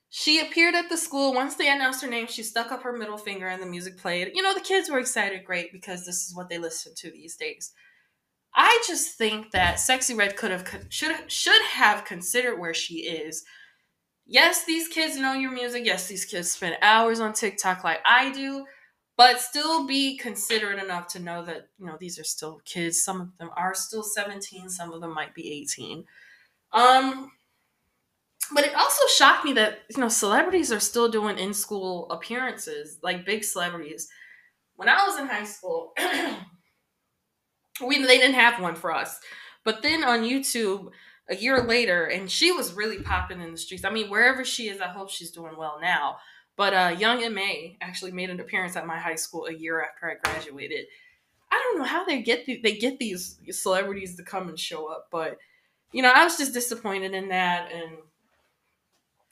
She 0.10 0.40
appeared 0.40 0.76
at 0.76 0.90
the 0.90 0.98
school. 0.98 1.34
Once 1.34 1.56
they 1.56 1.72
announced 1.72 2.04
her 2.04 2.10
name, 2.10 2.28
she 2.28 2.44
stuck 2.44 2.72
up 2.72 2.84
her 2.84 2.96
middle 2.96 3.18
finger 3.18 3.48
and 3.48 3.62
the 3.62 3.66
music 3.68 3.98
played. 3.98 4.32
You 4.36 4.44
know, 4.44 4.54
the 4.54 4.60
kids 4.60 4.90
were 4.90 5.00
excited, 5.00 5.44
great, 5.44 5.72
because 5.72 6.06
this 6.06 6.28
is 6.28 6.36
what 6.36 6.50
they 6.50 6.60
listen 6.60 6.94
to 6.98 7.10
these 7.10 7.36
days. 7.36 7.74
I 8.54 8.84
just 8.86 9.18
think 9.18 9.52
that 9.52 9.78
Sexyy 9.78 10.16
Red 10.16 10.36
could 10.36 10.52
have 10.52 10.68
should 10.90 11.32
should 11.32 11.62
have 11.64 12.06
considered 12.06 12.60
where 12.60 12.74
she 12.74 13.08
is. 13.08 13.44
Yes, 14.26 14.66
these 14.66 14.88
kids 14.88 15.18
know 15.18 15.34
your 15.34 15.52
music. 15.52 15.84
Yes, 15.86 16.08
these 16.08 16.26
kids 16.26 16.52
spend 16.52 16.78
hours 16.82 17.20
on 17.20 17.34
TikTok 17.34 17.84
like 17.84 18.00
I 18.06 18.32
do 18.32 18.66
but 19.16 19.40
still 19.40 19.86
be 19.86 20.18
considerate 20.18 20.84
enough 20.84 21.08
to 21.08 21.20
know 21.20 21.44
that 21.46 21.70
you 21.78 21.86
know 21.86 21.98
these 22.00 22.20
are 22.20 22.24
still 22.24 22.62
kids. 22.66 23.04
Some 23.04 23.22
of 23.22 23.38
them 23.38 23.50
are 23.56 23.74
still 23.76 24.04
17 24.04 24.70
some 24.70 24.92
of 24.94 25.02
them 25.02 25.14
might 25.14 25.34
be 25.36 25.52
18 25.52 26.06
um 26.72 27.32
but 28.54 28.66
it 28.66 28.76
also 28.76 29.08
shocked 29.08 29.46
me 29.46 29.54
that 29.54 29.80
you 29.90 30.02
know 30.02 30.10
celebrities 30.10 30.72
are 30.72 30.80
still 30.80 31.10
doing 31.10 31.38
in 31.38 31.54
school 31.54 32.10
appearances 32.12 33.00
like 33.02 33.26
big 33.26 33.44
celebrities. 33.44 34.10
When 34.76 34.90
i 34.90 35.06
was 35.08 35.20
in 35.20 35.28
high 35.28 35.46
school 35.46 35.94
we 37.86 38.02
they 38.02 38.18
didn't 38.18 38.36
have 38.36 38.62
one 38.62 38.76
for 38.76 38.92
us. 38.94 39.20
But 39.64 39.82
then 39.82 40.04
on 40.04 40.22
youtube 40.24 40.90
a 41.30 41.36
year 41.36 41.64
later 41.64 42.06
and 42.06 42.30
she 42.30 42.52
was 42.52 42.74
really 42.74 43.00
popping 43.00 43.42
in 43.42 43.52
the 43.52 43.58
streets. 43.58 43.86
I 43.86 43.90
mean 43.90 44.10
wherever 44.10 44.44
she 44.44 44.68
is 44.70 44.82
i 44.82 44.88
hope 44.88 45.10
she's 45.10 45.32
doing 45.32 45.56
well 45.58 45.80
now 45.82 46.18
but 46.56 46.74
uh, 46.74 46.96
Young 46.98 47.24
M.A 47.24 47.78
actually 47.82 48.12
made 48.12 48.30
an 48.30 48.40
appearance 48.40 48.76
at 48.76 48.88
my 48.88 48.98
high 48.98 49.16
school 49.16 49.46
a 49.46 49.54
year 49.54 49.84
after 49.84 50.10
I 50.10 50.16
graduated. 50.24 50.86
I 51.52 51.60
don't 51.60 51.80
know 51.80 51.86
how 51.86 52.04
they 52.04 52.22
get 52.22 52.46
the, 52.46 52.60
they 52.64 52.78
get 52.78 52.98
these 52.98 53.38
celebrities 53.52 54.16
to 54.16 54.24
come 54.24 54.50
and 54.50 54.60
show 54.60 54.88
up, 54.88 55.08
but 55.12 55.38
you 55.92 56.02
know 56.02 56.12
I 56.14 56.24
was 56.24 56.38
just 56.38 56.54
disappointed 56.54 57.14
in 57.14 57.30
that, 57.30 57.72
and 57.72 57.98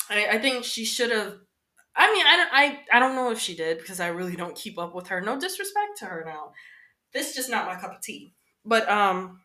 I, 0.10 0.36
I 0.36 0.40
think 0.40 0.64
she 0.64 0.86
should 0.86 1.12
have. 1.12 1.38
I 1.96 2.12
mean, 2.14 2.26
I 2.26 2.38
don't, 2.38 2.50
I, 2.54 2.98
I 2.98 3.00
don't 3.00 3.16
know 3.16 3.32
if 3.32 3.40
she 3.40 3.56
did 3.56 3.80
because 3.80 4.00
I 4.00 4.08
really 4.08 4.36
don't 4.38 4.56
keep 4.56 4.80
up 4.80 4.96
with 4.96 5.08
her. 5.08 5.20
No 5.20 5.38
disrespect 5.40 5.98
to 5.98 6.06
her 6.06 6.24
now. 6.26 6.54
This 7.14 7.30
is 7.30 7.36
just 7.36 7.50
not 7.50 7.66
my 7.66 7.76
cup 7.76 7.96
of 7.96 8.02
tea. 8.02 8.34
But 8.64 8.88
um, 8.90 9.42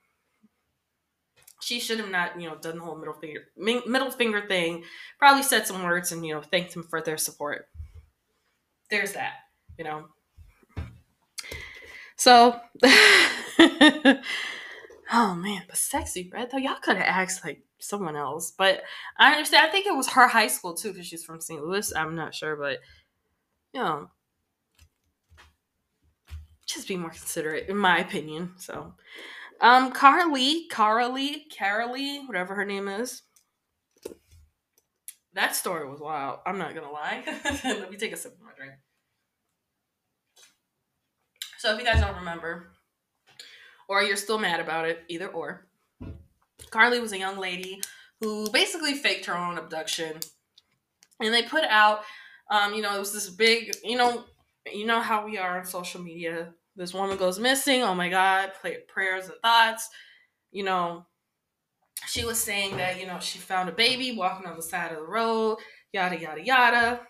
she 1.61 1.81
should 1.81 1.99
have 1.99 2.11
not, 2.11 2.41
you 2.41 2.49
know, 2.49 2.57
done 2.57 2.79
the 2.79 2.85
whole 2.85 2.97
middle 2.97 3.15
finger 3.15 3.45
middle 3.57 4.11
finger 4.11 4.47
thing. 4.47 4.85
Probably 5.19 5.43
said 5.43 5.67
some 5.67 5.83
words 5.83 6.13
and 6.13 6.25
you 6.25 6.35
know 6.35 6.43
thanked 6.43 6.75
them 6.75 6.83
for 6.85 7.01
their 7.01 7.17
support. 7.17 7.69
There's 8.91 9.13
that, 9.13 9.35
you 9.79 9.85
know. 9.85 10.07
So, 12.17 12.59
oh 12.83 14.23
man, 15.13 15.63
but 15.67 15.77
sexyy 15.77 16.33
Red 16.33 16.51
though, 16.51 16.59
y'all 16.59 16.77
could 16.81 16.97
have 16.97 17.07
asked 17.07 17.45
like 17.45 17.63
someone 17.79 18.17
else. 18.17 18.53
But 18.57 18.83
I 19.19 19.33
understand. 19.33 19.67
I 19.67 19.71
think 19.71 19.87
it 19.87 19.97
was 19.97 20.11
her 20.11 20.29
high 20.29 20.47
school 20.49 20.75
too, 20.75 20.93
because 20.93 21.07
she's 21.07 21.25
from 21.25 21.41
St. 21.41 21.63
Louis. 21.63 21.93
I'm 21.95 22.15
not 22.15 22.35
sure, 22.35 22.57
but 22.57 22.79
you 23.73 23.81
know, 23.81 24.09
just 26.67 26.89
be 26.89 26.97
more 26.97 27.11
considerate, 27.11 27.69
in 27.69 27.77
my 27.77 27.99
opinion. 27.99 28.53
So, 28.57 28.95
um, 29.61 29.93
Carly, 29.93 30.67
Carly, 30.69 31.47
Carolee, 31.57 32.27
whatever 32.27 32.55
her 32.55 32.65
name 32.65 32.89
is. 32.89 33.23
That 35.35 35.55
story 35.55 35.89
was 35.89 36.01
wild. 36.01 36.41
I'm 36.47 36.59
not 36.59 36.75
gonna 36.75 36.91
lie. 36.91 37.23
Let 37.65 37.91
me 37.91 37.97
take 37.97 38.13
a 38.13 38.17
sip 38.17 38.33
of 38.33 38.41
my 38.41 38.53
drink. 38.57 38.73
So 41.59 41.73
if 41.73 41.79
you 41.79 41.85
guys 41.85 42.01
don't 42.01 42.17
remember, 42.17 42.69
or 43.89 44.03
you're 44.03 44.17
still 44.17 44.39
mad 44.39 44.61
about 44.61 44.89
it, 44.89 45.05
either 45.09 45.29
or, 45.29 45.67
Carly 46.71 47.01
was 47.01 47.13
a 47.13 47.19
young 47.19 47.39
lady 47.39 47.83
who 48.21 48.51
basically 48.51 48.95
faked 48.95 49.27
her 49.27 49.37
own 49.37 49.59
abduction, 49.59 50.19
and 51.21 51.35
they 51.35 51.43
put 51.43 51.65
out, 51.65 52.01
um, 52.51 52.75
you 52.75 52.83
know, 52.83 52.95
it 52.95 52.99
was 52.99 53.13
this 53.13 53.29
big, 53.29 53.75
you 53.85 53.97
know, 53.97 54.25
you 54.73 54.87
know 54.87 55.01
how 55.01 55.25
we 55.25 55.39
are 55.39 55.59
on 55.59 55.67
social 55.67 56.01
media 56.01 56.55
this 56.77 56.95
woman 56.95 57.17
goes 57.17 57.39
missing. 57.39 57.83
Oh 57.83 57.95
my 57.95 58.09
God, 58.09 58.53
play 58.61 58.79
prayers 58.89 59.27
and 59.27 59.35
thoughts. 59.43 59.89
You 60.51 60.65
know, 60.65 61.07
she 62.07 62.25
was 62.25 62.39
saying 62.39 62.77
that, 62.77 63.01
you 63.01 63.07
know, 63.07 63.19
she 63.19 63.39
found 63.39 63.69
a 63.69 63.73
baby 63.73 64.17
walking 64.17 64.47
on 64.47 64.57
the 64.57 64.63
side 64.63 64.93
of 64.93 64.99
the 64.99 65.05
road, 65.05 65.59
yada, 65.93 66.19
yada, 66.19 66.45
yada. 66.45 67.01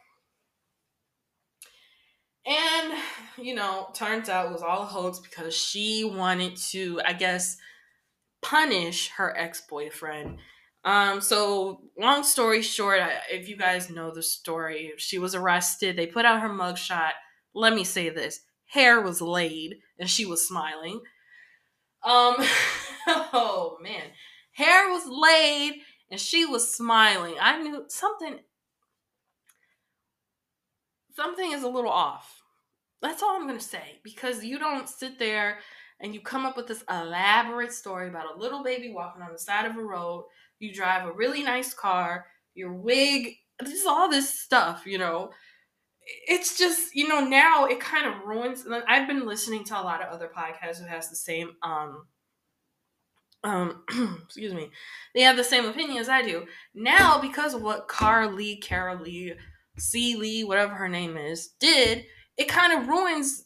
And, 2.47 2.95
you 3.39 3.55
know, 3.55 3.89
turns 3.93 4.29
out 4.29 4.47
it 4.47 4.53
was 4.53 4.63
all 4.63 4.83
a 4.83 4.87
hoax 4.87 5.19
because 5.19 5.55
she 5.55 6.05
wanted 6.05 6.57
to, 6.71 7.01
I 7.05 7.13
guess, 7.13 7.57
punish 8.41 9.11
her 9.17 9.37
ex 9.37 9.63
boyfriend. 9.69 10.39
Um, 10.85 11.21
so, 11.21 11.81
long 11.99 12.23
story 12.23 12.63
short, 12.63 13.01
if 13.29 13.49
you 13.49 13.57
guys 13.57 13.91
know 13.91 14.13
the 14.13 14.23
story, 14.23 14.93
she 14.99 15.19
was 15.19 15.35
arrested. 15.35 15.97
They 15.97 16.07
put 16.07 16.25
out 16.25 16.41
her 16.41 16.49
mugshot. 16.49 17.11
Let 17.53 17.75
me 17.75 17.83
say 17.83 18.11
this 18.11 18.41
hair 18.67 19.01
was 19.01 19.21
laid 19.21 19.79
and 19.99 20.09
she 20.09 20.27
was 20.27 20.47
smiling. 20.47 21.01
Um, 22.05 22.37
oh 23.09 23.79
man, 23.83 24.05
hair 24.53 24.89
was 24.89 25.07
laid 25.07 25.81
and 26.11 26.21
she 26.21 26.45
was 26.45 26.73
smiling. 26.73 27.35
I 27.41 27.61
knew 27.63 27.85
something, 27.89 28.39
something 31.15 31.53
is 31.53 31.63
a 31.63 31.69
little 31.69 31.91
off. 31.91 32.43
That's 33.03 33.23
all 33.23 33.37
I'm 33.37 33.47
gonna 33.47 33.61
say 33.61 34.01
because 34.03 34.45
you 34.45 34.59
don't 34.59 34.89
sit 34.89 35.19
there 35.19 35.59
and 36.01 36.15
you 36.15 36.21
come 36.21 36.45
up 36.45 36.57
with 36.57 36.67
this 36.67 36.85
elaborate 36.91 37.73
story 37.73 38.09
about 38.09 38.35
a 38.35 38.39
little 38.39 38.63
baby 38.63 38.93
walking 38.93 39.23
on 39.23 39.33
the 39.33 39.39
side 39.39 39.67
of 39.67 39.77
a 39.77 39.83
road. 39.83 40.27
You 40.59 40.73
drive 40.73 41.07
a 41.07 41.13
really 41.13 41.43
nice 41.43 41.75
car, 41.75 42.27
your 42.55 42.73
wig, 42.73 43.37
this 43.61 43.73
is 43.73 43.87
all 43.87 44.09
this 44.09 44.39
stuff, 44.41 44.85
you 44.87 44.99
know. 44.99 45.31
It's 46.07 46.57
just, 46.57 46.95
you 46.95 47.09
know, 47.09 47.21
now 47.21 47.67
it 47.67 47.81
kind 47.81 48.07
of 48.07 48.25
ruins. 48.25 48.65
I've 48.89 49.09
been 49.09 49.27
listening 49.27 49.65
to 49.65 49.81
a 49.81 49.83
lot 49.83 50.03
of 50.03 50.13
other 50.13 50.31
podcasts 50.35 50.81
who 50.81 50.87
has 50.87 51.11
the 51.11 51.17
same 51.17 51.53
um 51.63 52.07
um 53.45 53.83
excuse 54.25 54.55
me 54.55 54.71
they 55.15 55.21
have 55.21 55.37
the 55.37 55.45
same 55.45 55.67
opinion 55.67 55.99
as 55.99 56.09
i 56.09 56.23
do. 56.23 56.47
Now 56.75 57.21
because 57.21 57.55
of 57.55 57.63
what 57.63 57.89
carly 57.89 58.57
carol 58.57 58.99
lee 58.99 59.35
c. 59.79 60.17
Lee 60.17 60.43
whatever 60.45 60.75
her 60.75 60.89
name 60.89 61.17
is 61.17 61.49
did 61.61 62.07
it 62.37 62.49
kind 62.49 62.73
of 62.73 62.89
ruins 62.89 63.45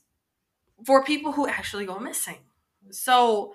for 0.87 1.05
people 1.05 1.33
who 1.33 1.47
actually 1.49 1.87
go 1.87 1.99
missing. 1.99 2.39
So 2.91 3.55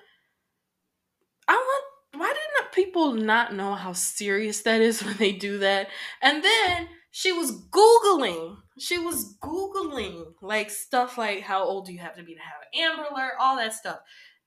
i 1.48 1.54
want 1.54 1.86
why 2.20 2.28
didn't 2.28 2.72
people 2.72 3.14
not 3.14 3.54
know 3.54 3.74
how 3.74 3.94
serious 3.94 4.62
that 4.62 4.82
is 4.82 5.04
when 5.04 5.18
they 5.18 5.32
do 5.32 5.60
that? 5.60 5.88
And 6.22 6.44
then 6.44 6.88
she 7.18 7.32
was 7.32 7.52
googling 7.70 8.58
she 8.78 9.00
was 9.00 9.38
googling 9.42 10.26
like 10.42 10.70
stuff 10.70 11.18
like 11.18 11.42
how 11.42 11.64
old 11.64 11.86
do 11.86 11.94
you 11.94 12.00
have 12.00 12.16
to 12.16 12.24
be 12.24 12.34
to 12.34 12.42
have 12.42 12.62
an 12.62 12.82
amber 12.82 13.08
alert 13.10 13.34
all 13.40 13.56
that 13.56 13.74
stuff 13.74 14.00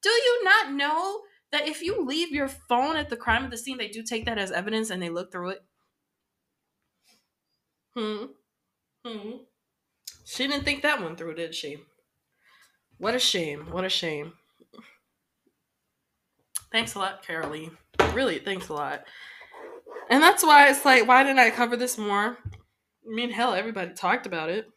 do 0.03 0.11
you 0.11 0.45
not 0.45 0.73
know 0.73 1.21
that 1.51 1.67
if 1.67 1.83
you 1.83 2.05
leave 2.05 2.31
your 2.31 2.49
phone 2.49 2.97
at 2.97 3.09
the 3.09 3.17
crime 3.17 3.45
of 3.45 3.51
the 3.51 3.57
scene, 3.57 3.79
they 3.79 3.89
do 3.89 4.03
take 4.03 4.27
that 4.27 4.39
as 4.39 4.53
evidence 4.53 4.91
and 4.91 5.03
they 5.03 5.09
look 5.09 5.33
through 5.33 5.51
it. 5.51 5.65
Hmm. 7.97 8.25
Hmm. 9.05 9.31
She 10.25 10.47
didn't 10.47 10.65
think 10.65 10.83
that 10.83 11.01
one 11.01 11.17
through, 11.17 11.35
did 11.35 11.55
she? 11.55 11.79
What 12.99 13.15
a 13.15 13.19
shame. 13.19 13.69
What 13.71 13.85
a 13.85 13.89
shame. 13.89 14.35
Thanks 16.71 16.95
a 16.95 16.99
lot, 16.99 17.25
Carolee. 17.25 17.71
Really, 18.13 18.39
thanks 18.39 18.69
a 18.69 18.75
lot. 18.75 19.05
And 20.11 20.23
that's 20.23 20.45
why 20.45 20.69
it's 20.69 20.85
like, 20.85 21.09
why 21.09 21.23
didn't 21.23 21.39
I 21.39 21.51
cover 21.51 21.77
this 21.77 21.97
more? 21.97 22.37
I 23.09 23.15
mean, 23.15 23.31
hell, 23.31 23.55
everybody 23.55 23.95
talked 23.95 24.27
about 24.27 24.51
it. 24.51 24.69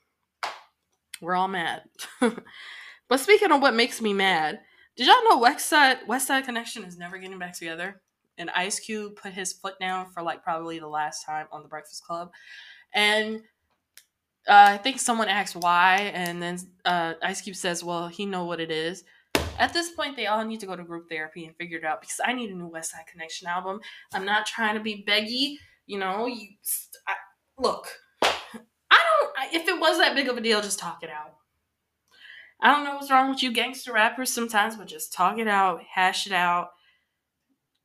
We're 1.22 1.36
all 1.36 1.48
mad. 1.50 1.84
but 2.22 3.20
speaking 3.20 3.52
of 3.52 3.62
what 3.62 3.74
makes 3.74 4.02
me 4.02 4.14
mad, 4.14 4.60
did 4.96 5.08
y'all 5.08 5.24
know 5.30 5.40
West 5.40 5.68
Side 5.68 5.98
West 6.08 6.28
Side 6.28 6.46
Connection 6.46 6.84
is 6.84 6.98
never 6.98 7.18
getting 7.18 7.40
back 7.40 7.58
together? 7.58 8.02
And 8.38 8.50
Ice 8.52 8.80
Cube 8.80 9.18
put 9.18 9.34
his 9.34 9.54
foot 9.54 9.76
down 9.80 10.10
for 10.12 10.24
like 10.24 10.44
probably 10.44 10.80
the 10.80 10.88
last 10.88 11.26
time 11.26 11.48
on 11.52 11.62
the 11.62 11.68
Breakfast 11.68 12.04
Club, 12.06 12.32
and 12.94 13.42
uh, 14.48 14.68
I 14.70 14.78
think 14.78 15.00
someone 15.00 15.28
asked 15.28 15.56
why, 15.56 16.12
and 16.14 16.42
then 16.42 16.58
uh, 16.86 17.14
Ice 17.22 17.42
Cube 17.42 17.56
says, 17.56 17.84
"Well, 17.84 18.08
he 18.08 18.26
know 18.26 18.46
what 18.46 18.60
it 18.60 18.72
is." 18.72 19.04
At 19.60 19.74
this 19.74 19.92
point, 19.92 20.16
they 20.16 20.28
all 20.28 20.44
need 20.44 20.60
to 20.62 20.66
go 20.66 20.76
to 20.76 20.84
group 20.84 21.08
therapy 21.10 21.46
and 21.46 21.56
figure 21.58 21.78
it 21.78 21.84
out 21.84 22.02
because 22.02 22.20
I 22.26 22.34
need 22.34 22.50
a 22.50 22.56
new 22.56 22.68
West 22.68 22.92
Side 22.92 23.06
Connection 23.12 23.48
album. 23.48 23.82
I'm 24.14 24.26
not 24.26 24.46
trying 24.46 24.76
to 24.76 24.82
be 24.82 25.06
beggy, 25.08 25.58
you 25.86 26.00
know. 26.00 26.26
You 26.26 26.48
I, 27.08 27.14
look. 27.60 27.88
If 29.52 29.68
it 29.68 29.80
was 29.80 29.98
that 29.98 30.16
big 30.16 30.28
of 30.28 30.38
a 30.38 30.42
deal, 30.42 30.62
just 30.62 30.80
talk 30.80 31.04
it 31.04 31.10
out. 31.10 31.36
I 32.62 32.72
don't 32.72 32.84
know 32.84 32.96
what's 32.96 33.10
wrong 33.10 33.30
with 33.30 33.42
you 33.42 33.52
gangster 33.52 33.94
rappers 33.94 34.32
sometimes, 34.32 34.76
but 34.76 34.88
just 34.88 35.14
talk 35.14 35.40
it 35.40 35.48
out, 35.48 35.82
hash 35.94 36.28
it 36.28 36.34
out, 36.34 36.70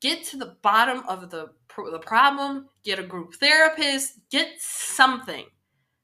get 0.00 0.24
to 0.24 0.36
the 0.36 0.56
bottom 0.62 1.02
of 1.08 1.30
the 1.30 1.50
the 1.90 1.98
problem, 1.98 2.68
get 2.84 2.98
a 2.98 3.02
group 3.02 3.34
therapist, 3.34 4.18
get 4.30 4.48
something. 4.58 5.44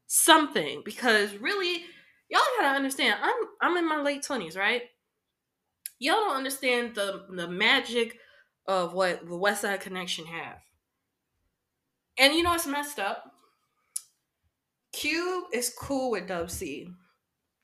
Something 0.06 0.82
because 0.84 1.34
really 1.36 1.84
y'all 2.28 2.40
got 2.58 2.70
to 2.70 2.76
understand, 2.76 3.16
I'm 3.22 3.34
I'm 3.60 3.76
in 3.78 3.88
my 3.88 4.00
late 4.02 4.22
20s, 4.22 4.58
right? 4.58 4.82
Y'all 5.98 6.16
don't 6.16 6.36
understand 6.36 6.94
the 6.94 7.26
the 7.30 7.48
magic 7.48 8.18
of 8.66 8.92
what 8.92 9.26
the 9.26 9.36
West 9.36 9.62
Side 9.62 9.80
Connection 9.80 10.26
have. 10.26 10.58
And 12.18 12.34
you 12.34 12.42
know 12.42 12.54
it's 12.54 12.66
messed 12.66 12.98
up? 12.98 13.31
Cube 14.92 15.44
is 15.52 15.72
cool 15.78 16.10
with 16.10 16.28
Dub 16.28 16.50
C. 16.50 16.88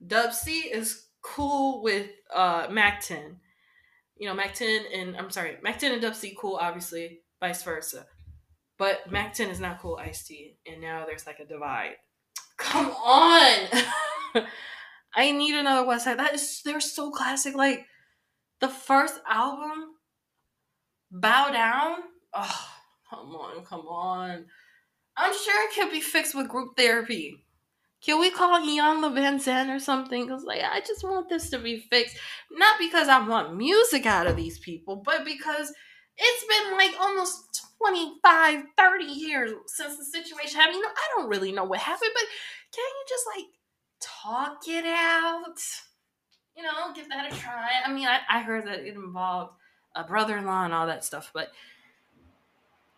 Dub 0.06 0.32
C 0.32 0.60
is 0.60 1.06
cool 1.22 1.82
with 1.82 2.08
uh 2.34 2.68
Mack 2.70 3.00
10. 3.02 3.36
You 4.16 4.28
know, 4.28 4.34
Mack 4.34 4.54
10 4.54 4.84
and 4.94 5.16
I'm 5.16 5.30
sorry, 5.30 5.56
Mack 5.62 5.78
10 5.78 5.92
and 5.92 6.02
Dub 6.02 6.14
C 6.14 6.36
cool, 6.38 6.58
obviously, 6.60 7.20
vice 7.40 7.62
versa. 7.62 8.06
But 8.78 9.10
Mack 9.10 9.34
10 9.34 9.50
is 9.50 9.60
not 9.60 9.80
cool 9.80 9.98
Ice 10.00 10.24
T, 10.24 10.56
and 10.64 10.80
now 10.80 11.04
there's 11.04 11.26
like 11.26 11.40
a 11.40 11.44
divide. 11.44 11.96
Come 12.56 12.90
on! 12.90 13.68
I 15.14 15.32
need 15.32 15.56
another 15.56 15.86
West 15.86 16.04
Side. 16.04 16.18
That 16.18 16.34
is 16.34 16.62
they're 16.64 16.80
so 16.80 17.10
classic. 17.10 17.56
Like 17.56 17.86
the 18.60 18.68
first 18.68 19.18
album, 19.28 19.96
Bow 21.10 21.50
Down. 21.50 21.96
Oh, 22.32 22.68
come 23.10 23.30
on, 23.34 23.64
come 23.64 23.86
on. 23.88 24.46
I'm 25.18 25.32
sure 25.32 25.68
it 25.68 25.74
can 25.74 25.90
be 25.90 26.00
fixed 26.00 26.34
with 26.34 26.48
group 26.48 26.76
therapy. 26.76 27.44
Can 28.00 28.20
we 28.20 28.30
call 28.30 28.60
Iyanla 28.60 29.12
Vanzant 29.12 29.74
or 29.74 29.80
something? 29.80 30.24
Because 30.24 30.44
like 30.44 30.62
I 30.62 30.80
just 30.80 31.02
want 31.02 31.28
this 31.28 31.50
to 31.50 31.58
be 31.58 31.80
fixed. 31.90 32.16
Not 32.52 32.78
because 32.78 33.08
I 33.08 33.26
want 33.26 33.56
music 33.56 34.06
out 34.06 34.28
of 34.28 34.36
these 34.36 34.58
people, 34.60 35.02
but 35.04 35.24
because 35.24 35.72
it's 36.16 36.44
been 36.46 36.78
like 36.78 36.94
almost 37.00 37.66
25, 37.82 38.64
30 38.76 39.04
years 39.04 39.52
since 39.66 39.96
the 39.96 40.04
situation 40.04 40.60
happened. 40.60 40.76
You 40.76 40.82
know, 40.82 40.88
I 40.88 41.08
don't 41.16 41.28
really 41.28 41.52
know 41.52 41.64
what 41.64 41.80
happened, 41.80 42.10
but 42.14 42.24
can 42.72 42.84
you 42.84 43.04
just 43.08 43.24
like 43.36 43.46
talk 44.00 44.68
it 44.68 44.86
out? 44.86 45.58
You 46.56 46.62
know, 46.62 46.92
give 46.94 47.08
that 47.08 47.32
a 47.32 47.36
try. 47.36 47.70
I 47.84 47.92
mean, 47.92 48.06
I, 48.06 48.20
I 48.28 48.42
heard 48.42 48.66
that 48.66 48.80
it 48.80 48.94
involved 48.94 49.54
a 49.96 50.04
brother 50.04 50.36
in 50.36 50.46
law 50.46 50.64
and 50.64 50.72
all 50.74 50.86
that 50.86 51.04
stuff, 51.04 51.30
but 51.34 51.48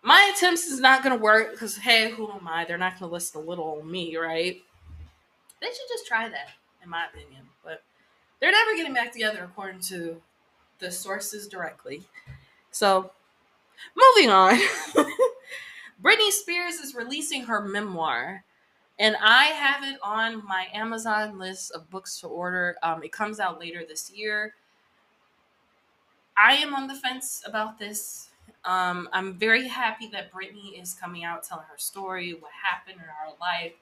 my 0.02 0.32
attempts 0.34 0.66
is 0.66 0.80
not 0.80 1.02
going 1.02 1.16
to 1.16 1.22
work 1.22 1.52
because, 1.52 1.76
hey, 1.76 2.10
who 2.10 2.30
am 2.30 2.48
I? 2.48 2.64
They're 2.64 2.78
not 2.78 2.98
going 2.98 3.08
to 3.08 3.12
listen 3.12 3.40
to 3.40 3.48
little 3.48 3.64
old 3.64 3.86
me, 3.86 4.16
right? 4.16 4.60
They 5.60 5.66
should 5.66 5.88
just 5.88 6.06
try 6.06 6.28
that, 6.28 6.48
in 6.82 6.88
my 6.88 7.06
opinion. 7.06 7.42
But 7.62 7.82
they're 8.40 8.52
never 8.52 8.74
getting 8.76 8.94
back 8.94 9.12
together, 9.12 9.44
according 9.44 9.80
to 9.82 10.20
the 10.78 10.90
sources 10.90 11.46
directly. 11.46 12.02
So, 12.70 13.10
moving 13.96 14.30
on. 14.30 14.58
Britney 16.02 16.30
Spears 16.30 16.76
is 16.76 16.94
releasing 16.94 17.44
her 17.44 17.60
memoir, 17.60 18.42
and 18.98 19.16
I 19.22 19.44
have 19.46 19.84
it 19.84 19.98
on 20.02 20.42
my 20.46 20.68
Amazon 20.72 21.38
list 21.38 21.72
of 21.72 21.90
books 21.90 22.20
to 22.20 22.26
order. 22.26 22.76
Um, 22.82 23.02
it 23.02 23.12
comes 23.12 23.38
out 23.38 23.60
later 23.60 23.82
this 23.86 24.10
year. 24.10 24.54
I 26.38 26.54
am 26.54 26.74
on 26.74 26.86
the 26.86 26.94
fence 26.94 27.42
about 27.44 27.78
this. 27.78 28.29
Um, 28.64 29.08
I'm 29.12 29.34
very 29.34 29.66
happy 29.66 30.08
that 30.08 30.32
Britney 30.32 30.80
is 30.80 30.94
coming 30.94 31.24
out 31.24 31.42
telling 31.44 31.64
her 31.70 31.78
story, 31.78 32.34
what 32.34 32.50
happened 32.52 32.96
in 32.96 33.02
her 33.02 33.36
life, 33.40 33.72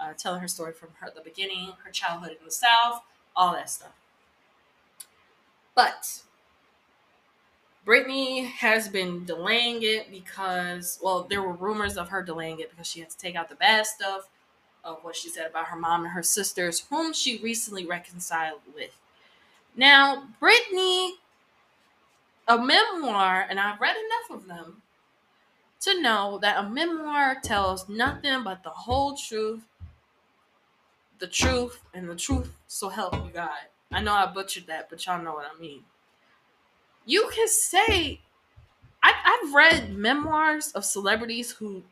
uh, 0.00 0.14
telling 0.14 0.40
her 0.40 0.48
story 0.48 0.72
from 0.72 0.88
her 1.00 1.10
the 1.14 1.20
beginning, 1.20 1.72
her 1.84 1.90
childhood 1.90 2.36
in 2.38 2.44
the 2.44 2.50
South, 2.50 3.02
all 3.36 3.52
that 3.52 3.68
stuff. 3.68 3.92
But 5.74 6.22
Britney 7.86 8.46
has 8.46 8.88
been 8.88 9.24
delaying 9.24 9.80
it 9.82 10.10
because, 10.10 10.98
well, 11.02 11.26
there 11.28 11.42
were 11.42 11.52
rumors 11.52 11.96
of 11.96 12.08
her 12.08 12.22
delaying 12.22 12.60
it 12.60 12.70
because 12.70 12.86
she 12.86 13.00
had 13.00 13.10
to 13.10 13.18
take 13.18 13.34
out 13.34 13.48
the 13.48 13.54
bad 13.56 13.86
stuff 13.86 14.28
of 14.84 14.98
what 15.02 15.16
she 15.16 15.28
said 15.28 15.48
about 15.48 15.66
her 15.66 15.76
mom 15.76 16.04
and 16.04 16.12
her 16.12 16.22
sisters, 16.22 16.84
whom 16.90 17.12
she 17.12 17.38
recently 17.42 17.86
reconciled 17.86 18.60
with. 18.74 18.96
Now, 19.76 20.28
Britney, 20.40 21.12
a 22.48 22.58
memoir, 22.58 23.46
and 23.48 23.58
I've 23.60 23.80
read 23.80 23.96
enough 23.96 24.40
of 24.40 24.48
them 24.48 24.82
to 25.80 26.00
know 26.00 26.38
that 26.42 26.64
a 26.64 26.68
memoir 26.68 27.36
tells 27.42 27.88
nothing 27.88 28.44
but 28.44 28.62
the 28.62 28.70
whole 28.70 29.16
truth 29.16 29.62
the 31.22 31.28
truth 31.28 31.80
and 31.94 32.08
the 32.08 32.16
truth 32.16 32.52
so 32.66 32.88
help 32.88 33.14
you 33.14 33.30
God. 33.32 33.48
I 33.92 34.02
know 34.02 34.12
I 34.12 34.26
butchered 34.26 34.66
that, 34.66 34.90
but 34.90 35.06
y'all 35.06 35.22
know 35.22 35.34
what 35.34 35.46
I 35.46 35.60
mean. 35.60 35.84
You 37.06 37.30
can 37.32 37.46
say, 37.46 38.20
I, 39.04 39.12
have 39.40 39.54
read 39.54 39.96
memoirs 39.96 40.72
of 40.72 40.84
celebrities 40.84 41.52
who 41.52 41.84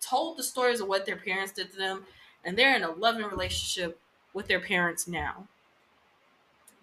told 0.00 0.38
the 0.38 0.42
stories 0.42 0.80
of 0.80 0.88
what 0.88 1.06
their 1.06 1.16
parents 1.16 1.52
did 1.52 1.70
to 1.70 1.78
them, 1.78 2.04
and 2.44 2.58
they're 2.58 2.74
in 2.74 2.82
a 2.82 2.90
loving 2.90 3.26
relationship 3.26 4.00
with 4.34 4.48
their 4.48 4.60
parents 4.60 5.06
now. 5.06 5.46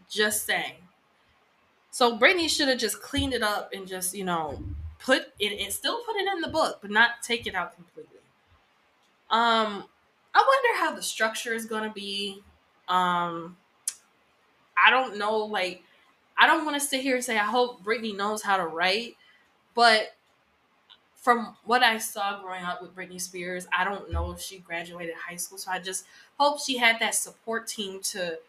Just 0.10 0.46
saying. 0.46 0.76
So 1.96 2.20
Britney 2.20 2.50
should 2.50 2.68
have 2.68 2.78
just 2.78 3.02
cleaned 3.02 3.34
it 3.34 3.42
up 3.42 3.70
and 3.72 3.88
just, 3.88 4.14
you 4.14 4.26
know, 4.26 4.62
put 5.00 5.28
it 5.40 5.64
and 5.64 5.72
still 5.72 6.04
put 6.04 6.18
it 6.18 6.28
in 6.28 6.42
the 6.42 6.50
book, 6.50 6.80
but 6.82 6.92
not 6.92 7.22
take 7.24 7.48
it 7.48 7.56
out 7.56 7.74
completely. 7.74 8.20
Um, 9.30 9.86
I 10.34 10.46
wonder 10.46 10.80
how 10.82 10.94
the 10.94 11.02
structure 11.02 11.54
is 11.54 11.66
to 11.68 11.92
be. 11.96 12.44
Um, 12.90 13.56
I 14.78 14.90
don't 14.90 15.18
know. 15.18 15.38
Like, 15.38 15.84
I 16.38 16.48
don't 16.48 16.66
want 16.66 16.78
to 16.78 16.86
sit 16.86 17.00
here 17.00 17.16
and 17.16 17.24
say 17.24 17.38
I 17.38 17.46
hope 17.46 17.82
Britney 17.82 18.14
knows 18.14 18.44
how 18.44 18.58
to 18.58 18.68
write, 18.68 19.16
but 19.74 20.18
from 21.16 21.56
what 21.64 21.82
I 21.82 21.98
saw 22.00 22.42
growing 22.42 22.66
up 22.66 22.82
with 22.82 22.94
Britney 22.94 23.22
Spears, 23.22 23.68
I 23.72 23.86
don't 23.86 24.12
know 24.12 24.34
if 24.34 24.42
she 24.42 24.58
graduated 24.58 25.16
high 25.16 25.38
school. 25.38 25.58
So 25.58 25.72
I 25.72 25.80
just 25.80 26.04
hope 26.38 26.60
she 26.60 26.78
had 26.78 27.00
that 27.00 27.16
support 27.16 27.68
team 27.68 28.02
to 28.12 28.40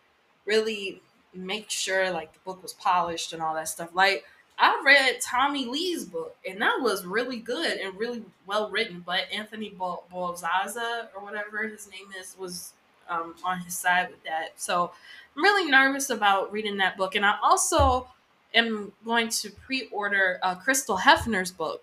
really 0.47 1.01
make 1.37 1.71
sure 1.71 2.11
like 2.11 2.33
the 2.33 2.39
book 2.45 2.63
was 2.63 2.73
polished 2.73 3.33
and 3.33 3.43
all 3.43 3.55
that 3.55 3.69
stuff. 3.69 3.91
Like 3.95 4.25
I 4.59 4.83
read 4.85 5.21
Tommy 5.21 5.67
Lee's 5.67 6.05
book, 6.05 6.37
and 6.49 6.61
that 6.63 6.79
was 6.81 7.05
really 7.05 7.39
good 7.39 7.79
and 7.79 7.99
really 7.99 8.23
well 8.47 8.71
written. 8.71 9.03
But 9.05 9.25
Anthony 9.33 9.75
Bolzaza 9.79 11.09
or 11.15 11.23
whatever 11.23 11.69
his 11.69 11.89
name 11.91 12.09
is 12.19 12.37
was 12.39 12.73
um, 13.09 13.35
on 13.45 13.61
his 13.61 13.77
side 13.77 14.09
with 14.11 14.23
that. 14.25 14.53
So 14.57 14.91
I'm 15.37 15.43
really 15.43 15.71
nervous 15.71 16.11
about 16.11 16.53
reading 16.53 16.79
that 16.79 16.97
book, 16.97 17.15
and 17.15 17.25
I 17.25 17.37
also 17.43 18.09
am 18.55 18.93
going 19.05 19.29
to 19.29 19.51
pre-order 19.51 20.39
uh, 20.43 20.55
Crystal 20.55 20.97
Hefner's 20.97 21.53
book. 21.53 21.83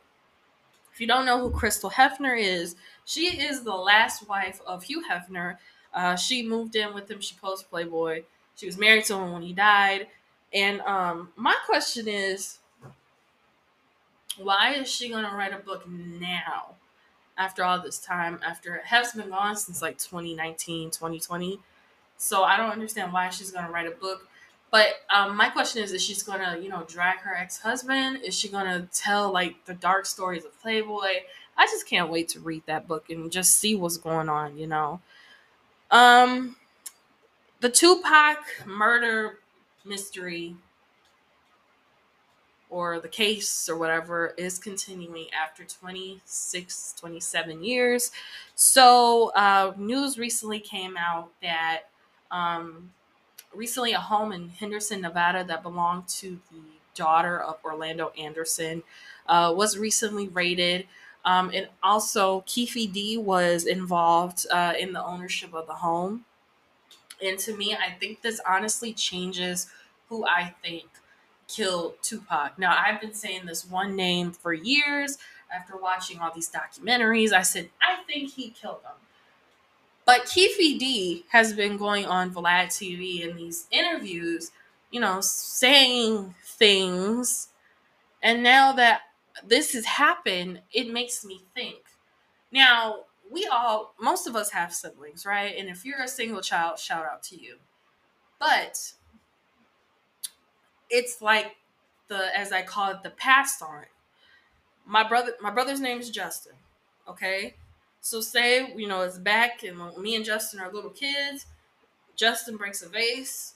If 0.91 1.01
you 1.01 1.07
don't 1.07 1.25
know 1.25 1.39
who 1.39 1.51
Crystal 1.51 1.89
Hefner 1.89 2.39
is, 2.39 2.75
she 3.05 3.39
is 3.41 3.63
the 3.63 3.75
last 3.75 4.27
wife 4.27 4.61
of 4.65 4.83
Hugh 4.83 5.03
Hefner. 5.09 5.57
Uh, 5.93 6.15
she 6.15 6.47
moved 6.47 6.75
in 6.75 6.93
with 6.93 7.09
him. 7.09 7.21
She 7.21 7.35
posed 7.35 7.69
Playboy. 7.69 8.23
She 8.55 8.65
was 8.65 8.77
married 8.77 9.05
to 9.05 9.15
him 9.15 9.31
when 9.33 9.41
he 9.41 9.53
died. 9.53 10.07
And 10.53 10.81
um, 10.81 11.29
my 11.35 11.55
question 11.65 12.07
is, 12.07 12.59
why 14.37 14.73
is 14.73 14.89
she 14.89 15.09
going 15.09 15.25
to 15.25 15.31
write 15.31 15.53
a 15.53 15.57
book 15.57 15.87
now? 15.87 16.75
After 17.35 17.63
all 17.63 17.81
this 17.81 17.97
time, 17.97 18.39
after 18.45 18.75
it 18.75 18.85
has 18.85 19.13
been 19.13 19.29
gone 19.29 19.55
since 19.55 19.81
like 19.81 19.97
2019, 19.97 20.91
2020. 20.91 21.59
So 22.17 22.43
I 22.43 22.57
don't 22.57 22.69
understand 22.69 23.11
why 23.11 23.29
she's 23.29 23.49
going 23.49 23.65
to 23.65 23.71
write 23.71 23.87
a 23.87 23.91
book. 23.91 24.27
But 24.73 24.87
um, 25.13 25.37
my 25.37 25.49
question 25.49 25.83
is: 25.83 25.91
Is 25.91 26.03
she's 26.03 26.23
gonna, 26.23 26.57
you 26.59 26.67
know, 26.67 26.83
drag 26.87 27.19
her 27.19 27.35
ex-husband? 27.35 28.21
Is 28.23 28.35
she 28.35 28.49
gonna 28.49 28.87
tell 28.91 29.31
like 29.31 29.65
the 29.65 29.75
dark 29.75 30.07
stories 30.07 30.45
of 30.45 30.59
Playboy? 30.63 31.21
I 31.55 31.65
just 31.67 31.87
can't 31.87 32.09
wait 32.09 32.29
to 32.29 32.39
read 32.39 32.63
that 32.65 32.87
book 32.87 33.11
and 33.11 33.31
just 33.31 33.59
see 33.59 33.75
what's 33.75 33.97
going 33.97 34.29
on. 34.29 34.57
You 34.57 34.65
know, 34.65 34.99
um, 35.91 36.55
the 37.63 37.69
Tupac 37.69 38.37
murder 38.65 39.39
mystery 39.85 40.55
or 42.69 42.99
the 42.99 43.07
case 43.07 43.69
or 43.69 43.77
whatever 43.77 44.33
is 44.37 44.59
continuing 44.59 45.27
after 45.33 45.63
26 45.63 46.95
27 46.99 47.63
years 47.63 48.11
so 48.53 49.31
uh, 49.35 49.73
news 49.77 50.17
recently 50.17 50.59
came 50.59 50.97
out 50.97 51.29
that 51.41 51.83
um, 52.31 52.91
recently 53.53 53.93
a 53.93 53.99
home 53.99 54.31
in 54.31 54.49
Henderson, 54.49 55.01
Nevada 55.01 55.43
that 55.45 55.63
belonged 55.63 56.07
to 56.07 56.39
the 56.51 56.61
daughter 56.95 57.39
of 57.39 57.57
Orlando 57.63 58.11
Anderson 58.17 58.83
uh, 59.27 59.53
was 59.55 59.77
recently 59.77 60.27
raided. 60.27 60.87
Um, 61.25 61.51
and 61.53 61.69
also, 61.81 62.41
Keffe 62.41 62.91
D 62.91 63.17
was 63.17 63.65
involved 63.65 64.45
uh, 64.51 64.73
in 64.77 64.93
the 64.93 65.03
ownership 65.03 65.53
of 65.53 65.67
the 65.67 65.73
home. 65.73 66.25
And 67.23 67.39
to 67.39 67.55
me, 67.55 67.75
I 67.75 67.91
think 67.91 68.21
this 68.21 68.41
honestly 68.47 68.93
changes 68.93 69.67
who 70.09 70.25
I 70.25 70.53
think 70.61 70.85
killed 71.47 71.95
Tupac. 72.01 72.57
Now, 72.57 72.77
I've 72.77 73.01
been 73.01 73.13
saying 73.13 73.45
this 73.45 73.65
one 73.65 73.95
name 73.95 74.31
for 74.31 74.53
years 74.53 75.17
after 75.53 75.77
watching 75.77 76.19
all 76.19 76.31
these 76.33 76.49
documentaries. 76.49 77.31
I 77.31 77.43
said, 77.43 77.69
I 77.81 78.03
think 78.03 78.31
he 78.31 78.49
killed 78.49 78.81
him. 78.83 78.97
But 80.05 80.25
Keffe 80.25 80.57
D 80.57 81.25
has 81.29 81.53
been 81.53 81.77
going 81.77 82.05
on 82.05 82.33
Vlad 82.33 82.67
TV 82.67 83.21
in 83.21 83.37
these 83.37 83.67
interviews, 83.71 84.51
you 84.91 84.99
know, 84.99 85.21
saying 85.21 86.35
things. 86.43 87.47
And 88.21 88.43
now 88.43 88.73
that 88.73 89.01
this 89.45 89.73
has 89.73 89.85
happened, 89.85 90.61
it 90.73 90.91
makes 90.91 91.23
me 91.23 91.43
think. 91.53 91.83
Now, 92.51 93.05
we 93.33 93.47
all, 93.47 93.95
most 93.99 94.27
of 94.27 94.35
us 94.35 94.51
have 94.51 94.73
siblings, 94.73 95.25
right? 95.25 95.55
And 95.57 95.67
if 95.67 95.83
you're 95.83 96.01
a 96.01 96.07
single 96.07 96.41
child, 96.41 96.77
shout 96.77 97.05
out 97.05 97.23
to 97.23 97.35
you. 97.35 97.55
But 98.39 98.93
it's 100.89 101.21
like 101.21 101.55
the, 102.09 102.37
as 102.37 102.51
I 102.51 102.61
call 102.61 102.91
it, 102.91 103.03
the 103.03 103.09
past 103.09 103.61
on. 103.63 103.85
My 104.85 105.07
brother, 105.07 105.33
my 105.41 105.49
brother's 105.49 105.79
name 105.79 105.99
is 105.99 106.09
Justin. 106.09 106.53
Okay, 107.07 107.55
so 108.01 108.21
say 108.21 108.73
you 108.75 108.87
know 108.87 109.01
it's 109.01 109.17
back 109.17 109.63
and 109.63 109.77
me 109.97 110.15
and 110.15 110.25
Justin 110.25 110.59
are 110.59 110.71
little 110.71 110.89
kids. 110.89 111.45
Justin 112.15 112.57
breaks 112.57 112.81
a 112.81 112.89
vase. 112.89 113.55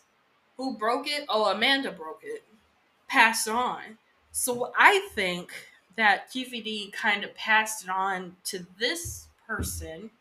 Who 0.56 0.78
broke 0.78 1.08
it? 1.08 1.26
Oh, 1.30 1.52
Amanda 1.52 1.92
broke 1.92 2.22
it. 2.24 2.44
Passed 3.08 3.48
on. 3.48 3.98
So 4.32 4.72
I 4.78 5.08
think 5.14 5.52
that 5.98 6.32
Keffe 6.32 6.64
D 6.64 6.92
kind 6.92 7.24
of 7.24 7.36
passed 7.36 7.84
it 7.84 7.90
on 7.90 8.38
to 8.46 8.66
this 8.80 9.27
person 9.48 10.12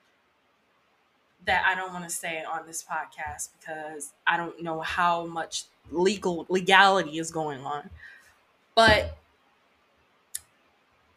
that 1.44 1.64
I 1.66 1.74
don't 1.74 1.92
want 1.92 2.04
to 2.04 2.10
say 2.10 2.42
on 2.42 2.66
this 2.66 2.84
podcast 2.84 3.50
because 3.58 4.12
I 4.26 4.36
don't 4.36 4.62
know 4.62 4.80
how 4.80 5.26
much 5.26 5.64
legal 5.90 6.46
legality 6.48 7.18
is 7.18 7.30
going 7.30 7.60
on. 7.64 7.90
But 8.74 9.16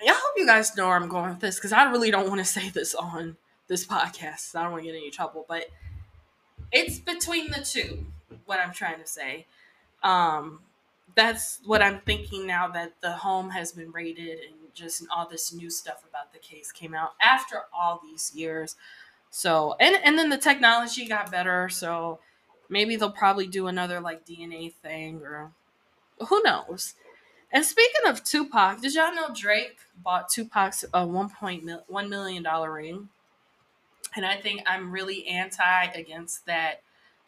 I 0.01 0.07
hope 0.07 0.33
you 0.37 0.45
guys 0.45 0.75
know 0.77 0.87
where 0.87 0.95
I'm 0.95 1.09
going 1.09 1.31
with 1.31 1.39
this 1.39 1.55
because 1.55 1.73
I 1.73 1.89
really 1.89 2.11
don't 2.11 2.27
want 2.27 2.39
to 2.39 2.45
say 2.59 2.69
this 2.69 2.95
on 2.95 3.37
this 3.67 3.85
podcast. 3.85 4.55
I 4.55 4.63
don't 4.63 4.71
want 4.71 4.83
to 4.83 4.91
get 4.91 4.97
any 4.97 5.11
trouble, 5.11 5.45
but 5.47 5.65
it's 6.71 6.99
between 6.99 7.51
the 7.51 7.61
two. 7.61 8.05
What 8.45 8.59
I'm 8.59 8.71
trying 8.73 8.99
to 8.99 9.07
say, 9.07 9.45
um, 10.03 10.59
that's 11.15 11.59
what 11.65 11.81
I'm 11.81 11.99
thinking 12.01 12.45
now 12.47 12.67
that 12.69 12.93
the 13.01 13.11
home 13.11 13.49
has 13.49 13.71
been 13.71 13.91
raided 13.91 14.39
and 14.39 14.58
just 14.73 15.03
all 15.15 15.27
this 15.27 15.53
new 15.53 15.69
stuff 15.69 16.03
about 16.07 16.33
the 16.33 16.39
case 16.39 16.71
came 16.71 16.93
out 16.93 17.11
after 17.21 17.63
all 17.73 18.01
these 18.03 18.31
years. 18.35 18.75
So 19.29 19.75
and 19.79 19.97
and 20.03 20.17
then 20.17 20.29
the 20.29 20.37
technology 20.37 21.07
got 21.07 21.31
better, 21.31 21.69
so 21.69 22.19
maybe 22.69 22.95
they'll 22.95 23.11
probably 23.11 23.47
do 23.47 23.67
another 23.67 23.99
like 23.99 24.25
DNA 24.25 24.73
thing 24.73 25.21
or 25.23 25.51
who 26.27 26.41
knows. 26.43 26.95
And 27.51 27.65
speaking 27.65 28.07
of 28.07 28.23
Tupac, 28.23 28.81
did 28.81 28.93
y'all 28.93 29.13
know 29.13 29.29
Drake 29.33 29.79
bought 30.03 30.29
Tupac's 30.29 30.85
a 30.93 31.07
point 31.07 31.69
one 31.87 32.09
million 32.09 32.43
dollar 32.43 32.71
ring? 32.73 33.09
And 34.15 34.25
I 34.25 34.37
think 34.37 34.61
I'm 34.67 34.91
really 34.91 35.27
anti 35.27 35.85
against 35.85 36.45
that 36.45 36.81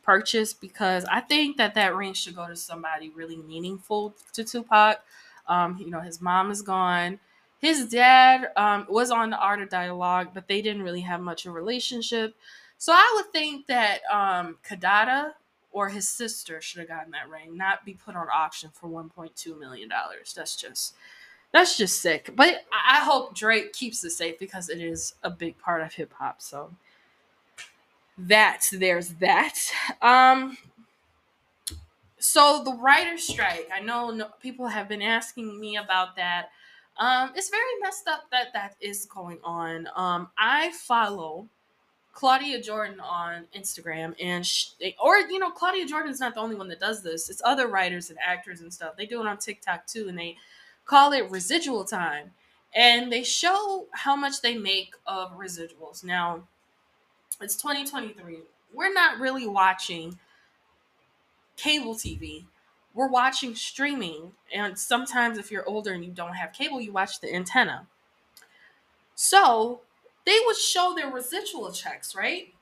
purchase 0.04 0.54
because 0.54 1.06
I 1.06 1.22
think 1.22 1.58
that 1.58 1.76
that 1.76 1.96
ring 1.96 2.14
should 2.14 2.36
go 2.36 2.48
to 2.48 2.56
somebody 2.56 3.10
really 3.10 3.38
meaningful 3.38 4.16
to 4.34 4.44
Tupac. 4.44 5.04
Um, 5.48 5.78
you 5.80 5.89
know, 5.89 6.02
his 6.02 6.22
mom 6.22 6.52
is 6.52 6.62
gone. 6.62 7.20
His 7.62 7.88
dad 7.88 8.49
um, 8.57 8.88
was 8.89 9.12
on 9.12 9.30
the 9.30 9.38
Art 9.38 9.62
of 9.62 9.70
Dialogue, 9.70 10.30
but 10.34 10.47
they 10.47 10.62
didn't 10.62 10.82
really 10.82 11.01
have 11.01 11.22
much 11.22 11.45
of 11.45 11.51
a 11.51 11.55
relationship. 11.55 12.36
So 12.78 12.91
I 12.91 13.14
would 13.16 13.32
think 13.32 13.68
that 13.68 13.99
um, 14.12 14.57
Kidada 14.68 15.34
or 15.72 15.89
his 15.89 16.09
sister 16.09 16.59
should 16.59 16.80
have 16.80 16.88
gotten 16.88 17.12
that 17.12 17.30
ring, 17.30 17.55
not 17.55 17.86
be 17.86 17.93
put 17.93 18.16
on 18.16 18.28
auction 18.34 18.72
for 18.74 18.89
1.2 18.89 19.59
million 19.59 19.88
dollars. 19.88 20.34
That's 20.36 20.55
just 20.55 20.95
that's 21.51 21.78
just 21.78 22.01
sick. 22.01 22.32
But 22.36 22.66
I 22.72 22.99
hope 22.99 23.36
Drake 23.36 23.74
keeps 23.74 24.03
it 24.03 24.12
safe 24.12 24.39
because 24.39 24.70
it 24.70 24.80
is 24.82 25.16
a 25.24 25.30
big 25.30 25.57
part 25.59 25.82
of 25.82 25.93
hip 25.93 26.14
hop. 26.18 26.41
So 26.41 26.72
that 28.18 28.66
there's 28.72 29.09
that. 29.16 29.55
Um 30.01 30.57
so 32.20 32.62
the 32.64 32.74
writer's 32.74 33.28
strike, 33.28 33.68
I 33.74 33.80
know 33.80 34.12
no, 34.12 34.28
people 34.41 34.68
have 34.68 34.88
been 34.88 35.01
asking 35.01 35.59
me 35.59 35.76
about 35.78 36.16
that. 36.18 36.49
Um, 36.98 37.32
it's 37.36 37.50
very 37.50 37.80
messed 37.82 38.08
up 38.08 38.26
that 38.32 38.54
that 38.54 38.76
is 38.80 39.06
going 39.06 39.39
on. 39.44 39.88
Um, 39.96 40.30
I 40.38 40.72
follow 40.72 41.48
Claudia 42.14 42.62
Jordan 42.62 43.00
on 43.00 43.46
Instagram, 43.58 44.14
and 44.22 44.46
she, 44.46 44.96
or 45.04 45.18
you 45.18 45.39
know, 45.39 45.50
Claudia 45.50 45.86
Jordan's 45.86 46.20
not 46.20 46.36
the 46.36 46.42
only 46.42 46.56
one 46.56 46.68
that 46.68 46.80
does 46.80 47.02
this. 47.02 47.30
It's 47.30 47.42
other 47.44 47.68
writers 47.68 48.10
and 48.10 48.20
actors 48.26 48.62
and 48.62 48.74
stuff. 48.74 48.98
They 48.98 49.06
do 49.06 49.22
it 49.22 49.28
on 49.28 49.38
TikTok 49.38 49.88
too, 49.88 50.08
and 50.10 50.18
they 50.18 50.38
call 50.86 51.14
it 51.14 51.30
residual 51.32 51.86
time, 51.86 52.32
and 52.76 53.12
they 53.12 53.24
show 53.24 53.88
how 53.92 54.16
much 54.16 54.42
they 54.42 54.58
make 54.58 54.94
of 55.08 55.38
residuals. 55.38 56.04
Now, 56.04 56.44
it's 57.39 57.56
2023. 57.56 58.39
We're 58.74 58.94
not 58.94 59.20
really 59.20 59.48
watching 59.48 60.20
cable 61.56 61.96
TV. 61.96 62.46
We're 62.94 63.08
watching 63.08 63.56
streaming, 63.56 64.34
and 64.54 64.78
sometimes 64.78 65.38
if 65.38 65.50
you're 65.50 65.68
older 65.68 65.94
and 65.94 66.04
you 66.04 66.12
don't 66.12 66.34
have 66.34 66.52
cable, 66.52 66.82
you 66.82 66.92
watch 66.92 67.22
the 67.22 67.34
antenna. 67.34 67.88
So 69.16 69.82
they 70.26 70.38
would 70.46 70.58
show 70.58 70.94
their 70.96 71.10
residual 71.10 71.72
checks, 71.72 72.16
right? 72.16 72.54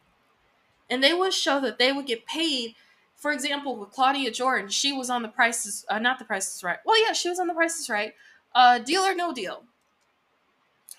And 0.90 1.04
they 1.04 1.14
would 1.14 1.34
show 1.34 1.60
that 1.62 1.80
they 1.80 1.92
would 1.92 2.06
get 2.06 2.26
paid. 2.26 2.76
For 3.16 3.32
example, 3.32 3.76
with 3.76 3.92
Claudia 3.92 4.32
Jordan, 4.32 4.70
she 4.70 4.94
was 4.94 5.10
on 5.10 5.24
the 5.24 5.30
prices, 5.30 5.86
uh, 5.90 6.00
not 6.00 6.20
the 6.20 6.26
prices 6.26 6.64
right. 6.64 6.78
Well, 6.86 7.02
yeah, 7.04 7.14
she 7.14 7.30
was 7.30 7.40
on 7.40 7.48
the 7.48 7.54
prices 7.54 7.90
right. 7.90 8.14
Uh, 8.54 8.80
deal 8.80 9.02
or 9.02 9.16
no 9.16 9.34
deal. 9.34 9.64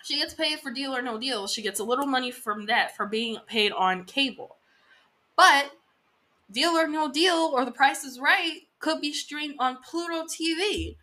She 0.02 0.18
gets 0.18 0.34
paid 0.34 0.60
for 0.60 0.72
deal 0.72 0.96
or 0.96 1.02
no 1.02 1.18
deal. 1.18 1.46
She 1.46 1.62
gets 1.62 1.78
a 1.78 1.84
little 1.84 2.06
money 2.06 2.30
from 2.30 2.66
that 2.66 2.96
for 2.96 3.06
being 3.06 3.38
paid 3.46 3.72
on 3.72 4.04
cable. 4.04 4.56
But 5.36 5.72
deal 6.50 6.70
or 6.70 6.88
no 6.88 7.10
deal 7.10 7.50
or 7.54 7.64
the 7.64 7.70
price 7.70 8.02
is 8.02 8.18
right 8.18 8.62
could 8.80 9.00
be 9.00 9.12
streamed 9.12 9.56
on 9.58 9.78
Pluto 9.88 10.24
TV. 10.24 10.96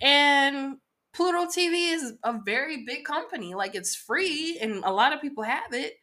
And 0.00 0.76
Pluto 1.12 1.46
TV 1.46 1.92
is 1.92 2.14
a 2.24 2.38
very 2.44 2.84
big 2.84 3.04
company. 3.04 3.54
Like 3.54 3.74
it's 3.74 3.94
free 3.94 4.58
and 4.60 4.84
a 4.84 4.92
lot 4.92 5.12
of 5.12 5.20
people 5.20 5.42
have 5.44 5.72
it. 5.72 5.94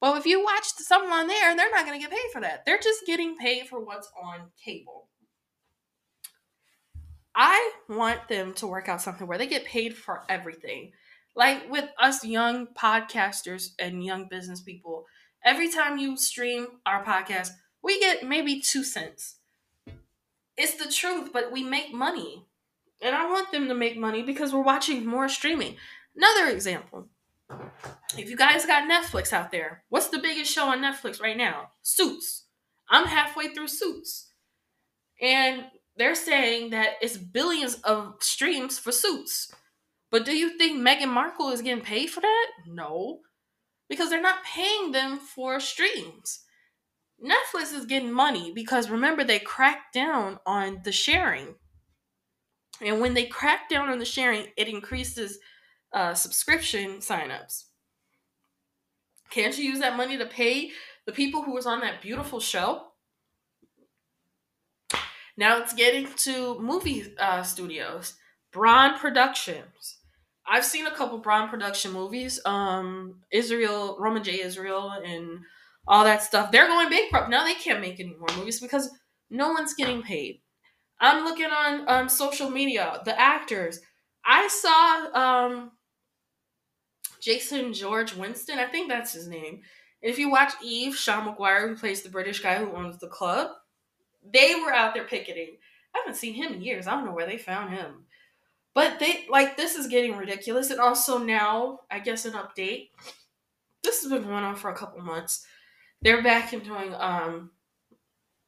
But 0.00 0.18
if 0.18 0.26
you 0.26 0.42
watch 0.42 0.64
something 0.78 1.12
on 1.12 1.28
there, 1.28 1.54
they're 1.54 1.70
not 1.70 1.86
going 1.86 2.00
to 2.00 2.04
get 2.04 2.10
paid 2.10 2.30
for 2.32 2.40
that. 2.40 2.64
They're 2.66 2.78
just 2.78 3.06
getting 3.06 3.36
paid 3.36 3.68
for 3.68 3.84
what's 3.84 4.10
on 4.20 4.50
cable. 4.64 5.08
I 7.34 7.72
want 7.88 8.28
them 8.28 8.52
to 8.54 8.66
work 8.66 8.88
out 8.88 9.00
something 9.00 9.26
where 9.26 9.38
they 9.38 9.46
get 9.46 9.64
paid 9.64 9.96
for 9.96 10.24
everything. 10.28 10.92
Like 11.34 11.70
with 11.70 11.88
us 11.98 12.24
young 12.24 12.66
podcasters 12.66 13.70
and 13.78 14.04
young 14.04 14.28
business 14.28 14.60
people, 14.60 15.06
every 15.44 15.70
time 15.70 15.98
you 15.98 16.16
stream 16.16 16.66
our 16.84 17.04
podcast, 17.04 17.50
we 17.82 17.98
get 18.00 18.26
maybe 18.26 18.60
two 18.60 18.84
cents. 18.84 19.36
It's 20.56 20.74
the 20.74 20.90
truth, 20.90 21.30
but 21.32 21.52
we 21.52 21.62
make 21.62 21.92
money. 21.92 22.46
And 23.00 23.14
I 23.14 23.28
want 23.28 23.50
them 23.50 23.68
to 23.68 23.74
make 23.74 23.96
money 23.96 24.22
because 24.22 24.52
we're 24.52 24.62
watching 24.62 25.04
more 25.06 25.28
streaming. 25.28 25.76
Another 26.16 26.50
example. 26.50 27.08
If 28.16 28.28
you 28.28 28.36
guys 28.36 28.66
got 28.66 28.88
Netflix 28.88 29.32
out 29.32 29.50
there, 29.50 29.84
what's 29.88 30.08
the 30.08 30.18
biggest 30.18 30.52
show 30.52 30.66
on 30.66 30.80
Netflix 30.80 31.20
right 31.20 31.36
now? 31.36 31.70
Suits. 31.82 32.44
I'm 32.88 33.06
halfway 33.06 33.48
through 33.48 33.68
Suits. 33.68 34.30
And 35.20 35.64
they're 35.96 36.14
saying 36.14 36.70
that 36.70 36.94
it's 37.00 37.16
billions 37.16 37.74
of 37.76 38.16
streams 38.20 38.78
for 38.78 38.92
Suits. 38.92 39.52
But 40.10 40.24
do 40.26 40.36
you 40.36 40.58
think 40.58 40.78
Meghan 40.78 41.08
Markle 41.08 41.50
is 41.50 41.62
getting 41.62 41.82
paid 41.82 42.10
for 42.10 42.20
that? 42.20 42.46
No. 42.66 43.20
Because 43.88 44.10
they're 44.10 44.20
not 44.20 44.44
paying 44.44 44.92
them 44.92 45.18
for 45.18 45.58
streams. 45.58 46.40
Netflix 47.22 47.72
is 47.72 47.86
getting 47.86 48.12
money 48.12 48.52
because 48.54 48.90
remember, 48.90 49.22
they 49.24 49.38
cracked 49.38 49.94
down 49.94 50.38
on 50.44 50.80
the 50.84 50.92
sharing. 50.92 51.54
And 52.80 53.00
when 53.00 53.14
they 53.14 53.26
crack 53.26 53.68
down 53.68 53.88
on 53.88 53.98
the 53.98 54.04
sharing, 54.04 54.46
it 54.56 54.68
increases 54.68 55.38
uh, 55.92 56.14
subscription 56.14 56.98
signups. 56.98 57.64
Can't 59.30 59.56
you 59.56 59.64
use 59.64 59.78
that 59.78 59.96
money 59.96 60.18
to 60.18 60.26
pay 60.26 60.72
the 61.06 61.12
people 61.12 61.42
who 61.42 61.54
was 61.54 61.66
on 61.66 61.80
that 61.80 62.02
beautiful 62.02 62.40
show? 62.40 62.88
Now 65.36 65.58
it's 65.58 65.72
getting 65.72 66.08
to 66.16 66.58
movie 66.58 67.14
uh, 67.18 67.42
studios, 67.42 68.14
Braun 68.52 68.98
Productions. 68.98 69.98
I've 70.46 70.64
seen 70.64 70.86
a 70.86 70.94
couple 70.94 71.18
Braun 71.18 71.48
production 71.48 71.92
movies. 71.92 72.40
Um, 72.44 73.20
Israel, 73.30 73.96
Roman 73.98 74.22
J. 74.22 74.42
Israel, 74.42 74.90
and 74.90 75.40
all 75.86 76.04
that 76.04 76.22
stuff. 76.22 76.52
They're 76.52 76.68
going 76.68 76.90
bankrupt 76.90 77.30
now. 77.30 77.44
They 77.44 77.54
can't 77.54 77.80
make 77.80 78.00
any 78.00 78.14
more 78.18 78.28
movies 78.36 78.60
because 78.60 78.90
no 79.30 79.50
one's 79.50 79.74
getting 79.74 80.02
paid. 80.02 80.40
I'm 81.00 81.24
looking 81.24 81.46
on 81.46 81.84
um, 81.88 82.08
social 82.08 82.48
media. 82.48 83.00
The 83.04 83.18
actors. 83.18 83.80
I 84.24 84.46
saw 84.48 85.20
um, 85.20 85.72
Jason 87.20 87.72
George 87.72 88.14
Winston. 88.14 88.58
I 88.58 88.66
think 88.66 88.88
that's 88.88 89.12
his 89.12 89.26
name. 89.26 89.62
And 90.02 90.10
if 90.10 90.18
you 90.18 90.30
watch 90.30 90.52
Eve, 90.62 90.94
Sean 90.96 91.24
Maguire, 91.24 91.68
who 91.68 91.76
plays 91.76 92.02
the 92.02 92.08
British 92.08 92.40
guy 92.40 92.56
who 92.56 92.72
owns 92.72 92.98
the 92.98 93.08
club, 93.08 93.50
they 94.22 94.54
were 94.54 94.72
out 94.72 94.94
there 94.94 95.04
picketing. 95.04 95.56
I 95.94 95.98
haven't 95.98 96.18
seen 96.18 96.34
him 96.34 96.54
in 96.54 96.62
years. 96.62 96.86
I 96.86 96.92
don't 96.92 97.04
know 97.04 97.12
where 97.12 97.26
they 97.26 97.38
found 97.38 97.70
him. 97.70 98.04
But 98.74 98.98
they 98.98 99.26
like 99.28 99.56
this 99.56 99.74
is 99.74 99.86
getting 99.88 100.16
ridiculous. 100.16 100.70
And 100.70 100.80
also 100.80 101.18
now, 101.18 101.80
I 101.90 101.98
guess 101.98 102.24
an 102.24 102.32
update. 102.32 102.90
This 103.82 104.02
has 104.02 104.10
been 104.10 104.22
going 104.22 104.44
on 104.44 104.56
for 104.56 104.70
a 104.70 104.76
couple 104.76 105.02
months. 105.02 105.44
They're 106.02 106.22
back 106.22 106.52
and 106.52 106.62
doing 106.62 106.94
um 106.94 107.50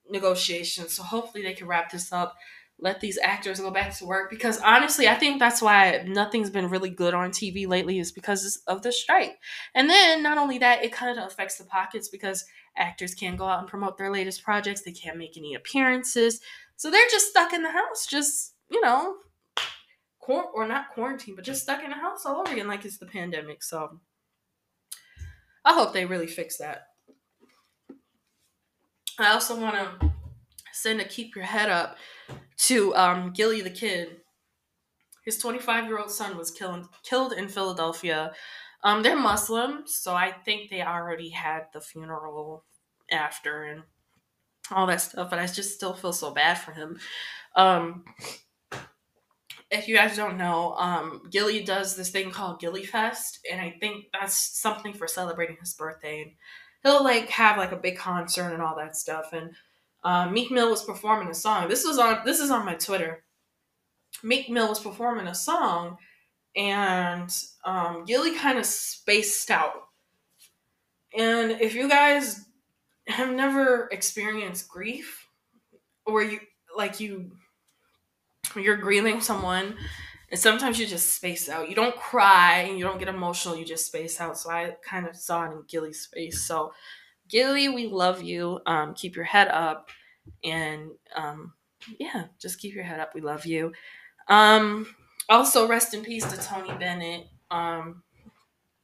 negotiations. 0.09 0.93
So 0.93 1.03
hopefully 1.03 1.43
they 1.43 1.55
can 1.55 1.67
wrap 1.67 1.91
this 1.91 2.13
up. 2.13 2.37
Let 2.79 3.01
these 3.01 3.19
actors 3.23 3.61
go 3.61 3.71
back 3.71 3.97
to 3.99 4.05
work 4.05 4.31
because 4.31 4.61
honestly, 4.61 5.09
I 5.09 5.15
think 5.15 5.39
that's 5.39 5.63
why 5.63 6.05
nothing's 6.07 6.51
been 6.51 6.69
really 6.69 6.91
good 6.91 7.15
on 7.15 7.31
TV 7.31 7.69
lately 7.69 8.01
is 8.01 8.11
because 8.11 8.63
of 8.67 8.83
the 8.83 8.91
strike. 8.91 9.39
And 9.75 9.89
then 9.89 10.23
not 10.23 10.39
only 10.39 10.59
that, 10.59 10.85
it 10.85 10.93
kind 10.93 11.17
of 11.17 11.25
affects 11.25 11.57
the 11.57 11.65
pockets 11.65 12.09
because 12.09 12.45
actors 12.77 13.15
can't 13.15 13.39
go 13.39 13.47
out 13.47 13.61
and 13.61 13.69
promote 13.69 13.97
their 13.97 14.11
latest 14.11 14.43
projects, 14.43 14.83
they 14.83 14.93
can't 14.93 15.17
make 15.17 15.37
any 15.37 15.55
appearances. 15.55 16.41
So 16.77 16.91
they're 16.91 17.09
just 17.11 17.29
stuck 17.29 17.53
in 17.53 17.63
the 17.63 17.71
house, 17.71 18.07
just, 18.07 18.55
you 18.69 18.81
know, 18.81 19.19
quar- 20.19 20.51
or 20.53 20.67
not 20.67 20.91
quarantine, 20.93 21.37
but 21.37 21.45
just 21.45 21.63
stuck 21.63 21.85
in 21.85 21.91
the 21.91 21.97
house 21.97 22.27
all 22.27 22.41
over 22.41 22.53
again 22.53 22.67
like 22.67 22.85
it's 22.85 22.99
the 22.99 23.07
pandemic. 23.07 23.63
So 23.63 24.01
I 25.65 25.75
hope 25.75 25.93
they 25.93 26.07
really 26.07 26.27
fix 26.27 26.59
that. 26.59 26.89
I 29.19 29.33
also 29.33 29.59
want 29.59 29.77
to 29.77 30.13
send 30.73 31.01
a 31.01 31.05
keep 31.05 31.37
your 31.37 31.45
head 31.45 31.71
up 31.71 31.97
to 32.57 32.95
um, 32.97 33.33
Gillie 33.33 33.61
the 33.61 33.71
kid. 33.71 34.19
His 35.25 35.39
25 35.39 35.87
year 35.87 35.99
old 35.99 36.11
son 36.11 36.37
was 36.37 36.51
killed 36.51 36.89
killed 37.03 37.33
in 37.33 37.49
Philadelphia. 37.49 38.33
Um, 38.83 39.03
they're 39.03 39.17
Muslim, 39.17 39.85
so 39.87 40.15
I 40.15 40.31
think 40.31 40.69
they 40.69 40.83
already 40.83 41.31
had 41.31 41.67
the 41.73 41.81
funeral 41.81 42.65
after 43.11 43.65
and 43.65 43.83
all 44.71 44.87
that 44.87 45.01
stuff. 45.01 45.31
But 45.31 45.39
I 45.39 45.47
just 45.47 45.75
still 45.75 45.95
feel 45.95 46.13
so 46.13 46.33
bad 46.33 46.59
for 46.59 46.73
him. 46.73 46.99
Um, 47.57 48.05
if 49.71 49.89
you 49.89 49.97
guys 49.97 50.17
don't 50.17 50.37
know, 50.37 50.75
um, 50.75 51.23
Gillie 51.31 51.65
does 51.65 51.97
this 51.97 52.11
thing 52.11 52.31
called 52.31 52.61
Gillie 52.61 52.85
Fest, 52.85 53.41
and 53.51 53.61
I 53.61 53.77
think 53.81 54.07
that's 54.13 54.59
something 54.61 54.93
for 54.93 55.07
celebrating 55.07 55.57
his 55.59 55.75
birthday. 55.75 56.23
And 56.23 56.33
he'll 56.85 57.03
like 57.03 57.29
have 57.31 57.57
like 57.57 57.73
a 57.73 57.77
big 57.77 57.97
concert 57.97 58.53
and 58.53 58.63
all 58.63 58.77
that 58.77 58.97
stuff. 58.97 59.33
And 59.33 59.51
uh, 60.05 60.29
Meek 60.31 60.51
Mill 60.51 60.71
was 60.71 60.85
performing 60.85 61.29
a 61.29 61.35
song. 61.35 61.69
This 61.69 61.85
was 61.85 61.99
on 61.99 62.21
this 62.25 62.39
is 62.39 62.51
on 62.51 62.65
my 62.65 62.75
Twitter. 62.75 63.25
Meek 64.23 64.49
Mill 64.49 64.69
was 64.69 64.79
performing 64.79 65.27
a 65.27 65.35
song, 65.35 65.97
and 66.55 67.35
um, 67.65 68.05
Gillie 68.05 68.37
kind 68.37 68.59
of 68.59 68.67
spaced 68.67 69.51
out. 69.51 69.89
And 71.17 71.53
if 71.53 71.75
you 71.75 71.89
guys 71.89 72.45
have 73.09 73.31
never 73.31 73.89
experienced 73.91 74.69
grief, 74.69 75.27
or 76.07 76.23
you 76.23 76.41
like 76.77 77.01
you 77.01 77.33
you're 78.57 78.77
grieving 78.77 79.21
someone 79.21 79.75
and 80.35 80.41
sometimes 80.41 80.81
you 80.81 80.87
just 80.89 81.15
space 81.15 81.49
out. 81.49 81.69
You 81.69 81.77
don't 81.77 81.95
cry 81.95 82.63
and 82.63 82.77
you 82.77 82.83
don't 82.83 82.99
get 82.99 83.07
emotional, 83.07 83.55
you 83.55 83.65
just 83.65 83.87
space 83.87 84.21
out. 84.21 84.37
So 84.37 84.51
I 84.51 84.73
kind 84.85 85.07
of 85.07 85.15
saw 85.15 85.45
it 85.45 85.53
in 85.53 85.63
Gillie's 85.69 86.07
face. 86.07 86.41
So 86.41 86.73
Gilly, 87.29 87.69
we 87.69 87.87
love 87.87 88.21
you. 88.21 88.59
Um, 88.67 88.95
keep 88.95 89.15
your 89.15 89.27
head 89.27 89.47
up 89.47 89.91
and 90.43 90.91
um, 91.15 91.53
yeah, 92.01 92.25
just 92.41 92.59
keep 92.59 92.75
your 92.75 92.83
head 92.83 92.99
up. 92.99 93.15
We 93.15 93.21
love 93.21 93.47
you. 93.47 93.75
Um, 94.27 94.93
also, 95.29 95.69
rest 95.69 95.95
in 95.95 96.03
peace 96.03 96.25
to 96.25 96.37
Tony 96.37 96.77
Bennett. 96.81 97.29
Um, 97.53 98.03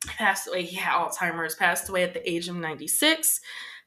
passed 0.07 0.47
away. 0.47 0.63
He 0.63 0.77
had 0.77 0.93
Alzheimer's. 0.93 1.57
Passed 1.57 1.89
away 1.89 2.05
at 2.05 2.15
the 2.15 2.31
age 2.31 2.47
of 2.47 2.55
96. 2.55 3.41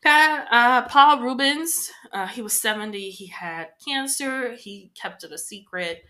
Pa- 0.03 0.47
uh, 0.51 0.81
Paul 0.89 1.21
Reubens, 1.21 1.89
uh, 2.11 2.27
he 2.27 2.41
was 2.41 2.51
70. 2.51 3.09
He 3.09 3.27
had 3.27 3.69
cancer. 3.87 4.53
He 4.53 4.91
kept 5.01 5.23
it 5.23 5.31
a 5.31 5.37
secret, 5.37 6.03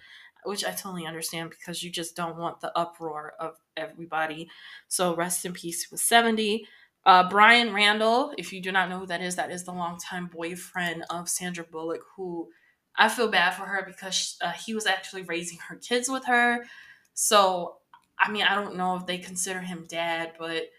which 0.45 0.65
I 0.65 0.71
totally 0.71 1.05
understand 1.05 1.49
because 1.49 1.83
you 1.83 1.89
just 1.89 2.15
don't 2.15 2.37
want 2.37 2.61
the 2.61 2.77
uproar 2.77 3.33
of 3.39 3.57
everybody. 3.77 4.49
So 4.87 5.15
rest 5.15 5.45
in 5.45 5.53
peace. 5.53 5.89
Was 5.91 6.01
70. 6.01 6.67
Uh, 7.05 7.29
Bryan 7.29 7.73
Randall, 7.73 8.33
if 8.37 8.53
you 8.53 8.61
do 8.61 8.71
not 8.71 8.89
know 8.89 8.99
who 8.99 9.07
that 9.07 9.21
is, 9.21 9.35
that 9.35 9.51
is 9.51 9.63
the 9.63 9.73
longtime 9.73 10.27
boyfriend 10.27 11.03
of 11.09 11.27
Sandra 11.27 11.65
Bullock, 11.65 12.01
who 12.15 12.49
I 12.95 13.09
feel 13.09 13.27
bad 13.27 13.51
for 13.51 13.63
her 13.63 13.83
because 13.85 14.37
uh, 14.41 14.51
he 14.51 14.73
was 14.73 14.85
actually 14.85 15.23
raising 15.23 15.57
her 15.67 15.75
kids 15.75 16.07
with 16.07 16.25
her. 16.25 16.65
So, 17.13 17.77
I 18.17 18.31
mean, 18.31 18.43
I 18.43 18.55
don't 18.55 18.77
know 18.77 18.95
if 18.95 19.05
they 19.05 19.17
consider 19.17 19.59
him 19.59 19.85
dad, 19.87 20.33
but 20.39 20.69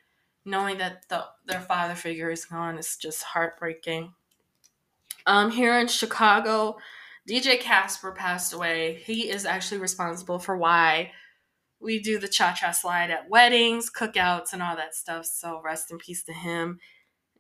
knowing 0.44 0.78
that 0.78 1.08
the, 1.08 1.24
their 1.46 1.60
father 1.60 1.94
figure 1.94 2.30
is 2.30 2.44
gone 2.44 2.78
is 2.78 2.96
just 2.96 3.22
heartbreaking. 3.22 4.14
Um, 5.26 5.50
here 5.50 5.78
in 5.78 5.88
Chicago, 5.88 6.76
DJ 7.28 7.58
Casper 7.58 8.12
passed 8.12 8.52
away. 8.52 9.02
He 9.04 9.30
is 9.30 9.46
actually 9.46 9.80
responsible 9.80 10.38
for 10.38 10.56
why 10.56 11.12
we 11.80 12.00
do 12.00 12.18
the 12.18 12.28
cha 12.28 12.52
cha 12.52 12.70
slide 12.70 13.10
at 13.10 13.28
weddings, 13.28 13.90
cookouts, 13.90 14.52
and 14.52 14.62
all 14.62 14.76
that 14.76 14.94
stuff. 14.94 15.26
So 15.26 15.60
rest 15.62 15.90
in 15.90 15.98
peace 15.98 16.22
to 16.24 16.32
him. 16.32 16.78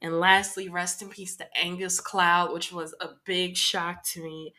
And 0.00 0.20
lastly, 0.20 0.68
rest 0.68 1.02
in 1.02 1.08
peace 1.08 1.36
to 1.36 1.46
Angus 1.56 2.00
Cloud, 2.00 2.52
which 2.52 2.72
was 2.72 2.94
a 3.00 3.08
big 3.24 3.56
shock 3.56 4.04
to 4.12 4.22
me. 4.22 4.54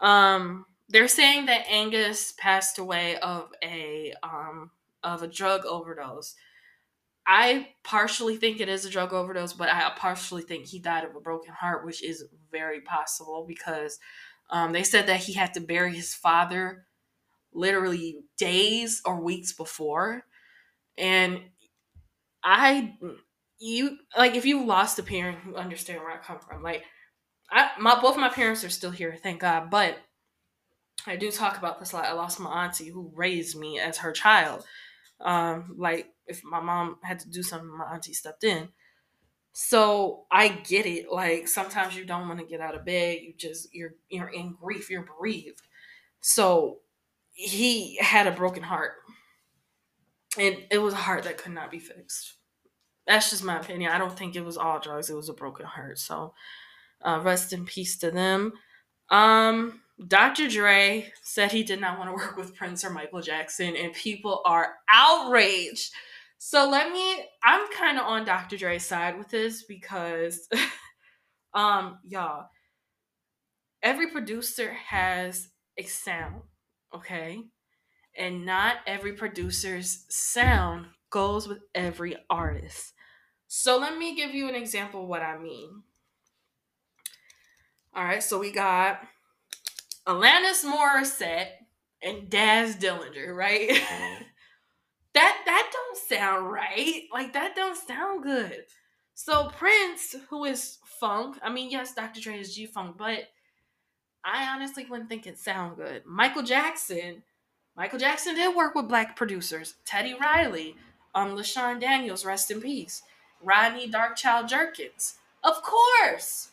Um, 0.00 0.66
they're 0.88 1.08
saying 1.08 1.46
that 1.46 1.66
Angus 1.68 2.34
passed 2.38 2.78
away 2.78 3.16
of 3.18 3.50
a 3.62 4.12
um, 4.22 4.70
of 5.02 5.22
a 5.22 5.28
drug 5.28 5.64
overdose. 5.64 6.34
I 7.26 7.68
partially 7.84 8.36
think 8.36 8.60
it 8.60 8.68
is 8.68 8.84
a 8.84 8.90
drug 8.90 9.12
overdose, 9.12 9.52
but 9.52 9.68
I 9.68 9.90
partially 9.96 10.42
think 10.42 10.66
he 10.66 10.80
died 10.80 11.04
of 11.04 11.14
a 11.14 11.20
broken 11.20 11.54
heart, 11.54 11.86
which 11.86 12.02
is 12.02 12.24
very 12.50 12.80
possible 12.80 13.44
because 13.46 13.98
um, 14.52 14.72
they 14.72 14.84
said 14.84 15.08
that 15.08 15.20
he 15.20 15.32
had 15.32 15.54
to 15.54 15.60
bury 15.60 15.94
his 15.94 16.14
father 16.14 16.86
literally 17.52 18.20
days 18.38 19.02
or 19.04 19.20
weeks 19.20 19.52
before. 19.52 20.24
And 20.96 21.40
I, 22.44 22.94
you, 23.58 23.98
like, 24.16 24.36
if 24.36 24.46
you 24.46 24.64
lost 24.64 24.98
a 24.98 25.02
parent, 25.02 25.38
you 25.46 25.56
understand 25.56 26.00
where 26.00 26.12
I 26.12 26.18
come 26.18 26.38
from. 26.38 26.62
Like, 26.62 26.84
I, 27.50 27.70
my 27.80 28.00
both 28.00 28.16
my 28.16 28.28
parents 28.28 28.64
are 28.64 28.70
still 28.70 28.90
here, 28.90 29.16
thank 29.22 29.40
God. 29.40 29.70
But 29.70 29.98
I 31.06 31.16
do 31.16 31.30
talk 31.30 31.58
about 31.58 31.80
this 31.80 31.92
a 31.92 31.96
lot. 31.96 32.04
I 32.06 32.12
lost 32.12 32.40
my 32.40 32.64
auntie 32.64 32.88
who 32.88 33.10
raised 33.14 33.58
me 33.58 33.80
as 33.80 33.98
her 33.98 34.12
child. 34.12 34.64
Um, 35.20 35.74
like 35.76 36.08
if 36.26 36.42
my 36.44 36.60
mom 36.60 36.96
had 37.02 37.20
to 37.20 37.30
do 37.30 37.42
something, 37.42 37.76
my 37.76 37.84
auntie 37.92 38.12
stepped 38.12 38.44
in. 38.44 38.68
So 39.52 40.24
I 40.30 40.48
get 40.48 40.86
it. 40.86 41.10
Like 41.12 41.46
sometimes 41.46 41.96
you 41.96 42.04
don't 42.04 42.28
want 42.28 42.40
to 42.40 42.46
get 42.46 42.60
out 42.60 42.74
of 42.74 42.84
bed. 42.84 43.18
You 43.22 43.34
just 43.36 43.74
you're 43.74 43.94
you're 44.08 44.28
in 44.28 44.56
grief. 44.60 44.90
You're 44.90 45.06
bereaved. 45.18 45.62
So 46.20 46.78
he 47.32 47.96
had 47.98 48.26
a 48.26 48.32
broken 48.32 48.62
heart, 48.62 48.92
and 50.38 50.56
it 50.70 50.78
was 50.78 50.94
a 50.94 50.98
heart 50.98 51.24
that 51.24 51.38
could 51.38 51.52
not 51.52 51.70
be 51.70 51.78
fixed. 51.78 52.34
That's 53.06 53.30
just 53.30 53.44
my 53.44 53.58
opinion. 53.58 53.90
I 53.90 53.98
don't 53.98 54.16
think 54.16 54.36
it 54.36 54.44
was 54.44 54.56
all 54.56 54.78
drugs. 54.78 55.10
It 55.10 55.16
was 55.16 55.28
a 55.28 55.34
broken 55.34 55.66
heart. 55.66 55.98
So 55.98 56.34
uh, 57.02 57.20
rest 57.22 57.52
in 57.52 57.64
peace 57.66 57.98
to 57.98 58.10
them. 58.10 58.52
Um, 59.10 59.80
Dr. 60.06 60.48
Dre 60.48 61.12
said 61.22 61.52
he 61.52 61.62
did 61.62 61.80
not 61.80 61.98
want 61.98 62.10
to 62.10 62.14
work 62.14 62.36
with 62.36 62.54
Prince 62.54 62.84
or 62.84 62.90
Michael 62.90 63.20
Jackson, 63.20 63.76
and 63.76 63.92
people 63.92 64.42
are 64.44 64.74
outraged. 64.88 65.92
So 66.44 66.68
let 66.68 66.90
me, 66.90 67.24
I'm 67.44 67.70
kind 67.70 67.98
of 67.98 68.04
on 68.04 68.24
Dr. 68.24 68.56
Dre's 68.56 68.84
side 68.84 69.16
with 69.16 69.28
this 69.28 69.62
because, 69.62 70.48
um, 71.54 72.00
y'all, 72.04 72.46
every 73.80 74.10
producer 74.10 74.72
has 74.72 75.50
a 75.78 75.84
sound, 75.84 76.42
okay? 76.92 77.44
And 78.18 78.44
not 78.44 78.78
every 78.88 79.12
producer's 79.12 80.04
sound 80.08 80.86
goes 81.10 81.46
with 81.46 81.60
every 81.76 82.16
artist. 82.28 82.92
So 83.46 83.78
let 83.78 83.96
me 83.96 84.16
give 84.16 84.34
you 84.34 84.48
an 84.48 84.56
example 84.56 85.04
of 85.04 85.08
what 85.08 85.22
I 85.22 85.38
mean. 85.38 85.84
All 87.94 88.02
right, 88.02 88.22
so 88.22 88.40
we 88.40 88.50
got 88.50 88.98
Alanis 90.08 90.64
Morissette 90.64 91.50
and 92.02 92.28
Daz 92.28 92.74
Dillinger, 92.74 93.32
right? 93.32 93.80
That 95.14 95.42
that 95.44 95.70
don't 95.72 95.98
sound 95.98 96.50
right. 96.50 97.02
Like 97.12 97.32
that 97.34 97.54
don't 97.54 97.76
sound 97.76 98.22
good. 98.22 98.64
So 99.14 99.50
Prince, 99.50 100.16
who 100.30 100.44
is 100.44 100.78
funk, 100.84 101.36
I 101.42 101.50
mean, 101.50 101.70
yes, 101.70 101.94
Dr. 101.94 102.20
Dre 102.20 102.38
is 102.38 102.54
G 102.54 102.66
funk, 102.66 102.96
but 102.96 103.28
I 104.24 104.46
honestly 104.48 104.86
wouldn't 104.88 105.08
think 105.08 105.26
it 105.26 105.38
sound 105.38 105.76
good. 105.76 106.02
Michael 106.06 106.42
Jackson, 106.42 107.22
Michael 107.76 107.98
Jackson 107.98 108.34
did 108.34 108.56
work 108.56 108.74
with 108.74 108.88
black 108.88 109.16
producers. 109.16 109.74
Teddy 109.84 110.14
Riley, 110.18 110.76
um, 111.14 111.36
LaShawn 111.36 111.80
Daniels, 111.80 112.24
rest 112.24 112.50
in 112.50 112.60
peace. 112.60 113.02
Rodney 113.42 113.90
Darkchild 113.90 114.48
Jerkins, 114.48 115.14
of 115.42 115.62
course. 115.62 116.50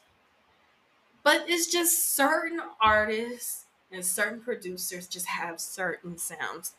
But 1.24 1.46
it's 1.48 1.72
just 1.72 2.16
certain 2.16 2.60
artists 2.82 3.66
and 3.92 4.06
certain 4.06 4.42
producers 4.42 5.08
just 5.08 5.28
have 5.28 5.60
certain 5.60 6.18
sounds. 6.18 6.74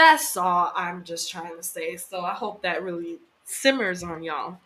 That's 0.00 0.34
all 0.38 0.72
I'm 0.74 1.04
just 1.04 1.30
trying 1.30 1.56
to 1.58 1.62
say. 1.62 1.96
So 1.98 2.20
I 2.22 2.32
hope 2.32 2.62
that 2.62 2.82
really 2.82 3.18
simmers 3.44 4.02
on 4.02 4.22
y'all. 4.22 4.58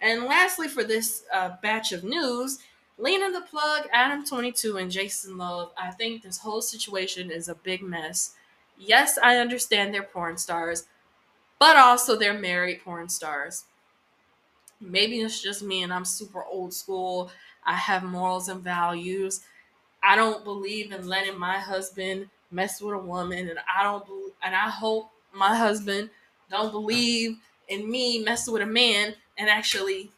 And 0.00 0.24
lastly, 0.24 0.68
for 0.68 0.84
this 0.84 1.24
uh, 1.32 1.50
batch 1.62 1.92
of 1.92 2.04
news, 2.04 2.58
Lena 2.98 3.30
the 3.32 3.40
Plug, 3.42 3.88
Adam 3.92 4.24
22, 4.24 4.76
and 4.76 4.90
Jason 4.90 5.38
Luv, 5.38 5.72
I 5.78 5.90
think 5.92 6.22
this 6.22 6.38
whole 6.38 6.60
situation 6.62 7.30
is 7.30 7.48
a 7.48 7.54
big 7.54 7.82
mess. 7.82 8.34
Yes, 8.78 9.18
I 9.22 9.36
understand 9.38 9.94
they're 9.94 10.02
porn 10.02 10.36
stars, 10.38 10.86
but 11.58 11.76
also 11.76 12.16
they're 12.16 12.38
married 12.38 12.82
porn 12.84 13.08
stars. 13.08 13.64
Maybe 14.80 15.20
it's 15.20 15.40
just 15.42 15.62
me 15.62 15.82
and 15.82 15.92
I'm 15.92 16.04
super 16.04 16.44
old 16.44 16.74
school 16.74 17.30
I 17.64 17.74
have 17.74 18.02
morals 18.02 18.48
and 18.48 18.60
values. 18.60 19.42
I 20.02 20.16
don't 20.16 20.44
believe 20.44 20.92
in 20.92 21.08
letting 21.08 21.38
my 21.38 21.58
husband 21.58 22.30
mess 22.50 22.80
with 22.80 22.94
a 22.94 22.98
woman, 22.98 23.48
and 23.48 23.58
I 23.78 23.84
don't. 23.84 24.06
Be- 24.06 24.21
and 24.42 24.54
I 24.54 24.68
hope 24.68 25.10
my 25.32 25.54
husband 25.54 26.10
don't 26.50 26.72
believe 26.72 27.38
in 27.68 27.90
me 27.90 28.22
messing 28.22 28.52
with 28.52 28.62
a 28.62 28.66
man 28.66 29.14
and 29.38 29.48
actually 29.48 30.10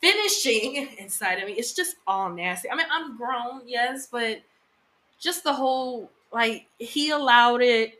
finishing 0.00 0.88
inside 0.98 1.38
of 1.40 1.46
me. 1.46 1.54
It's 1.54 1.72
just 1.74 1.96
all 2.06 2.30
nasty. 2.30 2.70
I 2.70 2.76
mean, 2.76 2.86
I'm 2.90 3.16
grown, 3.16 3.62
yes, 3.66 4.08
but 4.10 4.42
just 5.18 5.44
the 5.44 5.52
whole 5.52 6.10
like 6.32 6.66
he 6.78 7.10
allowed 7.10 7.62
it. 7.62 7.94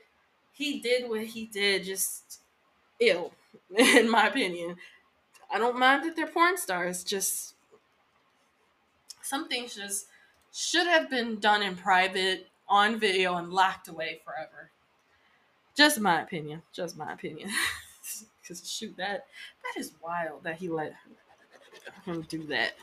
He 0.53 0.81
did 0.81 1.09
what 1.09 1.23
he 1.25 1.47
did. 1.47 1.85
Just 1.85 2.41
ill, 3.01 3.33
in 3.77 4.11
my 4.11 4.29
opinion. 4.29 4.77
I 5.53 5.59
don't 5.59 5.79
mind 5.79 6.05
that 6.05 6.17
they're 6.17 6.27
porn 6.27 6.57
stars. 6.57 7.03
Just 7.05 7.55
some 9.23 9.49
things 9.49 9.75
just 9.75 10.07
should 10.53 10.87
have 10.87 11.11
been 11.11 11.41
done 11.41 11.62
in 11.62 11.77
private 11.77 12.49
on 12.69 12.99
video 12.99 13.35
and 13.37 13.53
locked 13.53 13.89
away 13.89 14.21
forever. 14.25 14.71
Just 15.75 16.01
my 16.01 16.22
opinion. 16.22 16.62
Just 16.72 16.97
my 16.97 17.12
opinion. 17.12 17.51
Because 18.43 18.70
shoot, 18.70 18.95
that 18.99 19.25
that 19.62 19.81
is 19.81 19.93
wild 20.03 20.45
that 20.45 20.57
he 20.57 20.68
let 20.68 20.93
him 22.05 22.20
do 22.29 22.47
that. 22.49 22.75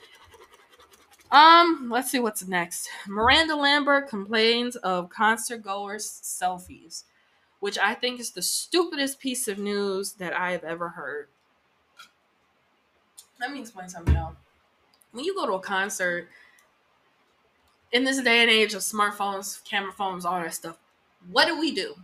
Um, 1.31 1.89
let's 1.91 2.09
see 2.09 2.19
what's 2.19 2.47
next. 2.47 2.89
Miranda 3.07 3.55
Lambert 3.55 4.09
complains 4.09 4.75
of 4.77 5.11
concert 5.11 5.59
goers' 5.61 6.19
selfies, 6.23 7.03
which 7.59 7.77
I 7.77 7.93
think 7.93 8.19
is 8.19 8.31
the 8.31 8.41
stupidest 8.41 9.19
piece 9.19 9.47
of 9.47 9.59
news 9.59 10.13
that 10.13 10.33
I 10.33 10.51
have 10.53 10.63
ever 10.63 10.89
heard. 10.89 11.27
Let 13.39 13.51
me 13.53 13.59
explain 13.59 13.87
something, 13.89 14.15
y'all 14.15 14.35
when 15.11 15.25
you 15.25 15.35
go 15.35 15.45
to 15.45 15.53
a 15.53 15.59
concert 15.59 16.29
in 17.91 18.03
this 18.03 18.21
day 18.21 18.41
and 18.41 18.49
age 18.49 18.73
of 18.73 18.81
smartphones, 18.81 19.63
camera 19.63 19.91
phones, 19.91 20.25
all 20.25 20.39
that 20.39 20.53
stuff, 20.53 20.77
what 21.29 21.45
do 21.45 21.59
we 21.59 21.73
do? 21.73 21.95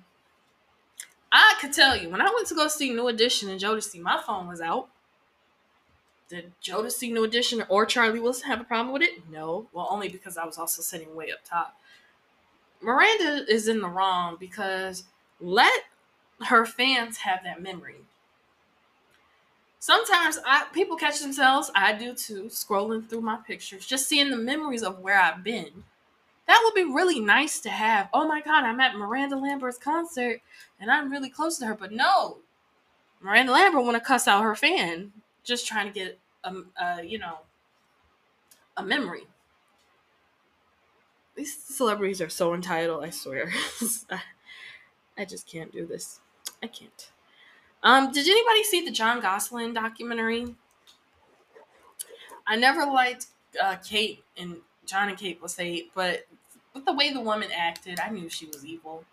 I 1.32 1.56
could 1.60 1.74
tell 1.74 1.96
you 1.96 2.10
when 2.10 2.22
I 2.22 2.32
went 2.34 2.48
to 2.48 2.56
go 2.56 2.68
see 2.68 2.92
New 2.92 3.08
Edition 3.08 3.50
and 3.50 3.60
Jodeci, 3.60 4.00
my 4.00 4.22
phone 4.26 4.48
was 4.48 4.62
out. 4.62 4.90
Did 6.30 6.52
Jodeci 6.62 7.12
New 7.12 7.24
Edition 7.24 7.64
or 7.70 7.86
Charlie 7.86 8.20
Wilson 8.20 8.50
have 8.50 8.62
a 8.62 8.66
problem 8.66 8.94
with 8.94 9.02
it? 9.02 9.30
No. 9.30 9.68
Well, 9.74 9.88
only 9.90 10.10
because 10.10 10.38
I 10.38 10.46
was 10.46 10.58
also 10.58 10.82
sitting 10.82 11.16
way 11.16 11.32
up 11.32 11.40
top. 11.46 11.76
Miranda 12.82 13.46
is 13.50 13.68
in 13.68 13.80
the 13.82 13.90
wrong 13.90 14.38
because 14.40 15.04
let 15.40 15.84
her 16.48 16.66
fans 16.66 17.18
have 17.18 17.44
that 17.44 17.62
memory 17.62 18.06
sometimes 19.88 20.38
I 20.46 20.66
people 20.74 20.98
catch 20.98 21.20
themselves, 21.20 21.72
I 21.74 21.94
do 21.94 22.14
too, 22.14 22.44
scrolling 22.46 23.08
through 23.10 23.22
my 23.22 23.38
pictures, 23.38 23.86
just 23.86 24.08
seeing 24.08 24.30
the 24.30 24.38
memories 24.38 24.84
of 24.84 25.00
where 25.00 25.20
I've 25.20 25.44
been. 25.44 25.84
That 26.48 26.62
would 26.64 26.74
be 26.74 26.84
really 26.84 27.20
nice 27.20 27.60
to 27.62 27.70
have. 27.70 28.10
Oh 28.14 28.28
my 28.28 28.42
god, 28.42 28.64
I'm 28.64 28.80
at 28.80 28.96
Miranda 28.96 29.36
Lambert's 29.36 29.78
concert 29.78 30.42
and 30.80 30.90
I'm 30.90 31.12
really 31.12 31.30
close 31.30 31.58
to 31.60 31.66
her, 31.66 31.76
but 31.76 31.92
no. 31.92 32.38
Miranda 33.22 33.52
Lambert 33.52 33.84
want 33.84 33.96
to 33.96 34.02
cuss 34.02 34.28
out 34.28 34.44
her 34.44 34.56
fan 34.56 35.12
just 35.44 35.66
trying 35.66 35.88
to 35.88 35.94
get 35.94 36.20
a, 36.44 36.56
a 36.82 37.04
you 37.04 37.18
know 37.18 37.40
a 38.76 38.84
memory. 38.84 39.28
These 41.36 41.58
celebrities 41.58 42.22
are 42.22 42.30
so 42.30 42.54
entitled, 42.54 43.04
I 43.04 43.12
swear. 43.12 43.52
I 45.18 45.26
just 45.26 45.48
can't 45.48 45.72
do 45.72 45.86
this. 45.86 46.20
I 46.64 46.68
can't. 46.68 47.12
Um, 47.84 48.12
did 48.12 48.28
anybody 48.28 48.64
see 48.64 48.84
the 48.84 48.92
Jon 48.92 49.22
Gosselin 49.22 49.74
documentary? 49.74 50.56
I 52.48 52.56
never 52.56 52.86
liked 52.86 53.28
uh, 53.62 53.76
Kate 53.76 54.24
and 54.36 54.58
Jon 54.88 55.10
and 55.10 55.18
Kate 55.18 55.42
was 55.42 55.56
hate, 55.56 55.92
but 55.94 56.26
with 56.74 56.86
the 56.86 56.94
way 56.94 57.12
the 57.12 57.20
woman 57.20 57.50
acted, 57.56 58.00
I 58.00 58.10
knew 58.10 58.30
she 58.30 58.46
was 58.46 58.66
evil. 58.66 59.04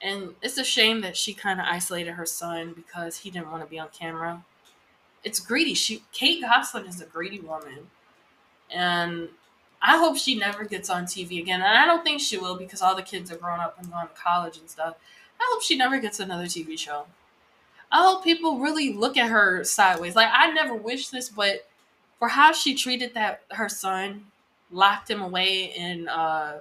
And 0.00 0.34
it's 0.42 0.58
a 0.58 0.64
shame 0.64 1.00
that 1.02 1.16
she 1.16 1.32
kind 1.32 1.60
of 1.60 1.66
isolated 1.68 2.12
her 2.12 2.26
son 2.26 2.72
because 2.74 3.18
he 3.18 3.30
didn't 3.30 3.50
want 3.50 3.62
to 3.62 3.68
be 3.70 3.78
on 3.78 3.88
camera. 3.96 4.44
It's 5.22 5.38
greedy. 5.38 5.74
She 5.74 6.02
Kate 6.12 6.42
Gosselin 6.42 6.86
is 6.86 7.00
a 7.00 7.06
greedy 7.06 7.38
woman, 7.38 7.90
and 8.68 9.28
I 9.80 9.98
hope 9.98 10.16
she 10.16 10.36
never 10.36 10.64
gets 10.64 10.90
on 10.90 11.04
TV 11.04 11.40
again. 11.40 11.60
And 11.62 11.78
I 11.78 11.86
don't 11.86 12.02
think 12.02 12.20
she 12.20 12.36
will 12.36 12.56
because 12.56 12.82
all 12.82 12.96
the 12.96 13.02
kids 13.02 13.30
are 13.30 13.36
grown 13.36 13.60
up 13.60 13.78
and 13.78 13.90
going 13.92 14.08
to 14.08 14.14
college 14.14 14.58
and 14.58 14.68
stuff. 14.68 14.96
I 15.40 15.48
hope 15.52 15.62
she 15.62 15.76
never 15.76 15.98
gets 15.98 16.18
another 16.18 16.46
TV 16.46 16.76
show. 16.76 17.06
I 17.92 18.02
hope 18.02 18.24
people 18.24 18.58
really 18.58 18.92
look 18.92 19.16
at 19.16 19.30
her 19.30 19.62
sideways. 19.62 20.16
Like 20.16 20.30
I 20.32 20.50
never 20.50 20.74
wish 20.74 21.08
this, 21.08 21.28
but 21.28 21.68
for 22.18 22.28
how 22.28 22.52
she 22.52 22.74
treated 22.74 23.14
that 23.14 23.42
her 23.50 23.68
son, 23.68 24.26
locked 24.72 25.10
him 25.10 25.20
away 25.20 25.72
in 25.76 26.08
uh, 26.08 26.60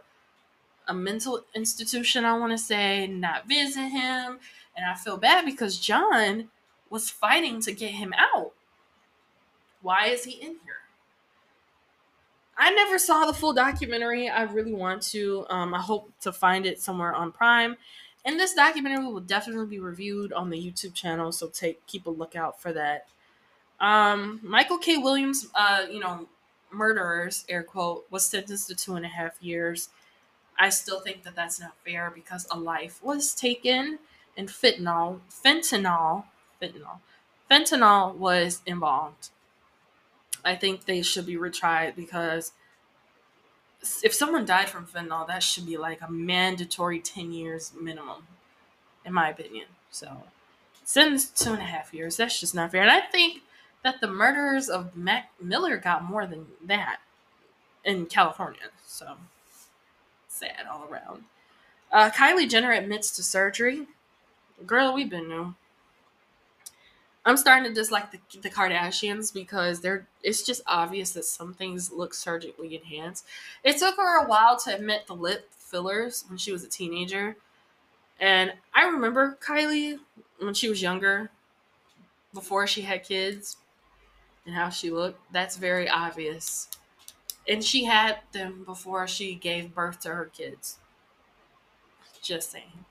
a 0.87 0.93
mental 0.93 1.41
institution, 1.55 2.25
I 2.25 2.37
want 2.37 2.51
to 2.51 2.57
say, 2.57 3.07
not 3.07 3.47
visit 3.47 3.87
him, 3.87 4.39
and 4.75 4.85
I 4.85 4.95
feel 4.95 5.17
bad 5.17 5.45
because 5.45 5.79
Jon 5.79 6.49
was 6.89 7.09
fighting 7.09 7.61
to 7.61 7.71
get 7.71 7.91
him 7.91 8.13
out. 8.17 8.51
Why 9.81 10.07
is 10.07 10.25
he 10.25 10.33
in 10.33 10.55
here? 10.63 10.81
I 12.57 12.71
never 12.71 12.99
saw 12.99 13.25
the 13.25 13.33
full 13.33 13.53
documentary. 13.53 14.29
I 14.29 14.43
really 14.43 14.73
want 14.73 15.01
to. 15.03 15.45
Um, 15.49 15.73
I 15.73 15.79
hope 15.79 16.11
to 16.21 16.31
find 16.31 16.65
it 16.65 16.79
somewhere 16.79 17.13
on 17.13 17.31
Prime. 17.31 17.75
And 18.23 18.39
this 18.39 18.53
documentary 18.53 19.05
will 19.05 19.19
definitely 19.19 19.65
be 19.65 19.79
reviewed 19.79 20.31
on 20.31 20.51
the 20.51 20.57
YouTube 20.57 20.93
channel, 20.93 21.31
so 21.31 21.47
take 21.47 21.83
keep 21.87 22.05
a 22.05 22.11
lookout 22.11 22.61
for 22.61 22.71
that. 22.73 23.07
Um, 23.79 24.39
Michael 24.43 24.77
K. 24.77 24.97
Williams, 24.97 25.47
uh, 25.55 25.85
you 25.89 25.99
know, 25.99 26.27
murderers, 26.71 27.45
air 27.49 27.63
quote, 27.63 28.05
was 28.09 28.25
sentenced 28.25 28.67
to 28.67 28.75
two 28.75 28.95
and 28.95 29.05
a 29.05 29.09
half 29.09 29.41
years. 29.41 29.89
I 30.57 30.69
still 30.69 30.99
think 30.99 31.23
that 31.23 31.35
that's 31.35 31.59
not 31.59 31.75
fair 31.85 32.11
because 32.13 32.47
a 32.51 32.57
life 32.57 32.99
was 33.03 33.33
taken 33.33 33.99
and 34.37 34.47
fentanyl, 34.47 35.19
fentanyl, 35.29 36.25
fentanyl, 36.61 36.99
fentanyl 37.49 38.15
was 38.15 38.61
involved. 38.65 39.29
I 40.43 40.55
think 40.55 40.85
they 40.85 41.01
should 41.01 41.25
be 41.25 41.35
retried 41.35 41.95
because 41.95 42.53
if 44.03 44.13
someone 44.13 44.45
died 44.45 44.69
from 44.69 44.85
fentanyl, 44.85 45.27
that 45.27 45.43
should 45.43 45.65
be 45.65 45.77
like 45.77 46.01
a 46.01 46.11
mandatory 46.11 46.99
10 46.99 47.31
years 47.31 47.71
minimum, 47.79 48.27
in 49.05 49.13
my 49.13 49.29
opinion. 49.29 49.65
So, 49.89 50.23
sentence 50.83 51.29
two 51.29 51.51
and 51.53 51.61
a 51.61 51.65
half 51.65 51.93
years. 51.93 52.17
That's 52.17 52.39
just 52.39 52.55
not 52.55 52.71
fair. 52.71 52.81
And 52.81 52.91
I 52.91 53.01
think 53.01 53.41
that 53.83 54.01
the 54.01 54.07
murderers 54.07 54.69
of 54.69 54.95
Mac 54.95 55.31
Miller 55.41 55.77
got 55.77 56.03
more 56.03 56.27
than 56.27 56.47
that 56.65 56.97
in 57.83 58.05
California. 58.05 58.69
So, 58.85 59.15
sad 60.27 60.65
all 60.71 60.87
around. 60.89 61.23
Uh, 61.91 62.09
Kylie 62.09 62.49
Jenner 62.49 62.71
admits 62.71 63.11
to 63.15 63.23
surgery. 63.23 63.87
Girl, 64.65 64.93
we've 64.93 65.09
been 65.09 65.27
new. 65.27 65.55
I'm 67.25 67.37
starting 67.37 67.65
to 67.65 67.73
dislike 67.73 68.11
the, 68.11 68.19
the 68.39 68.49
Kardashians 68.49 69.31
because 69.31 69.81
they're 69.81 70.07
it's 70.23 70.43
just 70.43 70.61
obvious 70.65 71.11
that 71.11 71.25
some 71.25 71.53
things 71.53 71.91
look 71.91 72.13
surgically 72.13 72.75
enhanced. 72.75 73.25
It 73.63 73.77
took 73.77 73.97
her 73.97 74.23
a 74.23 74.27
while 74.27 74.57
to 74.59 74.75
admit 74.75 75.07
the 75.07 75.15
lip 75.15 75.49
fillers 75.51 76.25
when 76.27 76.37
she 76.37 76.51
was 76.51 76.63
a 76.63 76.69
teenager. 76.69 77.35
And 78.19 78.53
I 78.73 78.85
remember 78.85 79.37
Kylie 79.43 79.99
when 80.39 80.53
she 80.53 80.69
was 80.69 80.81
younger, 80.81 81.29
before 82.33 82.65
she 82.65 82.81
had 82.81 83.03
kids, 83.03 83.57
and 84.45 84.55
how 84.55 84.69
she 84.69 84.89
looked. 84.89 85.19
That's 85.31 85.57
very 85.57 85.89
obvious. 85.89 86.67
And 87.47 87.63
she 87.63 87.85
had 87.85 88.19
them 88.31 88.63
before 88.65 89.07
she 89.07 89.35
gave 89.35 89.73
birth 89.73 89.99
to 90.01 90.09
her 90.09 90.25
kids. 90.25 90.79
Just 92.21 92.51
saying. 92.51 92.85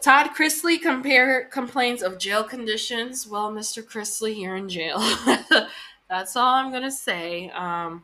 Todd 0.00 0.30
Chrisley 0.36 0.80
compare 0.80 1.44
complains 1.44 2.02
of 2.02 2.18
jail 2.18 2.44
conditions. 2.44 3.26
Well, 3.26 3.50
Mr. 3.50 3.82
Chrisley, 3.82 4.38
you're 4.38 4.56
in 4.56 4.68
jail. 4.68 4.98
That's 6.10 6.36
all 6.36 6.54
I'm 6.54 6.70
gonna 6.70 6.90
say. 6.90 7.48
Um, 7.50 8.02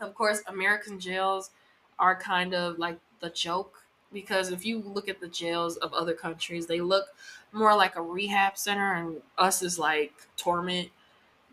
of 0.00 0.14
course, 0.14 0.42
American 0.48 0.98
jails 0.98 1.50
are 1.98 2.16
kind 2.16 2.54
of 2.54 2.78
like 2.78 2.98
the 3.20 3.30
joke 3.30 3.83
because 4.14 4.50
if 4.50 4.64
you 4.64 4.78
look 4.78 5.08
at 5.08 5.20
the 5.20 5.28
jails 5.28 5.76
of 5.76 5.92
other 5.92 6.14
countries, 6.14 6.66
they 6.66 6.80
look 6.80 7.06
more 7.52 7.76
like 7.76 7.96
a 7.96 8.02
rehab 8.02 8.56
center, 8.56 8.94
and 8.94 9.20
us 9.36 9.62
is 9.62 9.78
like 9.78 10.12
torment. 10.36 10.88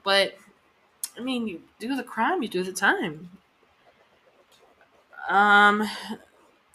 But 0.03 0.37
I 1.17 1.21
mean, 1.21 1.47
you 1.47 1.61
do 1.79 1.95
the 1.95 2.03
crime, 2.03 2.41
you 2.41 2.49
do 2.49 2.63
the 2.63 2.71
time. 2.71 3.29
Um, 5.27 5.87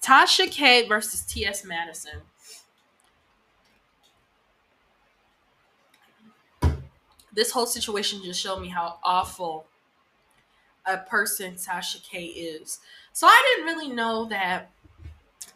Tasha 0.02 0.50
K 0.50 0.86
versus 0.88 1.22
T.S. 1.22 1.64
Madison. 1.64 2.22
This 7.32 7.50
whole 7.50 7.66
situation 7.66 8.22
just 8.24 8.40
showed 8.40 8.60
me 8.60 8.68
how 8.68 8.98
awful 9.04 9.66
a 10.86 10.96
person 10.98 11.54
Tasha 11.54 12.02
K 12.02 12.24
is. 12.24 12.78
So 13.12 13.26
I 13.26 13.54
didn't 13.56 13.66
really 13.74 13.94
know 13.94 14.26
that 14.26 14.70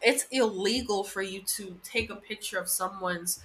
it's 0.01 0.25
illegal 0.31 1.03
for 1.03 1.21
you 1.21 1.41
to 1.41 1.77
take 1.83 2.09
a 2.09 2.15
picture 2.15 2.57
of 2.57 2.69
someone's 2.69 3.41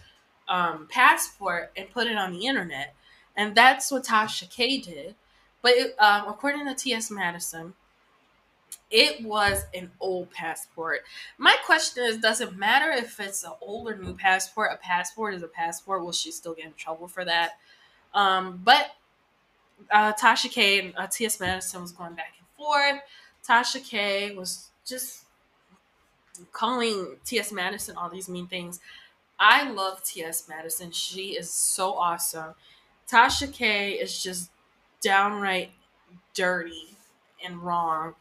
um, 0.48 0.86
passport 0.90 1.72
and 1.76 1.90
put 1.90 2.06
it 2.06 2.16
on 2.16 2.32
the 2.32 2.46
internet. 2.46 2.94
And 3.36 3.54
that's 3.54 3.90
what 3.90 4.04
Tasha 4.04 4.48
K 4.48 4.78
did. 4.78 5.14
But 5.62 5.72
it, 5.72 5.96
um, 5.98 6.28
according 6.28 6.66
to 6.66 6.74
T.S. 6.74 7.10
Madison, 7.10 7.74
it 8.90 9.24
was 9.24 9.64
an 9.74 9.90
old 10.00 10.30
passport. 10.30 11.00
My 11.38 11.56
question 11.64 12.04
is 12.04 12.18
Does 12.18 12.40
it 12.40 12.56
matter 12.56 12.90
if 12.90 13.18
it's 13.20 13.44
an 13.44 13.52
old 13.60 13.88
or 13.88 13.96
new 13.96 14.14
passport? 14.14 14.70
A 14.72 14.76
passport 14.76 15.34
is 15.34 15.42
a 15.42 15.48
passport. 15.48 16.04
Will 16.04 16.12
she 16.12 16.30
still 16.30 16.54
get 16.54 16.66
in 16.66 16.72
trouble 16.74 17.08
for 17.08 17.24
that? 17.24 17.58
Um, 18.14 18.60
but 18.64 18.92
uh, 19.90 20.12
Tasha 20.14 20.50
K 20.50 20.80
and 20.80 20.94
uh, 20.96 21.06
T.S. 21.06 21.40
Madison 21.40 21.82
was 21.82 21.92
going 21.92 22.14
back 22.14 22.34
and 22.38 22.46
forth. 22.56 23.02
Tasha 23.46 23.84
K 23.84 24.34
was 24.34 24.70
just 24.86 25.25
calling 26.52 27.16
T.S. 27.24 27.52
Madison 27.52 27.96
all 27.96 28.08
these 28.08 28.28
mean 28.28 28.46
things. 28.46 28.80
I 29.38 29.70
love 29.70 30.02
T.S. 30.02 30.48
Madison. 30.48 30.90
She 30.90 31.36
is 31.36 31.50
so 31.50 31.92
awesome. 31.92 32.54
Tasha 33.08 33.52
K 33.52 33.92
is 33.92 34.22
just 34.22 34.50
downright 35.00 35.70
dirty 36.34 36.96
and 37.44 37.62
wrong. 37.62 38.14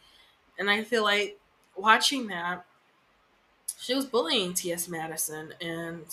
And 0.57 0.69
I 0.69 0.83
feel 0.83 1.03
like 1.03 1.39
watching 1.75 2.27
that, 2.27 2.65
she 3.79 3.93
was 3.93 4.05
bullying 4.05 4.53
T.S. 4.53 4.87
Madison 4.87 5.53
and 5.61 6.05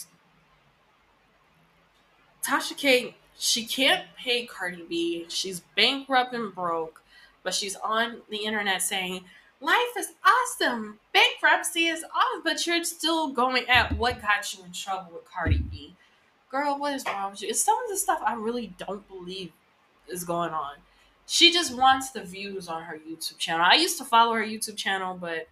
Tasha 2.45 2.77
K, 2.77 3.17
she 3.39 3.65
can't 3.65 4.05
pay 4.17 4.47
Cardi 4.47 4.85
B. 4.89 5.27
She's 5.29 5.61
bankrupt 5.77 6.35
and 6.35 6.55
broke, 6.55 7.03
but 7.43 7.55
she's 7.55 7.77
on 7.77 8.23
the 8.31 8.45
internet 8.45 8.83
saying, 8.83 9.25
Life 9.63 9.97
is 9.97 10.09
awesome. 10.25 10.99
Bankruptcy 11.15 11.87
is 11.87 12.05
awesome, 12.05 12.43
but 12.43 12.67
you're 12.67 12.83
still 12.83 13.29
going 13.29 13.65
at 13.69 13.97
what 13.97 14.21
got 14.21 14.53
you 14.53 14.65
in 14.65 14.73
trouble 14.73 15.13
with 15.15 15.25
Cardi 15.25 15.59
B. 15.59 15.95
Girl, 16.51 16.77
what 16.81 16.95
is 16.95 17.05
wrong 17.07 17.31
with 17.31 17.43
you? 17.43 17.49
It's 17.49 17.63
some 17.63 17.79
of 17.85 17.89
the 17.89 17.97
stuff 17.97 18.21
I 18.27 18.35
really 18.35 18.75
don't 18.77 19.07
believe 19.07 19.53
is 20.09 20.25
going 20.25 20.51
on. 20.51 20.75
She 21.27 21.53
just 21.53 21.77
wants 21.77 22.11
the 22.11 22.25
views 22.25 22.67
on 22.67 22.83
her 22.83 22.99
YouTube 22.99 23.39
channel. 23.39 23.65
I 23.65 23.77
used 23.77 23.99
to 23.99 24.05
follow 24.05 24.35
her 24.35 24.45
YouTube 24.45 24.77
channel, 24.77 25.17
but 25.17 25.47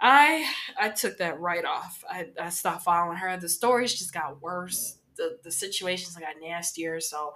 I 0.00 0.46
I 0.78 0.90
took 0.90 1.18
that 1.18 1.40
right 1.40 1.64
off. 1.64 2.04
I, 2.08 2.28
I 2.40 2.50
stopped 2.50 2.84
following 2.84 3.18
her. 3.18 3.36
The 3.36 3.48
stories 3.48 3.98
just 3.98 4.14
got 4.14 4.40
worse. 4.40 4.98
The 5.16 5.38
the 5.42 5.50
situations 5.50 6.14
got 6.14 6.36
nastier. 6.40 7.00
So 7.00 7.34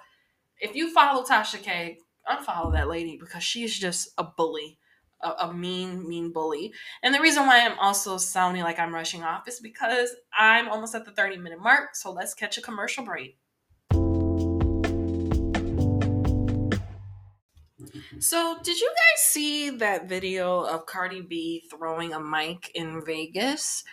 if 0.61 0.77
you 0.77 0.95
follow 0.95 1.25
Tasha 1.25 1.61
K, 1.61 1.99
unfollow 2.31 2.73
that 2.73 2.89
lady 2.89 3.17
because 3.17 3.43
she's 3.43 3.77
just 3.77 4.11
a 4.17 4.23
bully. 4.23 4.79
A, 5.25 5.47
a 5.47 5.55
mean, 5.55 6.07
mean 6.09 6.31
bully. 6.31 6.73
And 7.03 7.15
the 7.15 7.21
reason 7.21 7.47
why 7.47 7.65
I'm 7.65 7.79
also 7.79 8.17
sounding 8.19 8.63
like 8.63 8.79
I'm 8.79 8.95
rushing 8.95 9.23
off 9.23 9.49
is 9.49 9.61
because 9.61 10.11
I'm 10.37 10.69
almost 10.69 10.95
at 10.95 11.05
the 11.05 11.13
30 11.13 11.39
minute 11.39 11.61
mark. 11.61 11.97
So 11.97 12.13
let's 12.13 12.35
catch 12.35 12.59
a 12.59 12.63
commercial 12.63 13.05
break. 13.05 13.39
So, 18.19 18.57
did 18.63 18.81
you 18.81 18.89
guys 18.89 19.23
see 19.23 19.71
that 19.71 20.09
video 20.09 20.63
of 20.63 20.87
Cardi 20.87 21.21
B 21.21 21.65
throwing 21.71 22.13
a 22.13 22.21
mic 22.21 22.71
in 22.75 23.05
Vegas? 23.05 23.85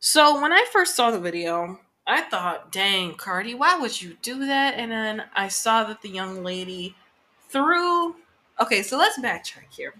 So, 0.00 0.40
when 0.40 0.52
I 0.52 0.64
first 0.72 0.94
saw 0.96 1.10
the 1.10 1.20
video, 1.20 1.78
I 2.06 2.22
thought, 2.22 2.72
dang, 2.72 3.14
Cardi, 3.14 3.54
why 3.54 3.78
would 3.78 4.00
you 4.00 4.16
do 4.22 4.46
that? 4.46 4.74
And 4.74 4.90
then 4.90 5.24
I 5.34 5.48
saw 5.48 5.84
that 5.84 6.02
the 6.02 6.08
young 6.08 6.42
lady 6.42 6.96
threw. 7.48 8.16
Okay, 8.60 8.82
so 8.82 8.96
let's 8.96 9.18
backtrack 9.20 9.70
here. 9.70 9.94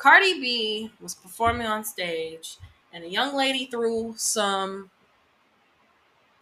Cardi 0.00 0.40
B 0.40 0.90
was 0.98 1.14
performing 1.14 1.66
on 1.66 1.84
stage, 1.84 2.56
and 2.90 3.04
a 3.04 3.08
young 3.08 3.36
lady 3.36 3.66
threw 3.66 4.14
some 4.16 4.88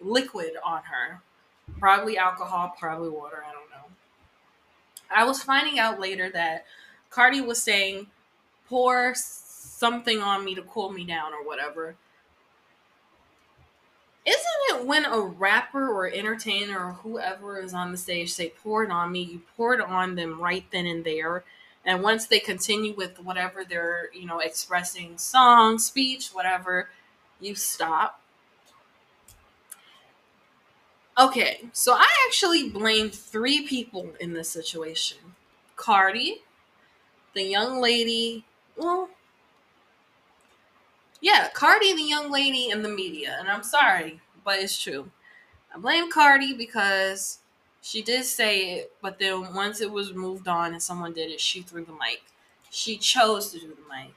liquid 0.00 0.52
on 0.64 0.82
her. 0.84 1.20
Probably 1.80 2.16
alcohol, 2.16 2.72
probably 2.78 3.08
water, 3.08 3.42
I 3.44 3.52
don't 3.52 3.68
know. 3.70 3.90
I 5.10 5.24
was 5.24 5.42
finding 5.42 5.80
out 5.80 5.98
later 5.98 6.30
that 6.30 6.66
Cardi 7.10 7.40
was 7.40 7.60
saying, 7.60 8.06
pour 8.68 9.12
something 9.16 10.22
on 10.22 10.44
me 10.44 10.54
to 10.54 10.62
cool 10.62 10.92
me 10.92 11.04
down 11.04 11.32
or 11.34 11.44
whatever. 11.44 11.96
Isn't 14.24 14.44
it 14.70 14.86
when 14.86 15.04
a 15.04 15.20
rapper 15.20 15.88
or 15.88 16.06
entertainer 16.08 16.78
or 16.78 16.92
whoever 16.92 17.60
is 17.60 17.74
on 17.74 17.90
the 17.90 17.98
stage 17.98 18.30
say, 18.30 18.52
pour 18.62 18.84
it 18.84 18.92
on 18.92 19.10
me, 19.10 19.22
you 19.22 19.42
pour 19.56 19.74
it 19.74 19.80
on 19.80 20.14
them 20.14 20.40
right 20.40 20.64
then 20.70 20.86
and 20.86 21.02
there. 21.02 21.42
And 21.88 22.04
once 22.04 22.26
they 22.26 22.38
continue 22.38 22.94
with 22.94 23.18
whatever 23.18 23.64
they're, 23.64 24.10
you 24.14 24.26
know, 24.26 24.38
expressing 24.38 25.18
song, 25.18 25.80
speech, 25.80 26.28
whatever, 26.28 26.90
you 27.40 27.56
stop 27.56 28.20
Okay, 31.18 31.68
so 31.72 31.94
I 31.94 32.06
actually 32.28 32.68
blamed 32.68 33.12
three 33.12 33.66
people 33.66 34.12
in 34.20 34.34
this 34.34 34.48
situation 34.48 35.18
Cardi, 35.74 36.42
the 37.34 37.42
young 37.42 37.80
lady, 37.80 38.44
well, 38.76 39.08
yeah, 41.20 41.48
Cardi, 41.52 41.92
the 41.94 42.02
young 42.02 42.30
lady, 42.30 42.70
and 42.70 42.84
the 42.84 42.88
media. 42.88 43.36
And 43.40 43.48
I'm 43.48 43.64
sorry, 43.64 44.20
but 44.44 44.60
it's 44.60 44.80
true. 44.80 45.10
I 45.74 45.78
blame 45.78 46.08
Cardi 46.08 46.54
because 46.54 47.40
she 47.82 48.02
did 48.02 48.24
say 48.24 48.74
it, 48.78 48.92
but 49.02 49.18
then 49.18 49.54
once 49.54 49.80
it 49.80 49.90
was 49.90 50.12
moved 50.14 50.48
on 50.48 50.72
and 50.72 50.82
someone 50.82 51.12
did 51.12 51.30
it, 51.30 51.40
she 51.40 51.62
threw 51.62 51.84
the 51.84 51.92
mic. 51.92 52.22
She 52.70 52.96
chose 52.98 53.50
to 53.52 53.58
do 53.58 53.68
the 53.68 53.94
mic. 53.94 54.14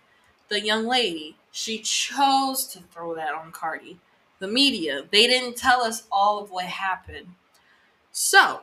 The 0.50 0.62
young 0.62 0.86
lady, 0.88 1.38
she 1.52 1.80
chose 1.80 2.66
to 2.68 2.80
throw 2.80 3.16
that 3.16 3.34
on 3.34 3.52
Cardi 3.52 4.00
the 4.40 4.48
media. 4.48 5.04
They 5.12 5.28
didn't 5.28 5.56
tell 5.58 5.84
us 5.84 6.04
all 6.12 6.40
of 6.40 6.50
what 6.52 6.66
happened. 6.66 7.36
So, 8.12 8.62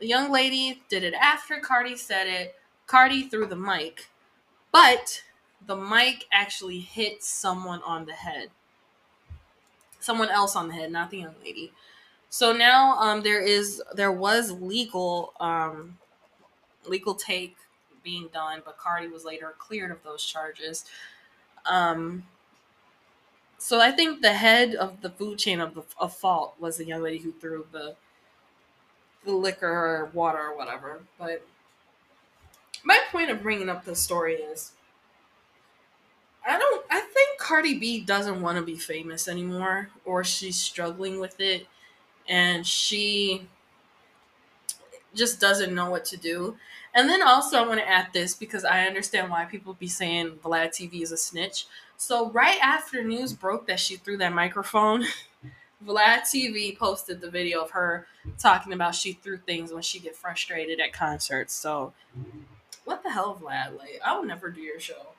the 0.00 0.06
young 0.08 0.32
lady 0.32 0.82
did 0.88 1.04
it 1.04 1.14
after 1.14 1.60
Cardi 1.60 1.96
said 1.96 2.26
it. 2.26 2.56
Cardi 2.86 3.24
threw 3.28 3.46
the 3.46 3.56
mic. 3.56 4.08
but 4.72 5.24
the 5.66 5.76
mic 5.76 6.26
actually 6.32 6.80
hit 6.80 7.22
someone 7.24 7.82
on 7.82 8.06
the 8.06 8.12
head. 8.14 8.50
Someone 10.00 10.28
else 10.30 10.56
on 10.56 10.68
the 10.68 10.74
head, 10.74 10.90
not 10.92 11.10
the 11.10 11.18
young 11.18 11.34
lady. 11.44 11.72
So 12.28 12.52
now 12.52 12.98
um, 12.98 13.22
there 13.22 13.40
is 13.42 13.82
there 13.94 14.12
was 14.12 14.52
legal 14.52 15.32
um, 15.40 15.98
legal 16.86 17.14
take 17.14 17.56
being 18.02 18.28
done, 18.32 18.62
but 18.64 18.78
Cardi 18.78 19.08
was 19.08 19.24
later 19.24 19.54
cleared 19.58 19.90
of 19.90 20.02
those 20.04 20.24
charges. 20.24 20.84
Um, 21.66 22.24
so 23.58 23.80
I 23.80 23.90
think 23.90 24.22
the 24.22 24.34
head 24.34 24.74
of 24.74 25.00
the 25.00 25.10
food 25.10 25.38
chain 25.38 25.60
of 25.60 25.74
the 25.74 25.82
of 25.98 26.14
fault 26.14 26.54
was 26.58 26.76
the 26.76 26.86
young 26.86 27.02
lady 27.02 27.18
who 27.18 27.32
threw 27.32 27.66
the 27.72 27.96
the 29.24 29.32
liquor 29.32 29.68
or 29.68 30.10
water 30.14 30.38
or 30.38 30.56
whatever. 30.56 31.02
But 31.18 31.42
my 32.84 32.98
point 33.10 33.30
of 33.30 33.42
bringing 33.42 33.68
up 33.68 33.84
this 33.84 34.00
story 34.00 34.34
is 34.34 34.72
I 36.46 36.58
don't 36.58 36.84
I 36.90 37.00
think 37.00 37.38
Cardi 37.38 37.78
B 37.78 38.00
doesn't 38.00 38.40
want 38.40 38.56
to 38.58 38.64
be 38.64 38.76
famous 38.76 39.28
anymore 39.28 39.90
or 40.04 40.24
she's 40.24 40.56
struggling 40.56 41.18
with 41.20 41.40
it 41.40 41.66
and 42.28 42.66
she 42.66 43.46
just 45.14 45.40
doesn't 45.40 45.74
know 45.74 45.90
what 45.90 46.04
to 46.06 46.16
do. 46.16 46.56
And 46.94 47.08
then 47.08 47.22
also 47.22 47.58
I 47.58 47.66
want 47.66 47.80
to 47.80 47.88
add 47.88 48.08
this 48.12 48.34
because 48.34 48.64
I 48.64 48.86
understand 48.86 49.30
why 49.30 49.44
people 49.44 49.74
be 49.74 49.88
saying 49.88 50.38
Vlad 50.44 50.68
TV 50.68 51.02
is 51.02 51.12
a 51.12 51.16
snitch. 51.16 51.66
So 51.96 52.30
right 52.30 52.58
after 52.62 53.02
news 53.02 53.32
broke 53.32 53.66
that 53.66 53.80
she 53.80 53.96
threw 53.96 54.16
that 54.18 54.32
microphone, 54.32 55.04
Vlad 55.86 56.22
TV 56.22 56.76
posted 56.76 57.20
the 57.20 57.30
video 57.30 57.62
of 57.62 57.70
her 57.72 58.06
talking 58.38 58.72
about 58.72 58.94
she 58.94 59.12
threw 59.12 59.36
things 59.36 59.72
when 59.72 59.82
she 59.82 59.98
get 59.98 60.16
frustrated 60.16 60.80
at 60.80 60.92
concerts. 60.92 61.54
So 61.54 61.92
what 62.84 63.02
the 63.02 63.10
hell, 63.10 63.38
Vlad? 63.42 63.78
Like 63.78 64.00
I 64.04 64.18
would 64.18 64.28
never 64.28 64.50
do 64.50 64.60
your 64.60 64.80
show. 64.80 65.14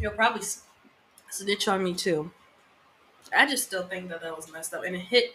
You'll 0.00 0.12
probably 0.12 0.42
snitch 1.30 1.68
on 1.68 1.82
me 1.82 1.94
too. 1.94 2.30
I 3.36 3.46
just 3.46 3.64
still 3.64 3.84
think 3.84 4.08
that 4.08 4.22
that 4.22 4.36
was 4.36 4.52
messed 4.52 4.74
up, 4.74 4.84
and 4.84 4.94
it 4.94 5.00
hit 5.00 5.32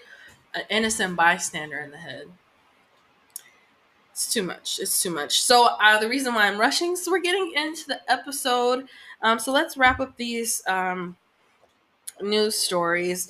an 0.53 0.63
innocent 0.69 1.15
bystander 1.15 1.79
in 1.79 1.91
the 1.91 1.97
head. 1.97 2.27
It's 4.11 4.31
too 4.31 4.43
much. 4.43 4.79
It's 4.79 5.01
too 5.01 5.09
much. 5.09 5.41
So 5.41 5.69
uh, 5.81 5.99
the 5.99 6.07
reason 6.07 6.35
why 6.35 6.47
I'm 6.47 6.59
rushing, 6.59 6.95
so 6.95 7.11
we're 7.11 7.19
getting 7.19 7.51
into 7.55 7.87
the 7.87 7.99
episode. 8.11 8.87
Um, 9.23 9.39
so 9.39 9.51
let's 9.51 9.75
wrap 9.75 9.99
up 9.99 10.17
these 10.17 10.61
um, 10.67 11.17
news 12.21 12.55
stories. 12.55 13.29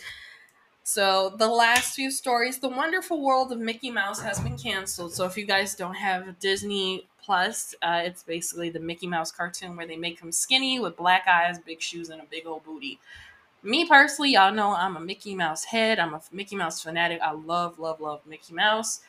So 0.84 1.34
the 1.38 1.48
last 1.48 1.96
few 1.96 2.12
stories, 2.12 2.60
the 2.60 2.68
wonderful 2.68 3.24
world 3.24 3.54
of 3.54 3.60
Mickey 3.60 3.90
Mouse 3.90 4.22
has 4.22 4.42
been 4.42 4.58
canceled. 4.58 5.14
So 5.14 5.26
if 5.26 5.38
you 5.38 5.46
guys 5.46 5.76
don't 5.76 5.96
have 5.96 6.38
Disney 6.40 7.08
Plus, 7.24 7.74
uh, 7.82 8.02
it's 8.04 8.24
basically 8.24 8.70
the 8.70 8.82
Mickey 8.82 9.08
Mouse 9.08 9.32
cartoon 9.32 9.78
where 9.78 9.88
they 9.88 9.96
make 9.96 10.20
him 10.20 10.34
skinny 10.34 10.82
with 10.82 10.98
black 10.98 11.26
eyes, 11.26 11.58
big 11.60 11.82
shoes, 11.82 12.10
and 12.10 12.22
a 12.22 12.26
big 12.26 12.46
old 12.46 12.66
booty 12.66 13.00
me 13.64 13.88
personally, 13.88 14.32
y'all 14.34 14.54
know 14.54 14.76
I'm 14.76 14.98
a 14.98 15.00
Mickey 15.00 15.36
Mouse 15.36 15.64
head. 15.66 16.00
I'm 16.00 16.14
a 16.14 16.22
Mickey 16.32 16.56
Mouse 16.56 16.82
fanatic. 16.82 17.20
I 17.22 17.32
love, 17.32 17.80
love, 17.80 18.02
love 18.02 18.22
Mickey 18.26 18.54
Mouse. 18.54 19.02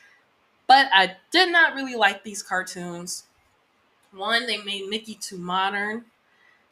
But 0.67 0.87
I 0.93 1.17
did 1.31 1.51
not 1.51 1.75
really 1.75 1.95
like 1.95 2.23
these 2.23 2.41
cartoons. 2.43 3.23
One, 4.13 4.47
they 4.47 4.57
made 4.57 4.89
Mickey 4.89 5.15
too 5.15 5.37
modern. 5.37 6.05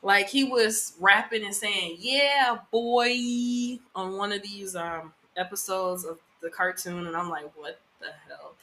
Like 0.02 0.30
he 0.30 0.44
was 0.44 0.94
rapping 1.00 1.46
and 1.46 1.56
saying, 1.56 1.98
"Yeah, 2.00 2.58
boy," 2.72 3.80
on 3.96 4.18
one 4.18 4.32
of 4.34 4.44
these 4.44 4.76
um 4.76 5.14
episodes 5.38 6.06
of 6.06 6.20
the 6.42 6.50
cartoon, 6.50 7.08
and 7.08 7.16
I'm 7.16 7.30
like, 7.30 7.52
"What 7.58 7.80
the 8.00 8.12
hell?" 8.28 8.56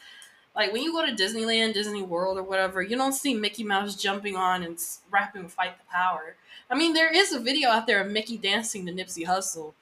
Like 0.55 0.73
when 0.73 0.83
you 0.83 0.93
go 0.93 1.07
to 1.07 1.13
Disneyland, 1.13 1.75
Disney 1.75 2.03
World, 2.03 2.37
or 2.37 2.43
whatever, 2.43 2.83
you 2.83 2.97
don't 2.97 3.13
see 3.13 3.35
Mickey 3.35 3.63
Mouse 3.63 3.95
jumping 3.95 4.37
on 4.37 4.63
and 4.63 4.79
rapping 5.11 5.49
"Fight 5.49 5.79
the 5.79 5.85
Power." 5.91 6.37
I 6.69 6.75
mean, 6.75 6.93
there 6.93 7.13
is 7.13 7.33
a 7.33 7.41
video 7.41 7.69
out 7.69 7.87
there 7.87 8.01
of 8.01 8.11
Mickey 8.11 8.37
dancing 8.37 8.87
to 8.87 8.93
Nipsey 8.93 9.27
Hussle, 9.27 9.75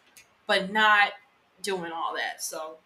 but 0.47 0.71
not 0.71 1.13
doing 1.63 1.93
all 1.93 2.15
that. 2.15 2.43
So 2.43 2.77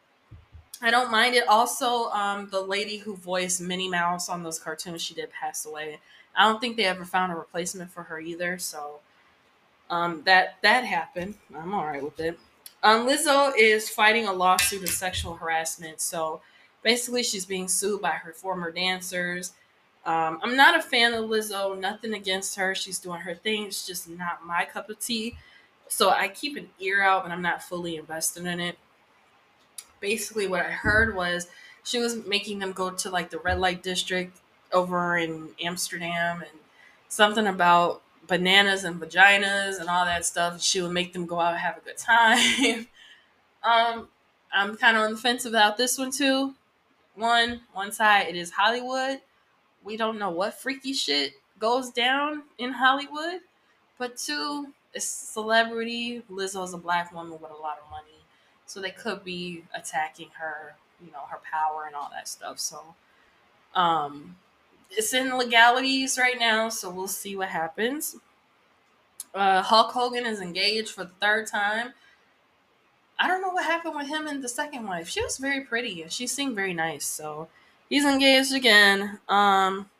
I 0.80 0.91
don't 0.91 1.11
mind 1.11 1.35
it. 1.35 1.47
Also, 1.49 2.11
um, 2.11 2.49
the 2.51 2.61
lady 2.61 2.99
who 2.99 3.16
voiced 3.16 3.61
Minnie 3.61 3.89
Mouse 3.89 4.28
on 4.28 4.43
those 4.43 4.59
cartoons, 4.59 5.03
she 5.03 5.14
did 5.14 5.30
pass 5.30 5.66
away. 5.66 5.99
I 6.37 6.49
don't 6.49 6.61
think 6.61 6.76
they 6.76 6.85
ever 6.85 7.05
found 7.05 7.33
a 7.33 7.37
replacement 7.37 7.91
for 7.91 8.05
her 8.05 8.18
either. 8.18 8.59
So 8.59 9.01
um, 9.91 10.22
that 10.24 10.57
that 10.62 10.85
happened. 10.85 11.35
I'm 11.55 11.74
all 11.74 11.85
right 11.85 12.03
with 12.03 12.18
it. 12.20 12.39
Um, 12.83 13.07
Lizzo 13.07 13.53
is 13.57 13.89
fighting 13.89 14.26
a 14.26 14.33
lawsuit 14.33 14.83
of 14.83 14.89
sexual 14.89 15.35
harassment. 15.35 16.01
So 16.01 16.41
basically, 16.83 17.22
she's 17.22 17.47
being 17.47 17.68
sued 17.68 18.01
by 18.03 18.11
her 18.11 18.33
former 18.33 18.70
dancers 18.70 19.53
um, 20.05 20.41
I'm 20.43 20.57
not 20.57 20.76
a 20.78 20.83
fan 20.83 21.14
of 21.14 21.26
Lizzo. 21.30 21.78
Nothing 21.78 22.14
against 22.14 22.57
her. 22.57 22.74
She's 22.74 22.99
doing 22.99 23.20
her 23.20 23.35
thing. 23.35 23.66
It's 23.66 23.87
just 23.87 24.09
not 24.09 24.45
my 24.45 24.64
cup 24.64 24.91
of 24.91 24.99
tea. 24.99 25.37
So 25.89 26.11
I 26.11 26.28
keep 26.28 26.57
an 26.57 26.70
ear 26.80 27.03
out, 27.03 27.22
but 27.22 27.33
I'm 27.33 27.43
not 27.43 27.62
fully 27.62 27.97
invested 27.97 28.47
in 28.47 28.59
it. 28.61 28.78
Basically, 30.01 30.47
what 30.49 30.61
I 30.66 30.70
heard 30.70 31.14
was 31.14 31.47
she 31.85 31.99
was 31.99 32.26
making 32.26 32.59
them 32.59 32.72
go 32.72 32.91
to 32.91 33.11
like 33.11 33.30
the 33.30 33.39
red 33.39 33.59
light 33.61 33.83
district 33.83 34.39
over 34.72 35.16
in 35.16 35.51
Amsterdam 35.62 36.41
and 36.41 36.59
something 37.09 37.47
about 37.47 38.03
bananas 38.26 38.85
and 38.85 39.01
vaginas 39.01 39.78
and 39.78 39.89
all 39.89 40.05
that 40.05 40.24
stuff. 40.24 40.61
She 40.62 40.80
would 40.83 40.93
make 40.93 41.12
them 41.12 41.26
go 41.26 41.39
out 41.41 41.53
and 41.53 41.61
have 41.62 41.76
a 41.76 41.80
good 41.80 41.99
time. 41.99 42.87
um, 43.64 44.09
I'm 44.53 44.76
kind 44.76 44.97
of 44.97 45.05
on 45.05 45.12
the 45.12 45.18
fence 45.18 45.45
about 45.45 45.76
this 45.76 45.99
one 45.99 46.11
too. 46.12 46.55
One, 47.14 47.62
one 47.72 47.92
side, 47.92 48.28
it 48.28 48.36
is 48.36 48.50
Hollywood 48.50 49.20
we 49.84 49.96
don't 49.96 50.18
know 50.18 50.30
what 50.30 50.54
freaky 50.54 50.92
shit 50.92 51.34
goes 51.58 51.90
down 51.90 52.44
in 52.58 52.72
Hollywood. 52.72 53.40
But 53.98 54.16
two, 54.16 54.68
it's 54.94 55.06
celebrity. 55.06 56.22
Lizzo 56.30 56.64
is 56.64 56.74
a 56.74 56.78
black 56.78 57.12
woman 57.12 57.32
with 57.32 57.50
a 57.50 57.62
lot 57.62 57.78
of 57.82 57.90
money. 57.90 58.08
So 58.66 58.80
they 58.80 58.90
could 58.90 59.24
be 59.24 59.64
attacking 59.74 60.30
her, 60.38 60.74
you 61.04 61.12
know, 61.12 61.22
her 61.30 61.38
power 61.50 61.84
and 61.86 61.94
all 61.94 62.10
that 62.12 62.28
stuff. 62.28 62.58
So 62.58 62.94
um 63.74 64.36
it's 64.90 65.14
in 65.14 65.36
legalities 65.38 66.18
right 66.18 66.38
now, 66.38 66.68
so 66.68 66.90
we'll 66.90 67.08
see 67.08 67.34
what 67.34 67.48
happens. 67.48 68.16
Uh, 69.34 69.62
Hulk 69.62 69.92
Hogan 69.92 70.26
is 70.26 70.40
engaged 70.42 70.90
for 70.90 71.04
the 71.04 71.12
third 71.18 71.46
time. 71.46 71.94
I 73.18 73.28
don't 73.28 73.40
know 73.40 73.50
what 73.50 73.64
happened 73.64 73.94
with 73.94 74.08
him 74.08 74.26
and 74.26 74.42
the 74.42 74.48
second 74.48 74.86
wife. 74.86 75.08
She 75.08 75.22
was 75.22 75.38
very 75.38 75.60
pretty 75.60 76.02
and 76.02 76.10
she 76.10 76.26
seemed 76.26 76.56
very 76.56 76.74
nice. 76.74 77.04
So 77.04 77.48
he's 77.88 78.04
engaged 78.04 78.52
again. 78.54 79.20
Um, 79.28 79.90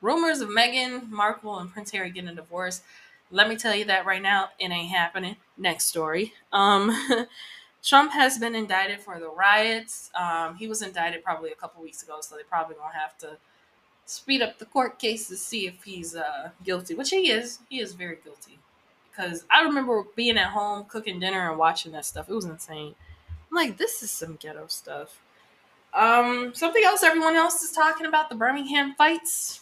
rumors 0.00 0.40
of 0.40 0.48
Meghan 0.48 1.08
Markle 1.08 1.58
and 1.58 1.72
Prince 1.72 1.90
Harry 1.92 2.10
getting 2.10 2.30
a 2.30 2.34
divorce. 2.34 2.82
Let 3.30 3.48
me 3.48 3.56
tell 3.56 3.74
you 3.74 3.84
that 3.86 4.06
right 4.06 4.22
now, 4.22 4.50
it 4.58 4.70
ain't 4.70 4.90
happening. 4.90 5.36
Next 5.56 5.86
story. 5.86 6.34
Um, 6.52 6.94
Trump 7.82 8.12
has 8.12 8.38
been 8.38 8.54
indicted 8.54 9.00
for 9.00 9.18
the 9.18 9.28
riots. 9.28 10.10
Um, 10.14 10.56
he 10.56 10.66
was 10.66 10.82
indicted 10.82 11.22
probably 11.24 11.52
a 11.52 11.54
couple 11.54 11.82
weeks 11.82 12.02
ago, 12.02 12.18
so 12.20 12.36
they 12.36 12.42
probably 12.42 12.74
gonna 12.74 12.92
have 12.92 13.16
to 13.18 13.36
speed 14.06 14.42
up 14.42 14.58
the 14.58 14.64
court 14.64 14.98
case 14.98 15.28
to 15.28 15.36
see 15.36 15.66
if 15.66 15.84
he's 15.84 16.14
uh, 16.16 16.50
guilty, 16.64 16.94
which 16.94 17.10
he 17.10 17.30
is. 17.30 17.60
He 17.68 17.80
is 17.80 17.92
very 17.92 18.18
guilty. 18.22 18.58
Because 19.16 19.44
I 19.50 19.62
remember 19.62 20.04
being 20.14 20.36
at 20.36 20.50
home 20.50 20.84
cooking 20.84 21.18
dinner 21.20 21.48
and 21.48 21.58
watching 21.58 21.92
that 21.92 22.04
stuff. 22.04 22.28
It 22.28 22.34
was 22.34 22.44
insane. 22.44 22.94
I'm 23.50 23.56
like, 23.56 23.78
this 23.78 24.02
is 24.02 24.10
some 24.10 24.36
ghetto 24.36 24.66
stuff. 24.66 25.20
Um, 25.94 26.52
something 26.54 26.84
else 26.84 27.02
everyone 27.02 27.36
else 27.36 27.62
is 27.62 27.72
talking 27.72 28.06
about 28.06 28.28
the 28.28 28.34
Birmingham 28.34 28.94
fights. 28.94 29.60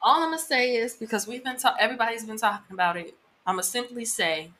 All 0.00 0.22
I'm 0.22 0.28
gonna 0.30 0.38
say 0.38 0.76
is 0.76 0.94
because 0.94 1.26
we've 1.26 1.44
been 1.44 1.58
ta- 1.58 1.76
everybody's 1.78 2.24
been 2.24 2.38
talking 2.38 2.72
about 2.72 2.96
it. 2.96 3.14
I'm 3.46 3.56
gonna 3.56 3.64
simply 3.64 4.04
say, 4.04 4.52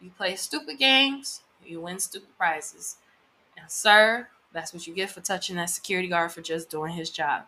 you 0.00 0.10
play 0.16 0.36
stupid 0.36 0.78
games, 0.78 1.42
you 1.66 1.80
win 1.80 1.98
stupid 1.98 2.28
prizes, 2.38 2.96
and 3.58 3.70
sir, 3.70 4.28
that's 4.52 4.72
what 4.72 4.86
you 4.86 4.94
get 4.94 5.10
for 5.10 5.20
touching 5.20 5.56
that 5.56 5.68
security 5.68 6.08
guard 6.08 6.32
for 6.32 6.40
just 6.40 6.70
doing 6.70 6.92
his 6.94 7.10
job. 7.10 7.42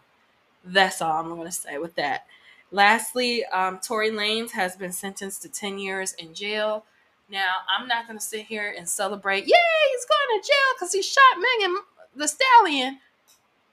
That's 0.65 1.01
all 1.01 1.21
I'm 1.21 1.35
gonna 1.35 1.53
say 1.53 1.79
with 1.79 1.95
that. 1.95 2.27
Lastly, 2.73 3.45
um, 3.47 3.79
Tory 3.79 4.11
Lanez 4.11 4.51
has 4.53 4.75
been 4.77 4.93
sentenced 4.93 5.43
to 5.43 5.49
10 5.49 5.79
years 5.79 6.15
in 6.15 6.35
jail 6.35 6.85
now, 7.33 7.49
I'm 7.75 7.89
not 7.89 8.07
going 8.07 8.19
to 8.19 8.25
sit 8.25 8.45
here 8.45 8.75
and 8.77 8.87
celebrate, 8.87 9.47
yay, 9.47 9.57
he's 9.91 10.05
going 10.05 10.41
to 10.41 10.47
jail 10.47 10.75
because 10.75 10.93
he 10.93 11.03
shot 11.03 11.23
Megan 11.39 11.77
Thee 12.15 12.27
Stallion. 12.27 12.99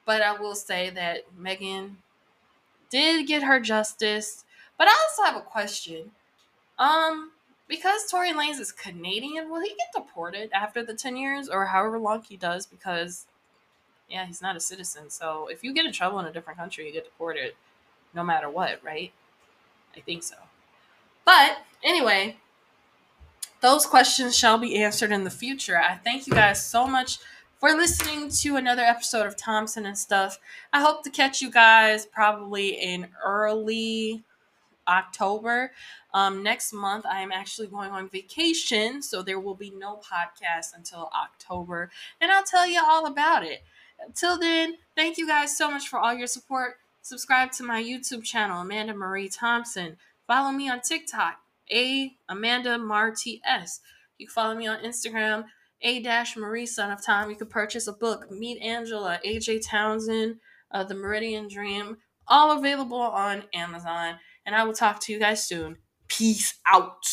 But 0.06 0.22
I 0.22 0.32
will 0.40 0.56
say 0.56 0.90
that 0.92 1.26
Megan 1.38 1.98
did 2.90 3.28
get 3.28 3.44
her 3.44 3.60
justice. 3.60 4.46
But 4.78 4.88
I 4.88 4.92
also 4.92 5.24
have 5.24 5.36
a 5.36 5.46
question. 5.46 6.12
Um, 6.80 7.32
because 7.68 8.10
Tory 8.10 8.32
Lanez 8.32 8.62
is 8.62 8.72
Canadian, 8.72 9.52
will 9.52 9.62
he 9.62 9.76
get 9.76 9.92
deported 9.94 10.50
after 10.54 10.82
the 10.82 10.94
10 10.94 11.18
years 11.18 11.50
or 11.50 11.66
however 11.66 12.00
long 12.00 12.24
he 12.24 12.38
does? 12.38 12.66
Because, 12.66 13.26
yeah, 14.10 14.26
he's 14.26 14.42
not 14.42 14.56
a 14.56 14.62
citizen. 14.62 15.10
So 15.10 15.50
if 15.52 15.66
you 15.66 15.74
get 15.74 15.86
in 15.86 15.92
trouble 15.92 16.20
in 16.20 16.26
a 16.26 16.32
different 16.32 16.58
country, 16.58 16.88
you 16.88 16.94
get 16.94 17.04
deported 17.04 17.54
no 18.14 18.24
matter 18.24 18.50
what, 18.50 18.80
right? 18.84 19.12
I 19.96 20.00
think 20.02 20.24
so. 20.24 20.36
But 21.26 21.58
anyway, 21.84 22.38
those 23.62 23.86
questions 23.86 24.38
shall 24.38 24.58
be 24.58 24.82
answered 24.82 25.12
in 25.12 25.24
the 25.24 25.30
future. 25.30 25.78
I 25.78 25.96
thank 25.96 26.28
you 26.28 26.34
guys 26.34 26.66
so 26.66 26.88
much 26.88 27.20
for 27.60 27.72
listening 27.72 28.30
to 28.30 28.56
another 28.56 28.82
episode 28.82 29.26
of 29.26 29.36
Thompson 29.36 29.86
and 29.86 29.98
Stuff. 29.98 30.40
I 30.72 30.82
hope 30.82 31.04
to 31.04 31.10
catch 31.10 31.42
you 31.42 31.52
guys 31.52 32.06
probably 32.06 32.70
in 32.70 33.08
early 33.24 34.24
October. 34.88 35.72
Um, 36.14 36.42
next 36.42 36.74
month, 36.74 37.06
I 37.06 37.22
am 37.22 37.32
actually 37.32 37.68
going 37.68 37.92
on 37.92 38.10
vacation, 38.10 39.02
so 39.02 39.22
there 39.22 39.40
will 39.40 39.56
be 39.56 39.70
no 39.70 39.98
podcast 39.98 40.76
until 40.76 41.12
October, 41.14 41.92
and 42.20 42.32
I'll 42.32 42.44
tell 42.44 42.66
you 42.66 42.82
all 42.84 43.06
about 43.06 43.44
it. 43.44 43.62
Until 44.04 44.40
then, 44.40 44.78
thank 44.96 45.18
you 45.18 45.28
guys 45.28 45.56
so 45.56 45.70
much 45.70 45.88
for 45.88 46.00
all 46.00 46.14
your 46.14 46.28
support. 46.28 46.78
Subscribe 47.10 47.52
to 47.54 47.64
my 47.64 47.82
YouTube 47.82 48.24
channel, 48.24 48.62
Amanda 48.62 48.94
Marie 48.94 49.30
Thompson. 49.30 49.98
Follow 50.28 50.52
me 50.52 50.70
on 50.70 50.80
TikTok, 50.80 51.40
A 51.72 52.12
Amanda 52.30 52.78
Mar 52.78 53.10
TS. 53.10 53.80
You 54.20 54.28
can 54.28 54.32
follow 54.32 54.54
me 54.54 54.68
on 54.68 54.84
Instagram, 54.84 55.46
A 55.82 56.04
Dash 56.04 56.38
Marie 56.38 56.68
Son 56.68 56.92
of 56.92 57.04
Time. 57.04 57.32
You 57.32 57.36
can 57.36 57.48
purchase 57.48 57.88
a 57.88 57.94
book, 57.94 58.30
Meet 58.30 58.62
Angela, 58.62 59.20
AJ 59.26 59.68
Townsend, 59.68 60.36
uh, 60.70 60.84
The 60.84 60.94
Meridian 60.94 61.48
Dream, 61.48 61.98
all 62.28 62.56
available 62.56 63.02
on 63.02 63.42
Amazon. 63.56 64.18
And 64.46 64.56
I 64.56 64.64
will 64.64 64.74
talk 64.74 65.02
to 65.02 65.12
you 65.12 65.18
guys 65.18 65.44
soon. 65.44 65.78
Peace 66.10 66.60
out. 66.68 67.08